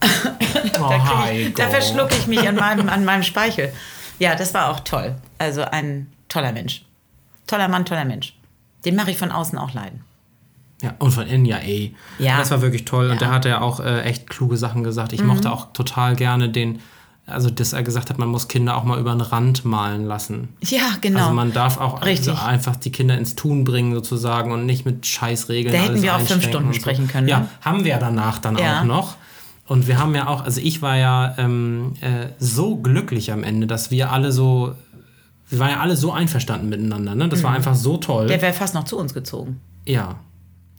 oh, 0.80 0.90
Heiko. 0.90 1.56
Da 1.56 1.68
verschlucke 1.68 2.16
ich 2.16 2.26
mich 2.26 2.46
an 2.48 2.54
meinem, 2.54 2.88
an 2.88 3.04
meinem 3.04 3.22
Speichel. 3.22 3.72
Ja, 4.18 4.34
das 4.34 4.54
war 4.54 4.70
auch 4.70 4.80
toll. 4.80 5.16
Also 5.38 5.62
ein 5.62 6.10
toller 6.28 6.52
Mensch. 6.52 6.84
Toller 7.46 7.68
Mann, 7.68 7.84
toller 7.84 8.04
Mensch. 8.04 8.34
Den 8.84 8.96
mache 8.96 9.10
ich 9.10 9.18
von 9.18 9.30
außen 9.30 9.58
auch 9.58 9.74
leiden. 9.74 10.04
Ja, 10.82 10.94
und 10.98 11.12
von 11.12 11.26
innen 11.26 11.44
ja. 11.46 11.58
Ja. 12.18 12.38
Das 12.38 12.50
war 12.50 12.60
wirklich 12.60 12.84
toll. 12.84 13.04
Und 13.04 13.10
Ja. 13.10 13.14
Mhm. 13.14 13.18
der 13.20 13.30
hat 13.30 13.44
ja 13.46 13.60
auch 13.60 13.80
äh, 13.80 14.02
echt 14.02 14.28
kluge 14.28 14.56
Sachen 14.56 14.82
gesagt. 14.84 15.12
Ich 15.12 15.22
mochte 15.24 15.50
auch 15.52 15.72
total 15.72 16.16
gerne 16.16 16.48
den 16.50 16.80
also 17.24 17.50
dass 17.50 17.72
er 17.72 17.84
gesagt 17.84 18.10
hat, 18.10 18.18
man 18.18 18.28
muss 18.28 18.48
Kinder 18.48 18.76
auch 18.76 18.82
mal 18.82 18.98
über 18.98 19.12
den 19.12 19.20
Rand 19.20 19.64
malen 19.64 20.04
lassen. 20.06 20.48
Ja, 20.60 20.96
genau. 21.00 21.20
Also 21.20 21.32
man 21.32 21.52
darf 21.52 21.78
auch 21.78 22.02
also 22.02 22.32
einfach 22.32 22.74
die 22.74 22.90
Kinder 22.90 23.16
ins 23.16 23.36
Tun 23.36 23.62
bringen 23.62 23.94
sozusagen 23.94 24.50
und 24.50 24.66
nicht 24.66 24.84
mit 24.84 25.06
Scheißregeln. 25.06 25.72
Da 25.72 25.78
hätten 25.82 25.90
alles 25.92 26.02
wir 26.02 26.16
auch 26.16 26.20
fünf 26.20 26.42
Stunden 26.42 26.66
und 26.70 26.74
so. 26.74 26.80
sprechen 26.80 27.06
können, 27.06 27.28
Ja, 27.28 27.38
ne? 27.40 27.48
haben 27.60 27.84
wir 27.84 27.96
danach 27.98 28.38
dann 28.40 28.58
Ja. 28.58 28.80
auch 28.80 28.84
noch. 28.84 29.14
Und 29.68 29.86
wir 29.86 30.00
haben 30.00 30.16
ja 30.16 30.26
auch, 30.26 30.42
also 30.42 30.60
ich 30.60 30.82
war 30.82 30.96
ja 30.96 31.36
ähm, 31.38 31.94
äh, 32.00 32.26
so 32.40 32.76
glücklich 32.78 33.30
am 33.30 33.44
Ende, 33.44 33.68
dass 33.68 33.92
wir 33.92 34.10
alle 34.10 34.32
so, 34.32 34.74
wir 35.48 35.58
waren 35.60 35.70
ja 35.70 35.78
alle 35.80 35.94
so 35.96 36.10
einverstanden 36.12 36.68
miteinander. 36.70 37.14
Ne? 37.14 37.28
Das 37.28 37.38
Mhm. 37.38 37.44
war 37.44 37.52
einfach 37.52 37.76
so 37.76 37.98
toll. 37.98 38.26
Der 38.26 38.42
wäre 38.42 38.52
fast 38.52 38.74
noch 38.74 38.84
zu 38.84 38.98
uns 38.98 39.14
gezogen. 39.14 39.60
ja. 39.86 40.16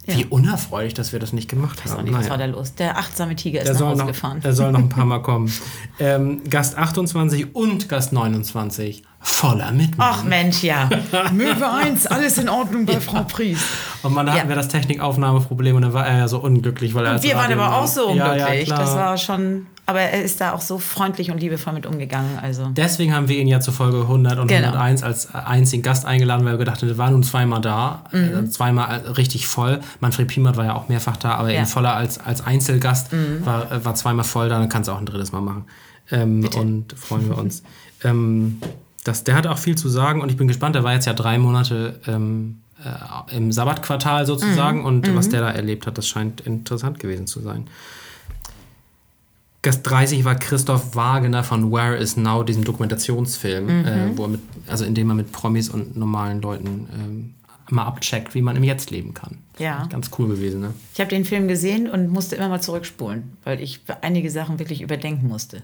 Wie 0.05 0.25
unerfreulich, 0.25 0.93
dass 0.93 1.13
wir 1.13 1.19
das 1.19 1.31
nicht 1.33 1.49
gemacht 1.49 1.83
haben. 1.85 2.03
nicht, 2.03 2.13
was 2.13 2.21
Naja. 2.21 2.31
war 2.31 2.37
da 2.37 2.45
los? 2.45 2.75
Der 2.75 2.97
achtsame 2.97 3.35
Tiger 3.35 3.59
ist 3.59 3.65
Der 3.67 3.73
nach 3.73 3.79
soll, 3.79 3.89
Hause 3.91 3.99
noch, 4.01 4.07
gefahren. 4.07 4.41
der 4.41 4.53
soll 4.53 4.71
noch 4.71 4.79
ein 4.79 4.89
paar 4.89 5.05
Mal 5.05 5.19
kommen. 5.23 5.51
Ähm, 5.99 6.41
Gast 6.49 6.77
28 6.77 7.55
und 7.55 7.87
Gast 7.89 8.11
29 8.13 9.03
voller 9.21 9.71
Mitmachen. 9.71 10.19
Ach 10.19 10.23
Mensch, 10.25 10.63
ja. 10.63 10.89
Möwe 11.31 11.69
1, 11.71 12.07
alles 12.07 12.37
in 12.37 12.49
Ordnung 12.49 12.85
bei 12.85 12.99
Frau 12.99 13.23
Priest. 13.23 13.63
Und 14.03 14.13
man 14.13 14.25
da 14.25 14.33
hatten 14.33 14.43
Ja. 14.43 14.49
wir 14.49 14.55
das 14.55 14.67
Technikaufnahmeproblem 14.67 15.75
und 15.75 15.81
dann 15.81 15.93
war 15.93 16.05
er 16.05 16.17
ja 16.19 16.27
so 16.27 16.39
unglücklich, 16.39 16.93
weil 16.93 17.05
er 17.05 17.13
als 17.13 17.23
Wir 17.23 17.35
waren 17.35 17.51
aber 17.51 17.77
auch 17.77 17.87
so 17.87 18.13
Ja, 18.13 18.31
unglücklich. 18.33 18.67
ja, 18.69 18.77
das 18.77 18.93
war 18.95 19.17
schon. 19.17 19.67
Aber 19.85 19.99
er 19.99 20.23
ist 20.23 20.39
da 20.39 20.53
auch 20.53 20.61
so 20.61 20.77
freundlich 20.79 21.29
und 21.29 21.39
liebevoll 21.41 21.73
mit 21.73 21.85
umgegangen. 21.85 22.39
Also. 22.41 22.67
Deswegen 22.73 23.13
haben 23.13 23.27
wir 23.27 23.37
ihn 23.37 23.47
ja 23.49 23.59
zur 23.59 23.73
Folge 23.73 24.07
100 24.07 24.39
und 24.39 24.47
Genau. 24.47 24.67
101 24.69 25.03
als 25.03 25.33
einzigen 25.35 25.83
Gast 25.83 26.05
eingeladen, 26.05 26.45
weil 26.45 26.53
wir 26.53 26.57
gedacht 26.59 26.81
haben, 26.81 26.87
wir 26.87 26.97
waren 26.97 27.11
nun 27.11 27.23
zweimal 27.23 27.59
da, 27.59 28.05
Mhm. 28.13 28.45
äh, 28.45 28.49
zweimal 28.49 29.01
äh, 29.05 29.09
richtig 29.09 29.47
voll. 29.47 29.81
Manfred 29.99 30.29
Piemert 30.29 30.55
war 30.55 30.63
ja 30.65 30.75
auch 30.75 30.87
mehrfach 30.87 31.17
da, 31.17 31.35
aber 31.35 31.49
Ja. 31.49 31.55
Mhm. 31.55 31.63
eben 31.63 31.67
voller 31.67 31.95
als, 31.95 32.17
als 32.19 32.45
Einzelgast, 32.45 33.09
war, 33.43 33.69
äh, 33.71 33.83
war 33.83 33.93
zweimal 33.95 34.23
voll 34.23 34.47
da, 34.47 34.57
dann 34.59 34.69
kannst 34.69 34.87
du 34.87 34.93
auch 34.93 34.99
ein 34.99 35.05
drittes 35.05 35.33
Mal 35.33 35.41
machen. 35.41 35.65
Ähm, 36.11 36.47
und 36.57 36.93
freuen 36.97 37.27
wir 37.29 37.37
uns. 37.37 37.63
ähm, 38.05 38.59
das, 39.05 39.25
der 39.25 39.35
hat 39.35 39.47
auch 39.47 39.57
viel 39.57 39.75
zu 39.77 39.89
sagen 39.89 40.21
und 40.21 40.29
ich 40.29 40.37
bin 40.37 40.47
gespannt, 40.47 40.75
der 40.75 40.83
war 40.85 40.93
jetzt 40.93 41.05
ja 41.07 41.13
drei 41.13 41.37
Monate 41.37 41.99
ähm, 42.07 42.59
äh, 42.85 43.35
im 43.35 43.51
Sabbatquartal 43.51 44.25
sozusagen 44.25 44.79
Mhm. 44.79 44.85
und 44.85 45.15
was 45.15 45.29
der 45.29 45.41
da 45.41 45.51
erlebt 45.51 45.87
hat, 45.87 45.97
das 45.97 46.07
scheint 46.07 46.41
interessant 46.41 46.99
gewesen 46.99 47.27
zu 47.27 47.39
sein. 47.41 47.67
Gast 49.61 49.87
30 49.89 50.25
war 50.25 50.35
Christoph 50.35 50.93
Wagener 50.95 51.43
von 51.43 51.71
Where 51.71 51.95
Is 51.95 52.17
Now, 52.17 52.43
diesem 52.43 52.65
Dokumentationsfilm, 52.65 53.65
Mhm. 53.65 53.85
äh, 53.85 54.17
wo 54.17 54.23
er 54.23 54.29
mit, 54.29 54.41
also 54.67 54.83
in 54.83 54.93
dem 54.93 55.09
er 55.09 55.15
mit 55.15 55.31
Promis 55.31 55.69
und 55.69 55.95
normalen 55.95 56.41
Leuten 56.41 56.87
ähm, 56.93 57.33
mal 57.69 57.85
abcheckt, 57.85 58.35
wie 58.35 58.41
man 58.41 58.57
im 58.57 58.63
Jetzt 58.65 58.91
leben 58.91 59.13
kann. 59.13 59.37
Ja. 59.57 59.85
Ganz 59.89 60.09
cool 60.19 60.27
gewesen, 60.27 60.59
ne? 60.59 60.73
Ich 60.93 60.99
habe 60.99 61.09
den 61.09 61.23
Film 61.23 61.47
gesehen 61.47 61.89
und 61.89 62.09
musste 62.09 62.35
immer 62.35 62.49
mal 62.49 62.59
zurückspulen, 62.59 63.37
weil 63.45 63.61
ich 63.61 63.79
einige 64.01 64.29
Sachen 64.29 64.59
wirklich 64.59 64.81
überdenken 64.81 65.29
musste. 65.29 65.61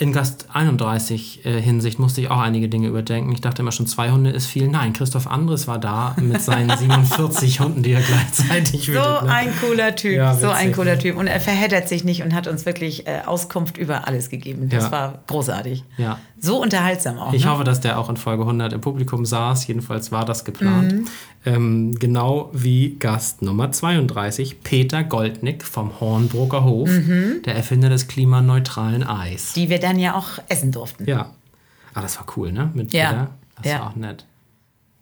In 0.00 0.14
Gast 0.14 0.46
31 0.54 1.44
äh, 1.44 1.60
Hinsicht 1.60 1.98
musste 1.98 2.22
ich 2.22 2.30
auch 2.30 2.38
einige 2.40 2.70
Dinge 2.70 2.88
überdenken. 2.88 3.32
Ich 3.32 3.42
dachte 3.42 3.60
immer 3.60 3.70
schon, 3.70 3.86
zwei 3.86 4.10
Hunde 4.10 4.30
ist 4.30 4.46
viel. 4.46 4.66
Nein, 4.66 4.94
Christoph 4.94 5.26
Andres 5.26 5.68
war 5.68 5.78
da 5.78 6.16
mit 6.18 6.40
seinen 6.40 6.74
47 6.78 7.60
Hunden, 7.60 7.82
die 7.82 7.92
er 7.92 8.00
gleichzeitig 8.00 8.86
So 8.86 8.92
hütet, 8.92 9.22
ne? 9.24 9.28
ein 9.30 9.48
cooler 9.60 9.94
Typ, 9.94 10.16
Ja, 10.16 10.34
so 10.34 10.48
ein 10.48 10.72
cooler? 10.72 10.98
Typ. 10.98 11.18
Und 11.18 11.26
er 11.26 11.38
verheddert 11.38 11.86
sich 11.86 12.02
nicht 12.02 12.22
und 12.22 12.34
hat 12.34 12.46
uns 12.48 12.64
wirklich 12.64 13.06
äh, 13.06 13.20
Auskunft 13.26 13.76
über 13.76 14.08
alles 14.08 14.30
gegeben. 14.30 14.70
Das 14.70 14.84
Ja. 14.84 14.90
war 14.92 15.18
großartig. 15.26 15.84
Ja. 15.98 16.18
So 16.40 16.62
unterhaltsam 16.62 17.18
auch. 17.18 17.34
Ich 17.34 17.44
ne? 17.44 17.50
hoffe, 17.50 17.64
dass 17.64 17.82
der 17.82 17.98
auch 17.98 18.08
in 18.08 18.16
Folge 18.16 18.44
100 18.44 18.72
im 18.72 18.80
Publikum 18.80 19.26
saß. 19.26 19.66
Jedenfalls 19.66 20.10
war 20.10 20.24
das 20.24 20.46
geplant. 20.46 20.92
Mhm. 20.92 21.04
Ähm, 21.46 21.94
genau 21.98 22.50
wie 22.52 22.96
Gast 22.98 23.40
Nummer 23.40 23.72
32, 23.72 24.62
Peter 24.62 25.02
Goldnick 25.02 25.64
vom 25.64 25.98
Hornbrucker 25.98 26.64
Hof, 26.64 26.90
Mhm. 26.90 27.40
der 27.46 27.54
Erfinder 27.54 27.88
des 27.88 28.08
klimaneutralen 28.08 29.02
Eis. 29.04 29.54
Die 29.54 29.70
wir 29.70 29.80
dann 29.80 29.98
ja 29.98 30.14
auch 30.14 30.38
essen 30.48 30.70
durften. 30.70 31.06
Ja. 31.08 31.30
Ah, 31.94 32.02
das 32.02 32.18
war 32.18 32.26
cool, 32.36 32.52
ne? 32.52 32.70
Mit 32.74 32.92
Ja. 32.92 33.08
Peter. 33.10 33.30
Das 33.62 33.72
Ja. 33.72 33.78
war 33.80 33.90
auch 33.90 33.96
nett. 33.96 34.24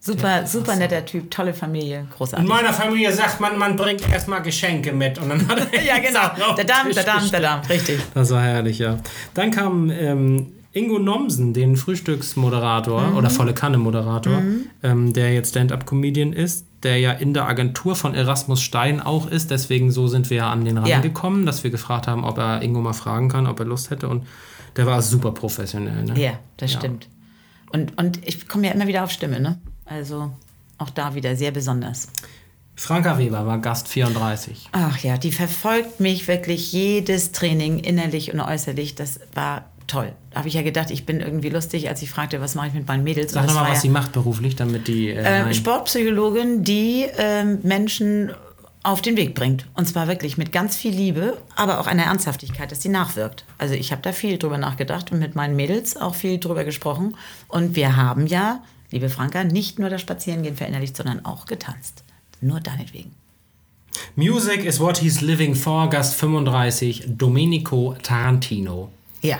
Super, 0.01 0.46
super 0.46 0.77
netter 0.77 1.05
Typ, 1.05 1.29
tolle 1.29 1.53
Familie, 1.53 1.98
In 2.01 2.11
großartig. 2.16 2.48
meiner 2.48 2.72
Familie 2.72 3.12
sagt 3.12 3.40
man, 3.40 3.59
man 3.59 3.74
bringt 3.77 4.09
erstmal 4.09 4.40
Geschenke 4.42 4.92
mit. 4.92 5.18
Und 5.18 5.29
dann 5.29 5.48
hat 5.48 5.72
er 5.72 5.83
Ja, 5.85 5.98
genau. 5.98 6.55
Der 6.57 6.64
Damm, 6.64 6.92
der 6.94 7.03
Damm, 7.03 7.29
der. 7.31 7.40
Damm, 7.40 7.61
richtig. 7.68 7.98
Das 8.14 8.31
war 8.31 8.42
herrlich, 8.42 8.79
ja. 8.79 8.98
Dann 9.35 9.51
kam 9.51 9.90
ähm, 9.90 10.53
Ingo 10.79 10.99
Nomsen, 10.99 11.53
den 11.55 11.77
Frühstücksmoderator 11.77 13.17
oder 13.17 13.31
volle 13.31 13.55
Kanne-Moderator, 13.55 14.43
ähm, 14.83 15.12
der 15.12 15.35
jetzt 15.35 15.51
Stand-Up-Comedian 15.51 16.33
ist, 16.33 16.67
der 16.83 16.99
ja 16.99 17.12
in 17.12 17.35
der 17.35 17.47
Agentur 17.49 17.97
von 17.97 18.14
Erasmus 18.14 18.61
Stein 18.61 19.01
auch 19.01 19.27
ist. 19.29 19.51
Deswegen 19.51 19.91
so 19.91 20.07
sind 20.07 20.31
wir 20.31 20.37
ja 20.38 20.51
an 20.51 20.64
den 20.64 20.77
Ja. 20.85 20.97
rangekommen, 20.97 21.47
dass 21.47 21.64
wir 21.64 21.71
gefragt 21.71 22.07
haben, 22.07 22.25
ob 22.25 22.38
er 22.38 22.62
Ingo 22.62 22.81
mal 22.81 22.93
fragen 22.93 23.29
kann, 23.29 23.47
ob 23.47 23.59
er 23.59 23.67
Lust 23.67 23.91
hätte. 23.91 24.09
Und 24.09 24.27
der 24.77 24.87
war 24.87 25.03
super 25.03 25.33
professionell. 25.33 26.05
Ne? 26.05 26.21
Ja, 26.21 26.33
das 26.59 26.73
stimmt. 26.73 27.09
Und, 27.73 27.99
und 27.99 28.27
ich 28.27 28.47
komme 28.49 28.67
ja 28.69 28.73
immer 28.73 28.87
wieder 28.87 29.03
auf 29.05 29.11
Stimme, 29.11 29.41
ne? 29.41 29.59
Also 29.85 30.31
auch 30.79 30.91
da 30.91 31.14
wieder 31.14 31.35
sehr 31.37 31.51
besonders. 31.51 32.09
Franka 32.77 33.19
Weber 33.19 33.45
war 33.45 33.59
Gast 33.59 33.88
34. 33.88 34.69
Ach 34.71 34.99
ja, 35.01 35.19
die 35.19 35.33
verfolgt 35.33 35.99
mich 35.99 36.29
wirklich 36.29 36.73
jedes 36.73 37.33
Training, 37.33 37.81
innerlich 37.81 38.33
und 38.33 38.41
äußerlich. 38.41 38.95
Das 38.95 39.19
war 39.35 39.64
toll. 39.88 40.12
Da 40.31 40.38
habe 40.38 40.48
ich 40.48 40.55
ja 40.55 40.62
gedacht, 40.62 40.90
ich 40.92 41.05
bin 41.05 41.18
irgendwie 41.20 41.48
lustig, 41.48 41.88
als 41.88 42.01
ich 42.03 42.11
fragte, 42.11 42.40
was 42.40 42.55
mache 42.55 42.68
ich 42.68 42.74
mit 42.74 42.87
meinen 42.87 43.03
Mädels. 43.03 43.33
Sag 43.33 43.40
Und 43.42 43.48
doch 43.48 43.55
das 43.55 43.61
mal, 43.62 43.62
war 43.66 43.70
was 43.72 43.79
ja- 43.79 43.83
sie 43.83 43.88
macht 43.88 44.12
beruflich, 44.12 44.55
damit 44.55 44.87
die. 44.87 45.09
Äh, 45.11 45.40
Ähm. 45.46 45.53
Sportpsychologin, 45.53 46.62
die 46.62 47.07
ähm, 47.18 47.59
Menschen 47.64 48.31
auf 48.85 49.03
den 49.03 49.16
Weg 49.16 49.35
bringt. 49.35 49.66
Und 49.74 49.87
zwar 49.88 50.07
wirklich 50.07 50.38
mit 50.38 50.53
ganz 50.53 50.77
viel 50.77 50.92
Liebe, 50.94 51.37
aber 51.57 51.81
auch 51.81 51.87
einer 51.88 52.05
Ernsthaftigkeit, 52.05 52.70
dass 52.70 52.79
die 52.79 52.88
nachwirkt. 52.88 53.44
Also 53.59 53.74
ich 53.74 53.90
habe 53.90 54.01
da 54.03 54.12
viel 54.12 54.38
drüber 54.38 54.57
nachgedacht 54.57 55.11
und 55.11 55.18
mit 55.18 55.35
meinen 55.35 55.57
Mädels 55.57 55.96
auch 55.96 56.14
viel 56.14 56.38
drüber 56.38 56.64
gesprochen. 56.64 57.16
Und 57.48 57.74
wir 57.74 57.96
haben 57.96 58.27
ja, 58.29 58.62
liebe 58.90 59.09
Franka, 59.11 59.42
nicht 59.44 59.79
nur 59.81 59.90
das 59.90 60.01
Spazierengehen 60.01 60.57
verinnerlicht, 60.57 60.96
sondern 60.96 61.24
auch 61.24 61.44
getanzt. 61.46 62.05
Nur 62.40 62.61
deinetwegen. 62.61 63.11
Music 64.14 64.64
is 64.64 64.79
what 64.81 64.98
he's 64.98 65.20
living 65.20 65.55
for, 65.55 65.90
Gast 65.90 66.14
35, 66.14 67.05
Domenico 67.09 67.96
Tarantino. 68.03 68.90
Ja, 69.22 69.38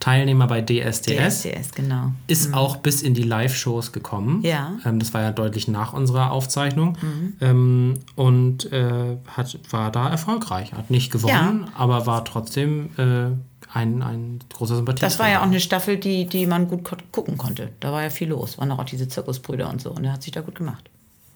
Teilnehmer 0.00 0.46
bei 0.46 0.62
DSDS. 0.62 1.42
DSDS, 1.42 1.72
genau. 1.74 2.12
Ist 2.28 2.54
auch 2.54 2.76
bis 2.76 3.02
in 3.02 3.14
die 3.14 3.24
Live-Shows 3.24 3.92
gekommen. 3.92 4.42
Ja. 4.42 4.76
Ähm, 4.84 5.00
das 5.00 5.12
war 5.12 5.22
ja 5.22 5.32
deutlich 5.32 5.66
nach 5.66 5.92
unserer 5.92 6.30
Aufzeichnung. 6.30 6.96
Ähm, 7.40 7.94
und 8.14 8.72
äh, 8.72 9.16
hat, 9.26 9.58
war 9.70 9.90
da 9.90 10.08
erfolgreich. 10.08 10.72
Hat 10.72 10.90
nicht 10.90 11.10
gewonnen, 11.10 11.68
aber 11.76 12.06
war 12.06 12.24
trotzdem 12.24 12.90
äh, 12.96 13.30
ein, 13.72 14.02
ein 14.02 14.38
großer 14.52 14.76
Sympathie. 14.76 15.00
Das 15.00 15.18
war 15.18 15.28
ja 15.28 15.40
auch 15.40 15.46
eine 15.46 15.60
Staffel, 15.60 15.96
die, 15.96 16.26
die 16.26 16.46
man 16.46 16.68
gut 16.68 16.88
gucken 17.12 17.36
konnte. 17.36 17.70
Da 17.80 17.92
war 17.92 18.02
ja 18.02 18.10
viel 18.10 18.28
los. 18.28 18.58
Waren 18.58 18.70
auch 18.70 18.84
diese 18.84 19.08
Zirkusbrüder 19.08 19.68
und 19.68 19.80
so. 19.80 19.90
Und 19.90 20.04
er 20.04 20.12
hat 20.12 20.22
sich 20.22 20.32
da 20.32 20.40
gut 20.40 20.54
gemacht. 20.54 20.90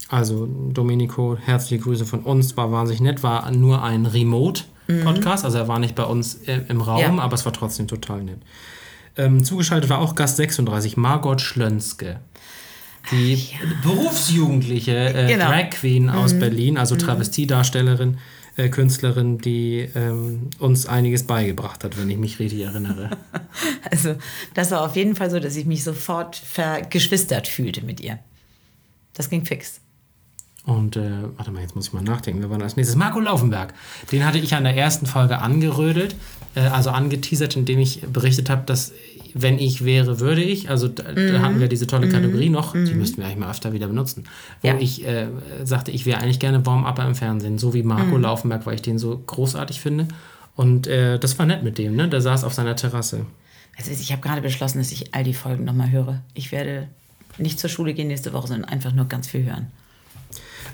Also 0.08 0.46
Domenico, 0.46 1.36
herzliche 1.40 1.82
Grüße 1.82 2.04
von 2.04 2.20
uns. 2.20 2.56
War 2.56 2.70
wahnsinnig 2.70 3.00
nett. 3.00 3.22
War 3.22 3.50
nur 3.50 3.82
ein 3.82 4.06
Remote-Podcast. 5.00 5.44
Also 5.44 5.58
er 5.58 5.68
war 5.68 5.78
nicht 5.78 5.94
bei 5.94 6.04
uns 6.04 6.34
im 6.68 6.80
Raum, 6.80 6.96
Mhm. 7.12 7.18
Ja. 7.18 7.22
aber 7.24 7.34
es 7.34 7.44
war 7.44 7.52
trotzdem 7.52 7.88
total 7.88 8.22
nett. 8.24 8.38
Ähm, 9.16 9.44
zugeschaltet 9.44 9.90
war 9.90 9.98
auch 9.98 10.14
Gast 10.14 10.36
36, 10.38 10.96
Margot 10.96 11.40
Schlönske. 11.40 12.20
Die 13.10 13.36
berufsjugendliche 13.82 14.92
äh, 15.14 15.26
Genau. 15.28 15.46
Drag 15.48 15.70
Queen 15.70 16.08
aus 16.08 16.38
Berlin, 16.38 16.78
also 16.78 16.96
Travestiedarstellerin, 16.96 18.18
äh, 18.56 18.68
Künstlerin, 18.68 19.38
die 19.38 19.88
ähm, 19.94 20.50
uns 20.58 20.86
einiges 20.86 21.24
beigebracht 21.26 21.82
hat, 21.84 21.98
wenn 21.98 22.08
ich 22.10 22.16
mich 22.18 22.38
richtig 22.38 22.60
erinnere. 22.60 23.10
Also, 23.90 24.14
das 24.54 24.70
war 24.70 24.80
auf 24.82 24.96
jeden 24.96 25.14
Fall 25.16 25.30
so, 25.30 25.38
dass 25.38 25.54
ich 25.56 25.66
mich 25.66 25.84
sofort 25.84 26.36
vergeschwistert 26.36 27.46
fühlte 27.48 27.82
mit 27.84 28.00
ihr. 28.00 28.18
Das 29.12 29.28
ging 29.28 29.44
fix. 29.44 29.81
Und 30.64 30.96
äh, 30.96 31.10
warte 31.36 31.50
mal, 31.50 31.60
jetzt 31.60 31.74
muss 31.74 31.88
ich 31.88 31.92
mal 31.92 32.02
nachdenken. 32.04 32.40
Wir 32.40 32.48
waren 32.50 32.62
als 32.62 32.76
nächstes 32.76 32.96
Marco 32.96 33.18
Laufenberg. 33.18 33.74
Den 34.12 34.24
hatte 34.24 34.38
ich 34.38 34.54
an 34.54 34.62
der 34.62 34.76
ersten 34.76 35.06
Folge 35.06 35.38
angerödelt, 35.38 36.14
äh, 36.54 36.60
also 36.60 36.90
angeteasert, 36.90 37.56
indem 37.56 37.80
ich 37.80 38.02
berichtet 38.02 38.48
habe, 38.48 38.62
dass 38.64 38.92
wenn 39.34 39.58
ich 39.58 39.84
wäre, 39.84 40.20
würde 40.20 40.42
ich. 40.42 40.70
Also 40.70 40.86
da, 40.88 41.04
da 41.12 41.40
hatten 41.40 41.58
wir 41.58 41.66
diese 41.66 41.86
tolle 41.86 42.08
Kategorie 42.08 42.48
noch, 42.50 42.74
die 42.74 42.94
müssten 42.94 43.16
wir 43.16 43.24
eigentlich 43.24 43.38
mal 43.38 43.50
öfter 43.50 43.72
wieder 43.72 43.88
benutzen. 43.88 44.24
Wo 44.60 44.68
Ja. 44.68 44.76
ich 44.78 45.04
äh, 45.06 45.26
sagte, 45.64 45.90
ich 45.90 46.04
wäre 46.06 46.20
eigentlich 46.20 46.38
gerne 46.38 46.64
Warm-Upper 46.64 47.06
im 47.06 47.14
Fernsehen, 47.14 47.58
so 47.58 47.72
wie 47.74 47.82
Marco 47.82 48.16
Laufenberg, 48.16 48.64
weil 48.66 48.74
ich 48.74 48.82
den 48.82 48.98
so 48.98 49.18
großartig 49.18 49.80
finde. 49.80 50.06
Und 50.54 50.86
äh, 50.86 51.18
das 51.18 51.38
war 51.38 51.46
nett 51.46 51.62
mit 51.64 51.78
dem, 51.78 51.96
ne? 51.96 52.08
Der 52.08 52.20
saß 52.20 52.44
auf 52.44 52.52
seiner 52.52 52.76
Terrasse. 52.76 53.24
Also 53.78 53.90
ich 53.90 54.12
habe 54.12 54.20
gerade 54.20 54.42
beschlossen, 54.42 54.78
dass 54.78 54.92
ich 54.92 55.14
all 55.14 55.24
die 55.24 55.32
Folgen 55.34 55.64
nochmal 55.64 55.90
höre. 55.90 56.20
Ich 56.34 56.52
werde 56.52 56.88
nicht 57.38 57.58
zur 57.58 57.70
Schule 57.70 57.94
gehen 57.94 58.08
nächste 58.08 58.34
Woche, 58.34 58.48
sondern 58.48 58.66
einfach 58.68 58.92
nur 58.92 59.06
ganz 59.06 59.26
viel 59.26 59.44
hören. 59.46 59.68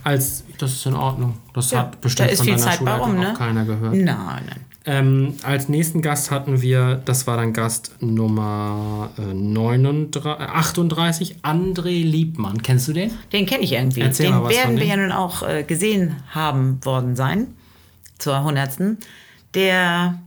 Als, 0.05 0.45
das 0.59 0.73
ist 0.73 0.87
in 0.87 0.95
Ordnung. 0.95 1.35
Das 1.55 1.71
Ja, 1.71 1.81
hat 1.81 2.01
bestimmt 2.01 2.31
da 2.31 2.37
von 2.37 2.47
deiner 2.47 2.59
Zeit 2.59 2.79
Schulleitung 2.79 3.07
rum, 3.07 3.19
auch 3.19 3.23
ne? 3.23 3.35
keiner 3.37 3.65
gehört. 3.65 3.95
Nein, 3.95 4.05
nein. 4.07 4.61
Ähm, 4.85 5.35
als 5.43 5.69
nächsten 5.69 6.01
Gast 6.01 6.31
hatten 6.31 6.63
wir, 6.63 7.03
das 7.05 7.27
war 7.27 7.37
dann 7.37 7.53
Gast 7.53 7.93
Nummer 8.01 9.11
äh, 9.19 9.35
39, 9.35 10.25
äh, 10.25 10.29
38, 10.29 11.37
André 11.43 12.03
Liebmann. 12.03 12.63
Kennst 12.63 12.89
du 12.89 12.95
den? 12.95 13.11
Den 13.33 13.45
kenne 13.45 13.65
ich 13.65 13.73
irgendwie. 13.73 14.01
Erzähl 14.01 14.27
den 14.27 14.37
mal 14.37 14.45
was 14.45 14.55
werden 14.55 14.71
von 14.71 14.77
wir 14.79 14.87
ja 14.87 14.97
nun 14.97 15.13
auch 15.13 15.43
äh, 15.43 15.63
gesehen 15.63 16.17
haben 16.31 16.83
worden 16.85 17.17
sein 17.17 17.49
zur 18.19 18.37
100. 18.37 18.97
Der 19.55 20.19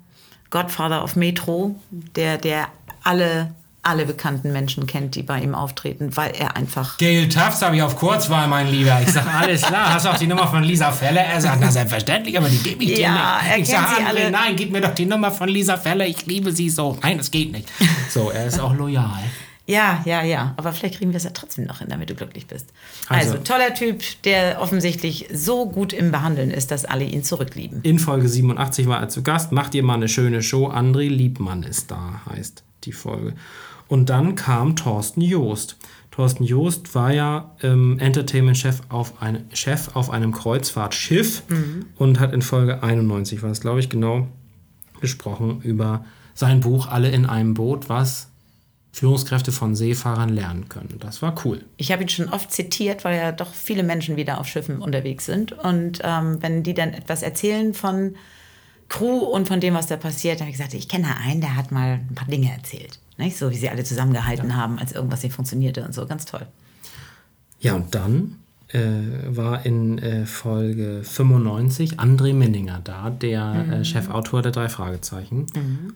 Godfather 0.51 1.03
of 1.03 1.15
Metro, 1.15 1.75
der, 2.15 2.37
der 2.37 2.67
alle, 3.03 3.55
alle 3.83 4.05
bekannten 4.05 4.51
Menschen 4.53 4.85
kennt, 4.85 5.15
die 5.15 5.23
bei 5.23 5.39
ihm 5.41 5.55
auftreten, 5.55 6.15
weil 6.15 6.31
er 6.37 6.55
einfach. 6.55 6.97
Gail 6.99 7.27
Tufts 7.29 7.61
habe 7.63 7.75
ich 7.75 7.81
auf 7.81 7.95
Kurzwahl, 7.95 8.47
mein 8.47 8.67
Lieber. 8.69 8.99
Ich 9.01 9.09
sage, 9.11 9.29
alles 9.31 9.63
klar, 9.63 9.93
hast 9.93 10.05
du 10.05 10.09
auch 10.09 10.17
die 10.17 10.27
Nummer 10.27 10.47
von 10.47 10.63
Lisa 10.63 10.91
Feller? 10.91 11.21
Er 11.21 11.41
sagt, 11.41 11.57
na 11.61 11.71
selbstverständlich, 11.71 12.37
aber 12.37 12.47
die 12.47 12.57
gebe 12.59 12.83
ich 12.83 12.93
dir 12.93 13.01
Ja, 13.01 13.39
er 13.43 13.57
nicht. 13.57 13.69
Ich 13.69 13.75
sage, 13.75 13.87
André, 14.01 14.05
alle. 14.07 14.31
nein, 14.31 14.55
gib 14.55 14.71
mir 14.71 14.81
doch 14.81 14.93
die 14.93 15.05
Nummer 15.07 15.31
von 15.31 15.49
Lisa 15.49 15.77
Feller, 15.77 16.05
ich 16.05 16.25
liebe 16.27 16.51
sie 16.51 16.69
so. 16.69 16.97
Nein, 17.01 17.17
das 17.17 17.31
geht 17.31 17.51
nicht. 17.51 17.67
So, 18.09 18.29
er 18.29 18.45
ist 18.45 18.59
auch 18.59 18.75
loyal. 18.75 19.19
Ja, 19.67 20.01
ja, 20.05 20.21
ja. 20.23 20.53
Aber 20.57 20.73
vielleicht 20.73 20.97
kriegen 20.97 21.11
wir 21.11 21.17
es 21.17 21.23
ja 21.23 21.29
trotzdem 21.33 21.65
noch 21.65 21.79
hin, 21.79 21.87
damit 21.89 22.09
du 22.09 22.15
glücklich 22.15 22.45
bist. 22.45 22.67
Also, 23.07 23.31
Also- 23.33 23.43
toller 23.43 23.73
Typ, 23.73 24.03
der 24.25 24.59
offensichtlich 24.61 25.27
so 25.33 25.67
gut 25.69 25.93
im 25.93 26.11
Behandeln 26.11 26.51
ist, 26.51 26.71
dass 26.71 26.83
alle 26.85 27.05
ihn 27.05 27.23
zurücklieben. 27.23 27.79
In 27.83 27.97
Folge 27.97 28.27
87 28.27 28.87
war 28.87 28.99
er 28.99 29.09
zu 29.09 29.23
Gast. 29.23 29.51
Macht 29.53 29.73
ihr 29.73 29.83
mal 29.83 29.93
eine 29.95 30.07
schöne 30.09 30.43
Show. 30.43 30.67
André 30.69 31.07
Liebmann 31.09 31.63
ist 31.63 31.89
da, 31.89 32.21
heißt 32.29 32.63
die 32.83 32.91
Folge. 32.91 33.33
Und 33.91 34.09
dann 34.09 34.35
kam 34.35 34.77
Thorsten 34.77 35.19
Joost. 35.19 35.75
Thorsten 36.11 36.45
Joost 36.45 36.95
war 36.95 37.11
ja 37.11 37.57
ähm, 37.61 37.99
Entertainment-Chef 37.99 38.79
auf, 38.87 39.21
eine, 39.21 39.43
Chef 39.51 39.97
auf 39.97 40.09
einem 40.09 40.31
Kreuzfahrtschiff 40.31 41.43
und 41.97 42.17
hat 42.21 42.31
in 42.31 42.41
Folge 42.41 42.83
91, 42.83 43.43
war 43.43 43.51
es 43.51 43.59
glaube 43.59 43.81
ich 43.81 43.89
genau, 43.89 44.29
gesprochen 45.01 45.59
über 45.63 46.05
sein 46.33 46.61
Buch 46.61 46.87
Alle 46.87 47.09
in 47.09 47.25
einem 47.25 47.53
Boot, 47.53 47.89
was 47.89 48.29
Führungskräfte 48.93 49.51
von 49.51 49.75
Seefahrern 49.75 50.29
lernen 50.29 50.69
können. 50.69 50.95
Das 51.01 51.21
war 51.21 51.35
cool. 51.43 51.65
Ich 51.75 51.91
habe 51.91 52.03
ihn 52.03 52.09
schon 52.09 52.29
oft 52.29 52.49
zitiert, 52.49 53.03
weil 53.03 53.17
ja 53.17 53.33
doch 53.33 53.53
viele 53.53 53.83
Menschen 53.83 54.15
wieder 54.15 54.39
auf 54.39 54.47
Schiffen 54.47 54.79
unterwegs 54.79 55.25
sind. 55.25 55.51
Und 55.51 55.99
ähm, 56.01 56.37
wenn 56.41 56.63
die 56.63 56.73
dann 56.73 56.93
etwas 56.93 57.23
erzählen 57.23 57.73
von 57.73 58.15
Crew 58.87 59.17
und 59.17 59.49
von 59.49 59.59
dem, 59.59 59.73
was 59.73 59.87
da 59.87 59.97
passiert, 59.97 60.39
habe 60.39 60.49
ich 60.49 60.55
gesagt, 60.55 60.73
ich 60.75 60.87
kenne 60.87 61.17
einen, 61.17 61.41
der 61.41 61.57
hat 61.57 61.73
mal 61.73 61.99
ein 62.09 62.15
paar 62.15 62.29
Dinge 62.29 62.53
erzählt. 62.53 62.99
Nicht? 63.21 63.37
So 63.37 63.51
wie 63.51 63.55
sie 63.55 63.69
alle 63.69 63.83
zusammengehalten 63.83 64.55
haben, 64.55 64.79
als 64.79 64.91
irgendwas 64.91 65.23
nicht 65.23 65.33
funktionierte 65.33 65.83
und 65.85 65.93
so. 65.93 66.05
Ganz 66.05 66.25
toll. 66.25 66.45
Ja, 67.59 67.75
und 67.75 67.93
dann 67.93 68.37
äh, 68.69 68.79
war 69.27 69.65
in 69.65 69.99
äh, 69.99 70.25
Folge 70.25 71.01
95 71.03 71.99
André 71.99 72.33
Menninger 72.33 72.81
da, 72.83 73.09
der 73.09 73.65
äh, 73.71 73.85
Chefautor 73.85 74.41
der 74.41 74.51
drei 74.51 74.69
Fragezeichen 74.69 75.45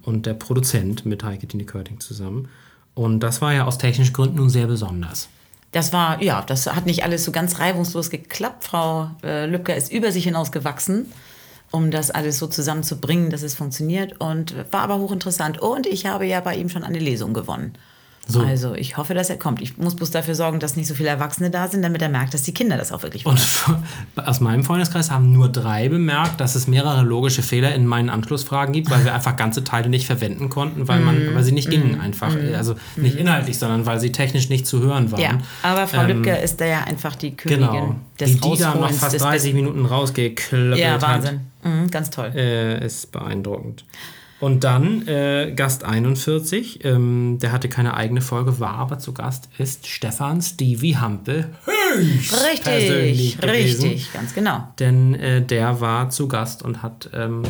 und 0.04 0.26
der 0.26 0.36
Produzent 0.36 1.06
mit 1.06 1.24
Heike 1.24 1.48
Dine 1.48 1.66
Körting 1.66 2.00
zusammen. 2.00 2.48
Und 2.94 3.22
das 3.22 3.42
war 3.42 3.54
ja 3.54 3.66
aus 3.66 3.78
technischen 3.78 4.14
Gründen 4.14 4.38
nun 4.38 4.50
sehr 4.50 4.68
besonders. 4.68 5.30
Das 5.72 5.92
war, 5.92 6.22
ja, 6.22 6.42
das 6.42 6.68
hat 6.68 6.86
nicht 6.86 7.04
alles 7.04 7.26
so 7.26 7.32
ganz 7.32 7.60
reibungslos 7.60 8.10
geklappt. 8.10 8.64
Frau 8.64 9.10
äh, 9.24 9.46
Lübcker 9.46 9.76
ist 9.76 9.92
über 9.92 10.12
sich 10.12 10.24
hinaus 10.24 10.52
gewachsen, 10.54 11.08
um 11.72 11.92
das 11.92 12.12
alles 12.12 12.40
so 12.40 12.48
zusammenzubringen, 12.48 13.30
dass 13.30 13.44
es 13.44 13.56
funktioniert. 13.56 14.20
Und 14.20 14.56
war 14.72 14.82
aber 14.82 15.00
hochinteressant. 15.00 15.62
Und 15.62 15.88
ich 15.88 16.06
habe 16.06 16.26
ja 16.26 16.40
bei 16.42 16.56
ihm 16.56 16.70
schon 16.70 16.84
eine 16.84 17.00
Lesung 17.00 17.34
gewonnen. 17.34 17.74
So. 18.28 18.42
Also 18.42 18.74
ich 18.74 18.98
hoffe, 18.98 19.14
dass 19.14 19.30
er 19.30 19.38
kommt. 19.38 19.62
Ich 19.62 19.78
muss 19.78 19.96
bloß 19.96 20.10
dafür 20.10 20.34
sorgen, 20.34 20.60
dass 20.60 20.76
nicht 20.76 20.88
so 20.88 20.96
viele 20.96 21.10
Erwachsene 21.10 21.52
da 21.52 21.68
sind, 21.68 21.84
damit 21.84 22.02
er 22.02 22.10
merkt, 22.10 22.34
dass 22.34 22.42
die 22.42 22.54
Kinder 22.56 22.76
das 22.76 22.92
auch 22.92 23.04
wirklich 23.04 23.24
wollen. 23.24 23.38
Und 24.16 24.26
aus 24.28 24.40
meinem 24.40 24.64
Freundeskreis 24.64 25.12
haben 25.12 25.32
nur 25.32 25.48
drei 25.48 25.90
bemerkt, 25.90 26.40
dass 26.42 26.56
es 26.56 26.66
mehrere 26.66 27.04
logische 27.04 27.44
Fehler 27.44 27.76
in 27.76 27.86
meinen 27.86 28.10
Anschlussfragen 28.10 28.74
gibt, 28.74 28.90
weil 28.90 29.06
wir 29.06 29.14
einfach 29.14 29.36
ganze 29.36 29.64
Teile 29.64 29.90
nicht 29.90 30.08
verwenden 30.08 30.50
konnten, 30.50 30.88
weil, 30.88 31.02
man, 31.02 31.36
weil 31.36 31.44
sie 31.44 31.52
nicht 31.52 31.70
gingen 31.70 32.02
einfach. 32.02 32.36
Also 32.56 32.76
nicht 32.96 33.16
inhaltlich, 33.18 33.60
sondern 33.60 33.86
weil 33.86 34.00
sie 34.00 34.12
technisch 34.12 34.50
nicht 34.50 34.66
zu 34.66 34.80
hören 34.82 35.12
waren. 35.12 35.22
Ja, 35.22 35.38
aber 35.62 35.86
Frau 35.88 36.02
Ähm, 36.02 36.08
Lübcker 36.24 36.40
ist 36.42 36.60
da 36.60 36.66
ja 36.66 36.84
einfach 36.86 37.16
die 37.16 37.36
Königin 37.36 37.66
Genau. 37.70 37.96
des 38.20 38.30
Wie 38.30 38.40
die 38.40 38.58
da 38.58 38.74
noch 38.74 38.92
fast 38.92 39.14
des 39.14 39.22
30 39.22 39.54
Minuten 39.54 39.86
rausgeklöppelt 39.86 40.80
Ja, 40.80 40.94
hat. 40.94 41.02
Wahnsinn. 41.04 41.42
Mhm, 41.64 41.92
ganz 41.92 42.10
toll. 42.10 42.32
äh, 42.36 42.84
ist 42.84 43.12
beeindruckend. 43.12 43.86
Und 44.42 44.64
dann 44.66 45.08
äh, 45.08 45.54
Gast 45.56 45.84
41, 45.86 46.84
ähm, 46.84 47.40
der 47.42 47.52
hatte 47.54 47.70
keine 47.70 47.94
eigene 47.96 48.20
Folge, 48.22 48.60
war 48.60 48.74
aber 48.76 49.00
zu 49.00 49.14
Gast, 49.14 49.48
ist 49.58 49.88
Stefan 49.88 50.42
Stevie 50.42 50.98
Hampe. 50.98 51.50
höchst 51.66 52.64
persönlich 52.64 53.38
richtig, 53.38 53.40
gewesen. 53.42 53.84
richtig, 53.90 54.14
ganz 54.14 54.34
genau. 54.34 54.68
Denn 54.80 55.16
äh, 55.16 55.42
der 55.42 55.80
war 55.80 56.10
zu 56.10 56.28
Gast 56.28 56.64
und 56.64 56.84
hat 56.84 57.10
ähm, 57.14 57.44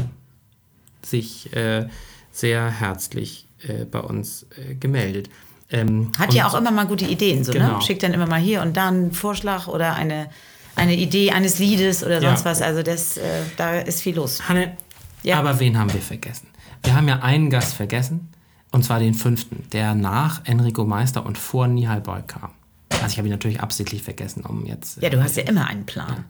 sich 1.04 1.52
äh, 1.56 1.88
sehr 2.32 2.70
herzlich 2.70 3.48
äh, 3.68 3.86
bei 3.86 4.00
uns 4.00 4.46
äh, 4.58 4.76
gemeldet. 4.76 5.30
Ähm, 5.72 6.12
Hat 6.20 6.34
ja 6.36 6.48
auch 6.48 6.54
immer 6.54 6.70
mal 6.72 6.86
gute 6.86 7.06
Ideen, 7.06 7.44
so, 7.44 7.52
Genau. 7.52 7.78
ne? 7.78 7.82
Schickt 7.82 8.04
dann 8.04 8.14
immer 8.14 8.28
mal 8.28 8.40
hier 8.40 8.62
und 8.62 8.78
da 8.78 8.90
einen 8.90 9.12
Vorschlag 9.12 9.68
oder 9.68 9.96
eine, 9.96 10.30
eine 10.76 10.96
Idee 10.96 11.32
eines 11.32 11.58
Liedes 11.58 12.04
oder 12.04 12.22
Ja. 12.22 12.30
sonst 12.30 12.46
was. 12.46 12.62
Also 12.62 12.84
das, 12.84 13.18
äh, 13.18 13.24
da 13.58 13.80
ist 13.80 14.02
viel 14.02 14.16
los. 14.16 14.48
Hanne, 14.48 14.78
Ja. 15.24 15.40
aber 15.40 15.60
wen 15.60 15.78
haben 15.80 15.92
wir 15.92 16.02
vergessen? 16.02 16.48
Wir 16.86 16.96
haben 16.96 17.08
ja 17.08 17.20
einen 17.22 17.50
Gast 17.50 17.74
vergessen, 17.74 18.30
und 18.72 18.84
zwar 18.86 19.00
den 19.00 19.14
fünften, 19.14 19.68
der 19.72 19.96
nach 19.96 20.42
Enrico 20.46 20.86
Meister 20.86 21.26
und 21.26 21.38
vor 21.38 21.68
Nihal 21.68 22.02
Boy 22.02 22.22
kam. 22.28 22.52
Also 22.90 23.08
ich 23.08 23.18
habe 23.18 23.28
ihn 23.28 23.32
natürlich 23.32 23.60
absichtlich 23.62 24.04
vergessen, 24.04 24.44
um 24.46 24.66
jetzt... 24.66 25.02
Ja, 25.02 25.10
du 25.10 25.22
hast 25.24 25.36
ja 25.38 25.44
immer 25.44 25.68
einen 25.68 25.86
Plan. 25.86 26.26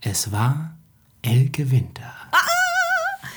Es 0.00 0.32
war 0.32 0.74
Elke 1.22 1.70
Winter. 1.70 2.10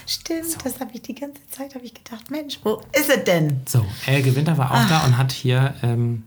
Stimmt, 0.07 0.63
das 0.63 0.79
habe 0.79 0.91
ich 0.93 1.01
die 1.01 1.15
ganze 1.15 1.41
Zeit 1.49 1.73
habe 1.73 1.83
ich 1.83 1.93
gedacht, 1.93 2.29
Mensch, 2.29 2.59
wo 2.63 2.75
ist 2.93 3.09
es 3.09 3.23
denn? 3.23 3.61
So, 3.67 3.83
Elke 4.05 4.35
Winter 4.35 4.55
war 4.57 4.71
auch 4.71 4.75
Ah. 4.75 4.85
da 4.87 5.05
und 5.05 5.17
hat 5.17 5.31
hier... 5.31 5.73
Ähm, 5.83 6.23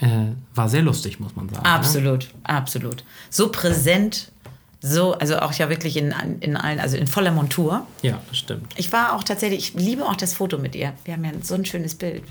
äh, 0.00 0.32
war 0.54 0.68
sehr 0.68 0.82
lustig, 0.82 1.20
muss 1.20 1.36
man 1.36 1.48
sagen. 1.48 1.62
ne? 1.62 1.70
Absolut, 1.70 2.34
absolut. 2.42 3.04
So 3.30 3.50
präsent, 3.50 4.32
so, 4.86 5.14
also 5.14 5.38
auch 5.38 5.54
ja 5.54 5.70
wirklich 5.70 5.96
in, 5.96 6.14
in 6.40 6.58
allen, 6.58 6.78
also 6.78 6.98
in 6.98 7.06
voller 7.06 7.30
Montur. 7.30 7.86
Ja, 8.02 8.20
das 8.28 8.36
stimmt. 8.36 8.74
Ich 8.76 8.92
war 8.92 9.14
auch 9.14 9.24
tatsächlich, 9.24 9.74
ich 9.74 9.82
liebe 9.82 10.04
auch 10.04 10.14
das 10.14 10.34
Foto 10.34 10.58
mit 10.58 10.76
ihr. 10.76 10.92
Wir 11.04 11.14
haben 11.14 11.24
ja 11.24 11.30
so 11.40 11.54
ein 11.54 11.64
schönes 11.64 11.94
Bild. 11.94 12.22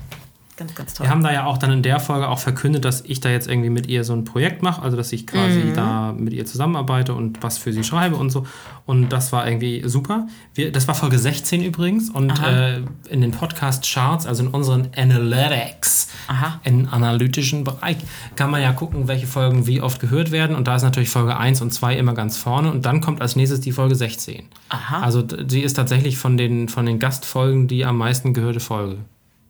Ganz, 0.56 0.74
ganz 0.76 0.94
toll. 0.94 1.06
Wir 1.06 1.10
haben 1.10 1.22
da 1.24 1.32
ja 1.32 1.46
auch 1.46 1.58
dann 1.58 1.72
in 1.72 1.82
der 1.82 1.98
Folge 1.98 2.28
auch 2.28 2.38
verkündet, 2.38 2.84
dass 2.84 3.00
ich 3.00 3.18
da 3.20 3.28
jetzt 3.28 3.48
irgendwie 3.48 3.70
mit 3.70 3.88
ihr 3.88 4.04
so 4.04 4.12
ein 4.12 4.24
Projekt 4.24 4.62
mache, 4.62 4.82
also 4.82 4.96
dass 4.96 5.12
ich 5.12 5.26
quasi 5.26 5.58
Mhm. 5.60 5.74
da 5.74 6.12
mit 6.12 6.32
ihr 6.32 6.46
zusammenarbeite 6.46 7.12
und 7.14 7.42
was 7.42 7.58
für 7.58 7.72
sie 7.72 7.82
schreibe 7.82 8.14
und 8.14 8.30
so. 8.30 8.46
Und 8.86 9.08
das 9.08 9.32
war 9.32 9.46
irgendwie 9.48 9.82
super. 9.86 10.28
Wir, 10.54 10.70
das 10.70 10.86
war 10.86 10.94
Folge 10.94 11.18
16 11.18 11.64
übrigens 11.64 12.08
und 12.08 12.40
äh, 12.40 12.82
in 13.08 13.20
den 13.20 13.32
Podcast-Charts, 13.32 14.26
also 14.26 14.44
in 14.44 14.48
unseren 14.50 14.90
Analytics, 14.96 16.08
Aha. 16.28 16.60
im 16.64 16.88
analytischen 16.88 17.64
Bereich, 17.64 17.96
kann 18.36 18.50
man 18.50 18.62
ja 18.62 18.72
gucken, 18.72 19.08
welche 19.08 19.26
Folgen 19.26 19.66
wie 19.66 19.80
oft 19.80 20.00
gehört 20.00 20.30
werden. 20.30 20.54
Und 20.54 20.68
da 20.68 20.76
ist 20.76 20.82
natürlich 20.82 21.08
Folge 21.10 21.36
1 21.36 21.62
und 21.62 21.72
2 21.72 21.96
immer 21.96 22.14
ganz 22.14 22.36
vorne. 22.36 22.70
Und 22.70 22.86
dann 22.86 23.00
kommt 23.00 23.20
als 23.20 23.36
nächstes 23.36 23.60
die 23.60 23.72
Folge 23.72 23.94
16. 23.96 24.44
Aha. 24.68 25.00
Also 25.00 25.22
d- 25.22 25.44
sie 25.48 25.60
ist 25.62 25.74
tatsächlich 25.74 26.16
von 26.18 26.36
den, 26.36 26.68
von 26.68 26.86
den 26.86 26.98
Gastfolgen 26.98 27.66
die 27.68 27.84
am 27.84 27.98
meisten 27.98 28.34
gehörte 28.34 28.60
Folge. 28.60 28.98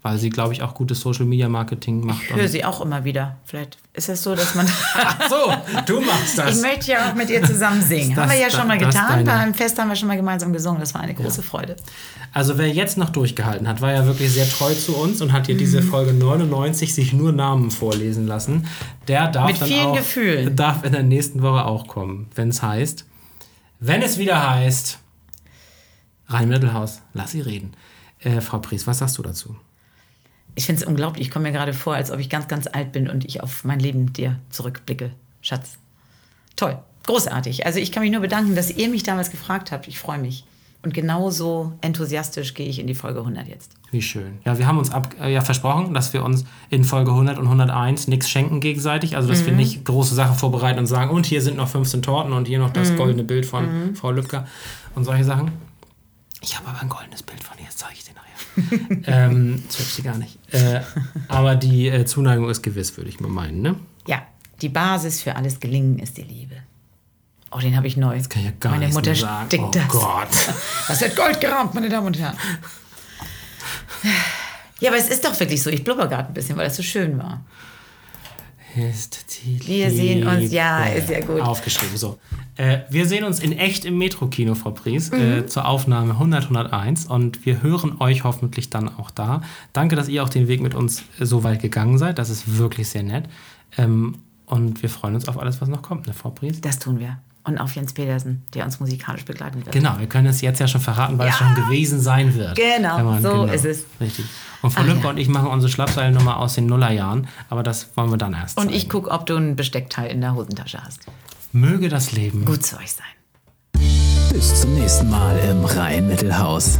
Weil 0.06 0.18
sie, 0.18 0.28
glaube 0.28 0.52
ich, 0.52 0.60
auch 0.62 0.74
gutes 0.74 1.00
Social 1.00 1.24
Media 1.24 1.48
Marketing 1.48 2.04
macht. 2.04 2.24
Ich 2.24 2.36
höre 2.36 2.46
sie 2.46 2.62
auch 2.62 2.82
immer 2.82 3.04
wieder. 3.04 3.38
Vielleicht 3.46 3.78
ist 3.94 4.10
es 4.10 4.22
so, 4.22 4.34
dass 4.34 4.54
man. 4.54 4.66
Ach 4.94 5.30
so, 5.30 5.52
du 5.86 6.02
machst 6.02 6.36
das. 6.36 6.56
ich 6.56 6.62
möchte 6.62 6.92
ja 6.92 7.08
auch 7.10 7.14
mit 7.14 7.30
ihr 7.30 7.42
zusammen 7.42 7.80
singen. 7.88 8.10
Das- 8.14 8.24
haben 8.24 8.32
wir 8.32 8.38
ja 8.38 8.50
schon 8.50 8.68
mal 8.68 8.76
das 8.76 8.94
getan. 8.94 9.24
Beim 9.24 9.54
Fest 9.54 9.78
haben 9.78 9.88
wir 9.88 9.96
schon 9.96 10.08
mal 10.08 10.16
gemeinsam 10.18 10.52
gesungen. 10.52 10.78
Das 10.78 10.92
war 10.92 11.00
eine 11.00 11.14
große 11.14 11.42
Freude. 11.42 11.76
Also 12.34 12.58
wer 12.58 12.68
jetzt 12.68 12.98
noch 12.98 13.08
durchgehalten 13.08 13.66
hat, 13.66 13.80
war 13.80 13.92
ja 13.92 14.04
wirklich 14.04 14.30
sehr 14.30 14.46
treu 14.46 14.74
zu 14.74 14.94
uns 14.94 15.22
und 15.22 15.32
hat 15.32 15.46
hier 15.46 15.56
diese 15.56 15.80
Folge 15.80 16.12
99 16.12 16.94
sich 16.94 17.14
nur 17.14 17.32
Namen 17.32 17.70
vorlesen 17.70 18.26
lassen. 18.26 18.66
Der 19.08 19.28
darf 19.28 19.46
Mit 19.46 19.60
dann 19.62 19.68
vielen 19.68 19.86
auch, 19.86 19.96
Gefühlen. 19.96 20.54
darf 20.54 20.84
in 20.84 20.92
der 20.92 21.02
nächsten 21.02 21.40
Woche 21.40 21.64
auch 21.64 21.86
kommen, 21.86 22.28
wenn 22.34 22.50
es 22.50 22.60
heißt, 22.62 23.06
wenn 23.80 24.02
es 24.02 24.18
wieder 24.18 24.50
heißt, 24.50 24.98
Rein 26.28 26.48
Mittelhaus, 26.50 27.00
lass 27.14 27.30
sie 27.30 27.40
reden. 27.40 27.72
Äh, 28.20 28.42
Frau 28.42 28.58
Pries, 28.58 28.86
was 28.86 28.98
sagst 28.98 29.16
du 29.16 29.22
dazu? 29.22 29.56
Ich 30.54 30.66
finde 30.66 30.82
es 30.82 30.86
unglaublich. 30.86 31.26
Ich 31.26 31.32
komme 31.32 31.44
mir 31.44 31.52
gerade 31.52 31.72
vor, 31.72 31.94
als 31.94 32.10
ob 32.10 32.20
ich 32.20 32.30
ganz, 32.30 32.48
ganz 32.48 32.66
alt 32.66 32.92
bin 32.92 33.08
und 33.08 33.24
ich 33.24 33.42
auf 33.42 33.64
mein 33.64 33.80
Leben 33.80 34.12
dir 34.12 34.38
zurückblicke. 34.50 35.10
Schatz. 35.42 35.78
Toll. 36.56 36.78
Großartig. 37.06 37.66
Also 37.66 37.80
ich 37.80 37.92
kann 37.92 38.02
mich 38.02 38.12
nur 38.12 38.20
bedanken, 38.20 38.54
dass 38.54 38.70
ihr 38.70 38.88
mich 38.88 39.02
damals 39.02 39.30
gefragt 39.30 39.72
habt. 39.72 39.88
Ich 39.88 39.98
freue 39.98 40.18
mich. 40.18 40.44
Und 40.84 40.92
genauso 40.92 41.72
enthusiastisch 41.80 42.52
gehe 42.52 42.68
ich 42.68 42.78
in 42.78 42.86
die 42.86 42.94
Folge 42.94 43.20
100 43.20 43.48
jetzt. 43.48 43.72
Wie 43.90 44.02
schön. 44.02 44.38
Ja, 44.44 44.58
wir 44.58 44.66
haben 44.66 44.76
uns 44.76 44.90
ab, 44.90 45.14
äh, 45.20 45.32
ja 45.32 45.40
versprochen, 45.40 45.94
dass 45.94 46.12
wir 46.12 46.22
uns 46.22 46.44
in 46.68 46.84
Folge 46.84 47.10
100 47.10 47.38
und 47.38 47.44
101 47.44 48.06
nichts 48.06 48.28
schenken 48.28 48.60
gegenseitig. 48.60 49.16
Also, 49.16 49.28
dass 49.28 49.46
wir 49.46 49.52
nicht 49.52 49.84
große 49.84 50.14
Sachen 50.14 50.36
vorbereiten 50.36 50.78
und 50.78 50.86
sagen, 50.86 51.10
und 51.10 51.24
hier 51.24 51.40
sind 51.40 51.56
noch 51.56 51.68
15 51.68 52.02
Torten 52.02 52.34
und 52.34 52.48
hier 52.48 52.58
noch 52.58 52.70
das 52.70 52.94
goldene 52.96 53.24
Bild 53.24 53.46
von 53.46 53.94
Frau 53.94 54.10
Lübcker 54.10 54.46
und 54.94 55.04
solche 55.04 55.24
Sachen. 55.24 55.52
Ich 56.44 56.58
habe 56.58 56.68
aber 56.68 56.82
ein 56.82 56.90
goldenes 56.90 57.22
Bild 57.22 57.42
von 57.42 57.56
ihr, 57.58 57.64
das 57.64 57.76
zeige 57.78 57.94
ich 57.94 58.04
dir 58.04 58.12
nachher. 58.12 58.98
ähm, 59.26 59.62
das 59.66 59.78
hübsch 59.78 59.92
sie 59.94 60.02
gar 60.02 60.18
nicht. 60.18 60.38
Äh, 60.52 60.82
aber 61.28 61.56
die 61.56 61.88
äh, 61.88 62.04
Zuneigung 62.04 62.50
ist 62.50 62.62
gewiss, 62.62 62.94
würde 62.98 63.08
ich 63.08 63.18
mal 63.18 63.30
meinen, 63.30 63.62
ne? 63.62 63.76
Ja, 64.06 64.22
die 64.60 64.68
Basis 64.68 65.22
für 65.22 65.36
alles 65.36 65.58
Gelingen 65.58 65.98
ist 65.98 66.18
die 66.18 66.22
Liebe. 66.22 66.56
Oh, 67.50 67.58
den 67.60 67.76
habe 67.78 67.86
ich 67.86 67.96
neu. 67.96 68.18
Das 68.18 68.28
kann 68.28 68.42
ich 68.42 68.48
ja 68.48 68.54
gar 68.60 68.72
Meine 68.72 68.88
Mutter 68.88 69.12
mehr 69.12 69.16
sagen. 69.16 69.46
stickt 69.46 69.64
Oh 69.64 69.70
das. 69.72 69.88
Gott. 69.88 70.28
Das 70.88 71.00
wird 71.00 71.16
Gold 71.16 71.40
gerahmt, 71.40 71.72
meine 71.72 71.88
Damen 71.88 72.08
und 72.08 72.18
Herren. 72.18 72.36
Ja, 74.80 74.90
aber 74.90 74.98
es 74.98 75.08
ist 75.08 75.24
doch 75.24 75.38
wirklich 75.38 75.62
so. 75.62 75.70
Ich 75.70 75.82
blubber 75.84 76.08
gerade 76.08 76.28
ein 76.28 76.34
bisschen, 76.34 76.56
weil 76.58 76.66
das 76.66 76.76
so 76.76 76.82
schön 76.82 77.16
war. 77.16 77.42
Ist 78.76 79.44
die 79.44 79.60
Wir 79.66 79.90
sehen 79.90 80.26
uns, 80.26 80.52
ja, 80.52 80.84
Liebe. 80.84 80.98
ist 80.98 81.10
ja 81.10 81.20
gut. 81.20 81.40
Aufgeschrieben, 81.40 81.96
so. 81.96 82.18
Äh, 82.56 82.78
wir 82.90 83.06
sehen 83.06 83.24
uns 83.24 83.40
in 83.40 83.52
echt 83.52 83.84
im 83.84 83.98
Metro-Kino, 83.98 84.54
Frau 84.54 84.70
Pries, 84.70 85.10
äh, 85.12 85.46
zur 85.46 85.66
Aufnahme 85.66 86.12
100, 86.14 86.44
101 86.44 87.06
und 87.06 87.44
wir 87.46 87.62
hören 87.62 87.96
euch 88.00 88.24
hoffentlich 88.24 88.70
dann 88.70 88.88
auch 88.96 89.10
da. 89.10 89.42
Danke, 89.72 89.96
dass 89.96 90.08
ihr 90.08 90.22
auch 90.22 90.28
den 90.28 90.48
Weg 90.48 90.60
mit 90.60 90.74
uns 90.74 91.02
äh, 91.20 91.24
so 91.26 91.44
weit 91.44 91.60
gegangen 91.62 91.98
seid. 91.98 92.18
Das 92.18 92.30
ist 92.30 92.58
wirklich 92.58 92.88
sehr 92.88 93.02
nett. 93.02 93.24
Ähm, 93.76 94.16
und 94.46 94.82
wir 94.82 94.88
freuen 94.90 95.14
uns 95.14 95.26
auf 95.28 95.38
alles, 95.38 95.60
was 95.60 95.68
noch 95.68 95.82
kommt, 95.82 96.06
ne, 96.06 96.12
Frau 96.12 96.30
Pries? 96.30 96.60
Das 96.60 96.78
tun 96.78 96.98
wir. 97.00 97.18
Und 97.46 97.58
auf 97.58 97.74
Jens 97.74 97.92
Petersen, 97.92 98.42
der 98.54 98.64
uns 98.64 98.80
musikalisch 98.80 99.24
begleiten 99.24 99.56
wird. 99.64 99.72
Genau, 99.72 99.98
wir 99.98 100.06
können 100.06 100.26
es 100.28 100.40
jetzt 100.40 100.60
ja 100.60 100.66
schon 100.68 100.80
verraten, 100.80 101.18
weil 101.18 101.28
es 101.28 101.38
Ja. 101.40 101.46
schon 101.46 101.54
gewesen 101.54 102.00
sein 102.00 102.34
wird. 102.34 102.56
Genau, 102.56 103.18
so 103.20 103.44
ist 103.44 103.64
es. 103.66 103.84
Richtig. 104.00 104.24
Und 104.64 104.70
Frau 104.70 104.80
Ach 104.80 104.86
Lübcke 104.86 105.04
ja. 105.04 105.10
und 105.10 105.18
ich 105.18 105.28
machen 105.28 105.48
unsere 105.48 105.70
Schlappseilnummer 105.70 106.38
aus 106.38 106.54
den 106.54 106.64
Nullerjahren, 106.64 107.26
aber 107.50 107.62
das 107.62 107.94
wollen 107.98 108.10
wir 108.10 108.16
dann 108.16 108.32
erst 108.32 108.56
Und 108.56 108.68
zeigen. 108.68 108.74
ich 108.76 108.88
gucke, 108.88 109.10
ob 109.10 109.26
du 109.26 109.36
ein 109.36 109.56
Besteckteil 109.56 110.10
in 110.10 110.22
der 110.22 110.34
Hosentasche 110.34 110.82
hast. 110.82 111.00
Möge 111.52 111.90
das 111.90 112.12
Leben 112.12 112.46
Gut 112.46 112.64
zu 112.64 112.78
euch 112.78 112.92
sein. 112.94 113.82
Bis 114.32 114.62
zum 114.62 114.72
nächsten 114.72 115.10
Mal 115.10 115.38
im 115.50 115.66
Rhein-Mittelhaus. 115.66 116.78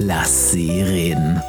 Lass 0.00 0.50
sie 0.50 0.82
reden. 0.82 1.40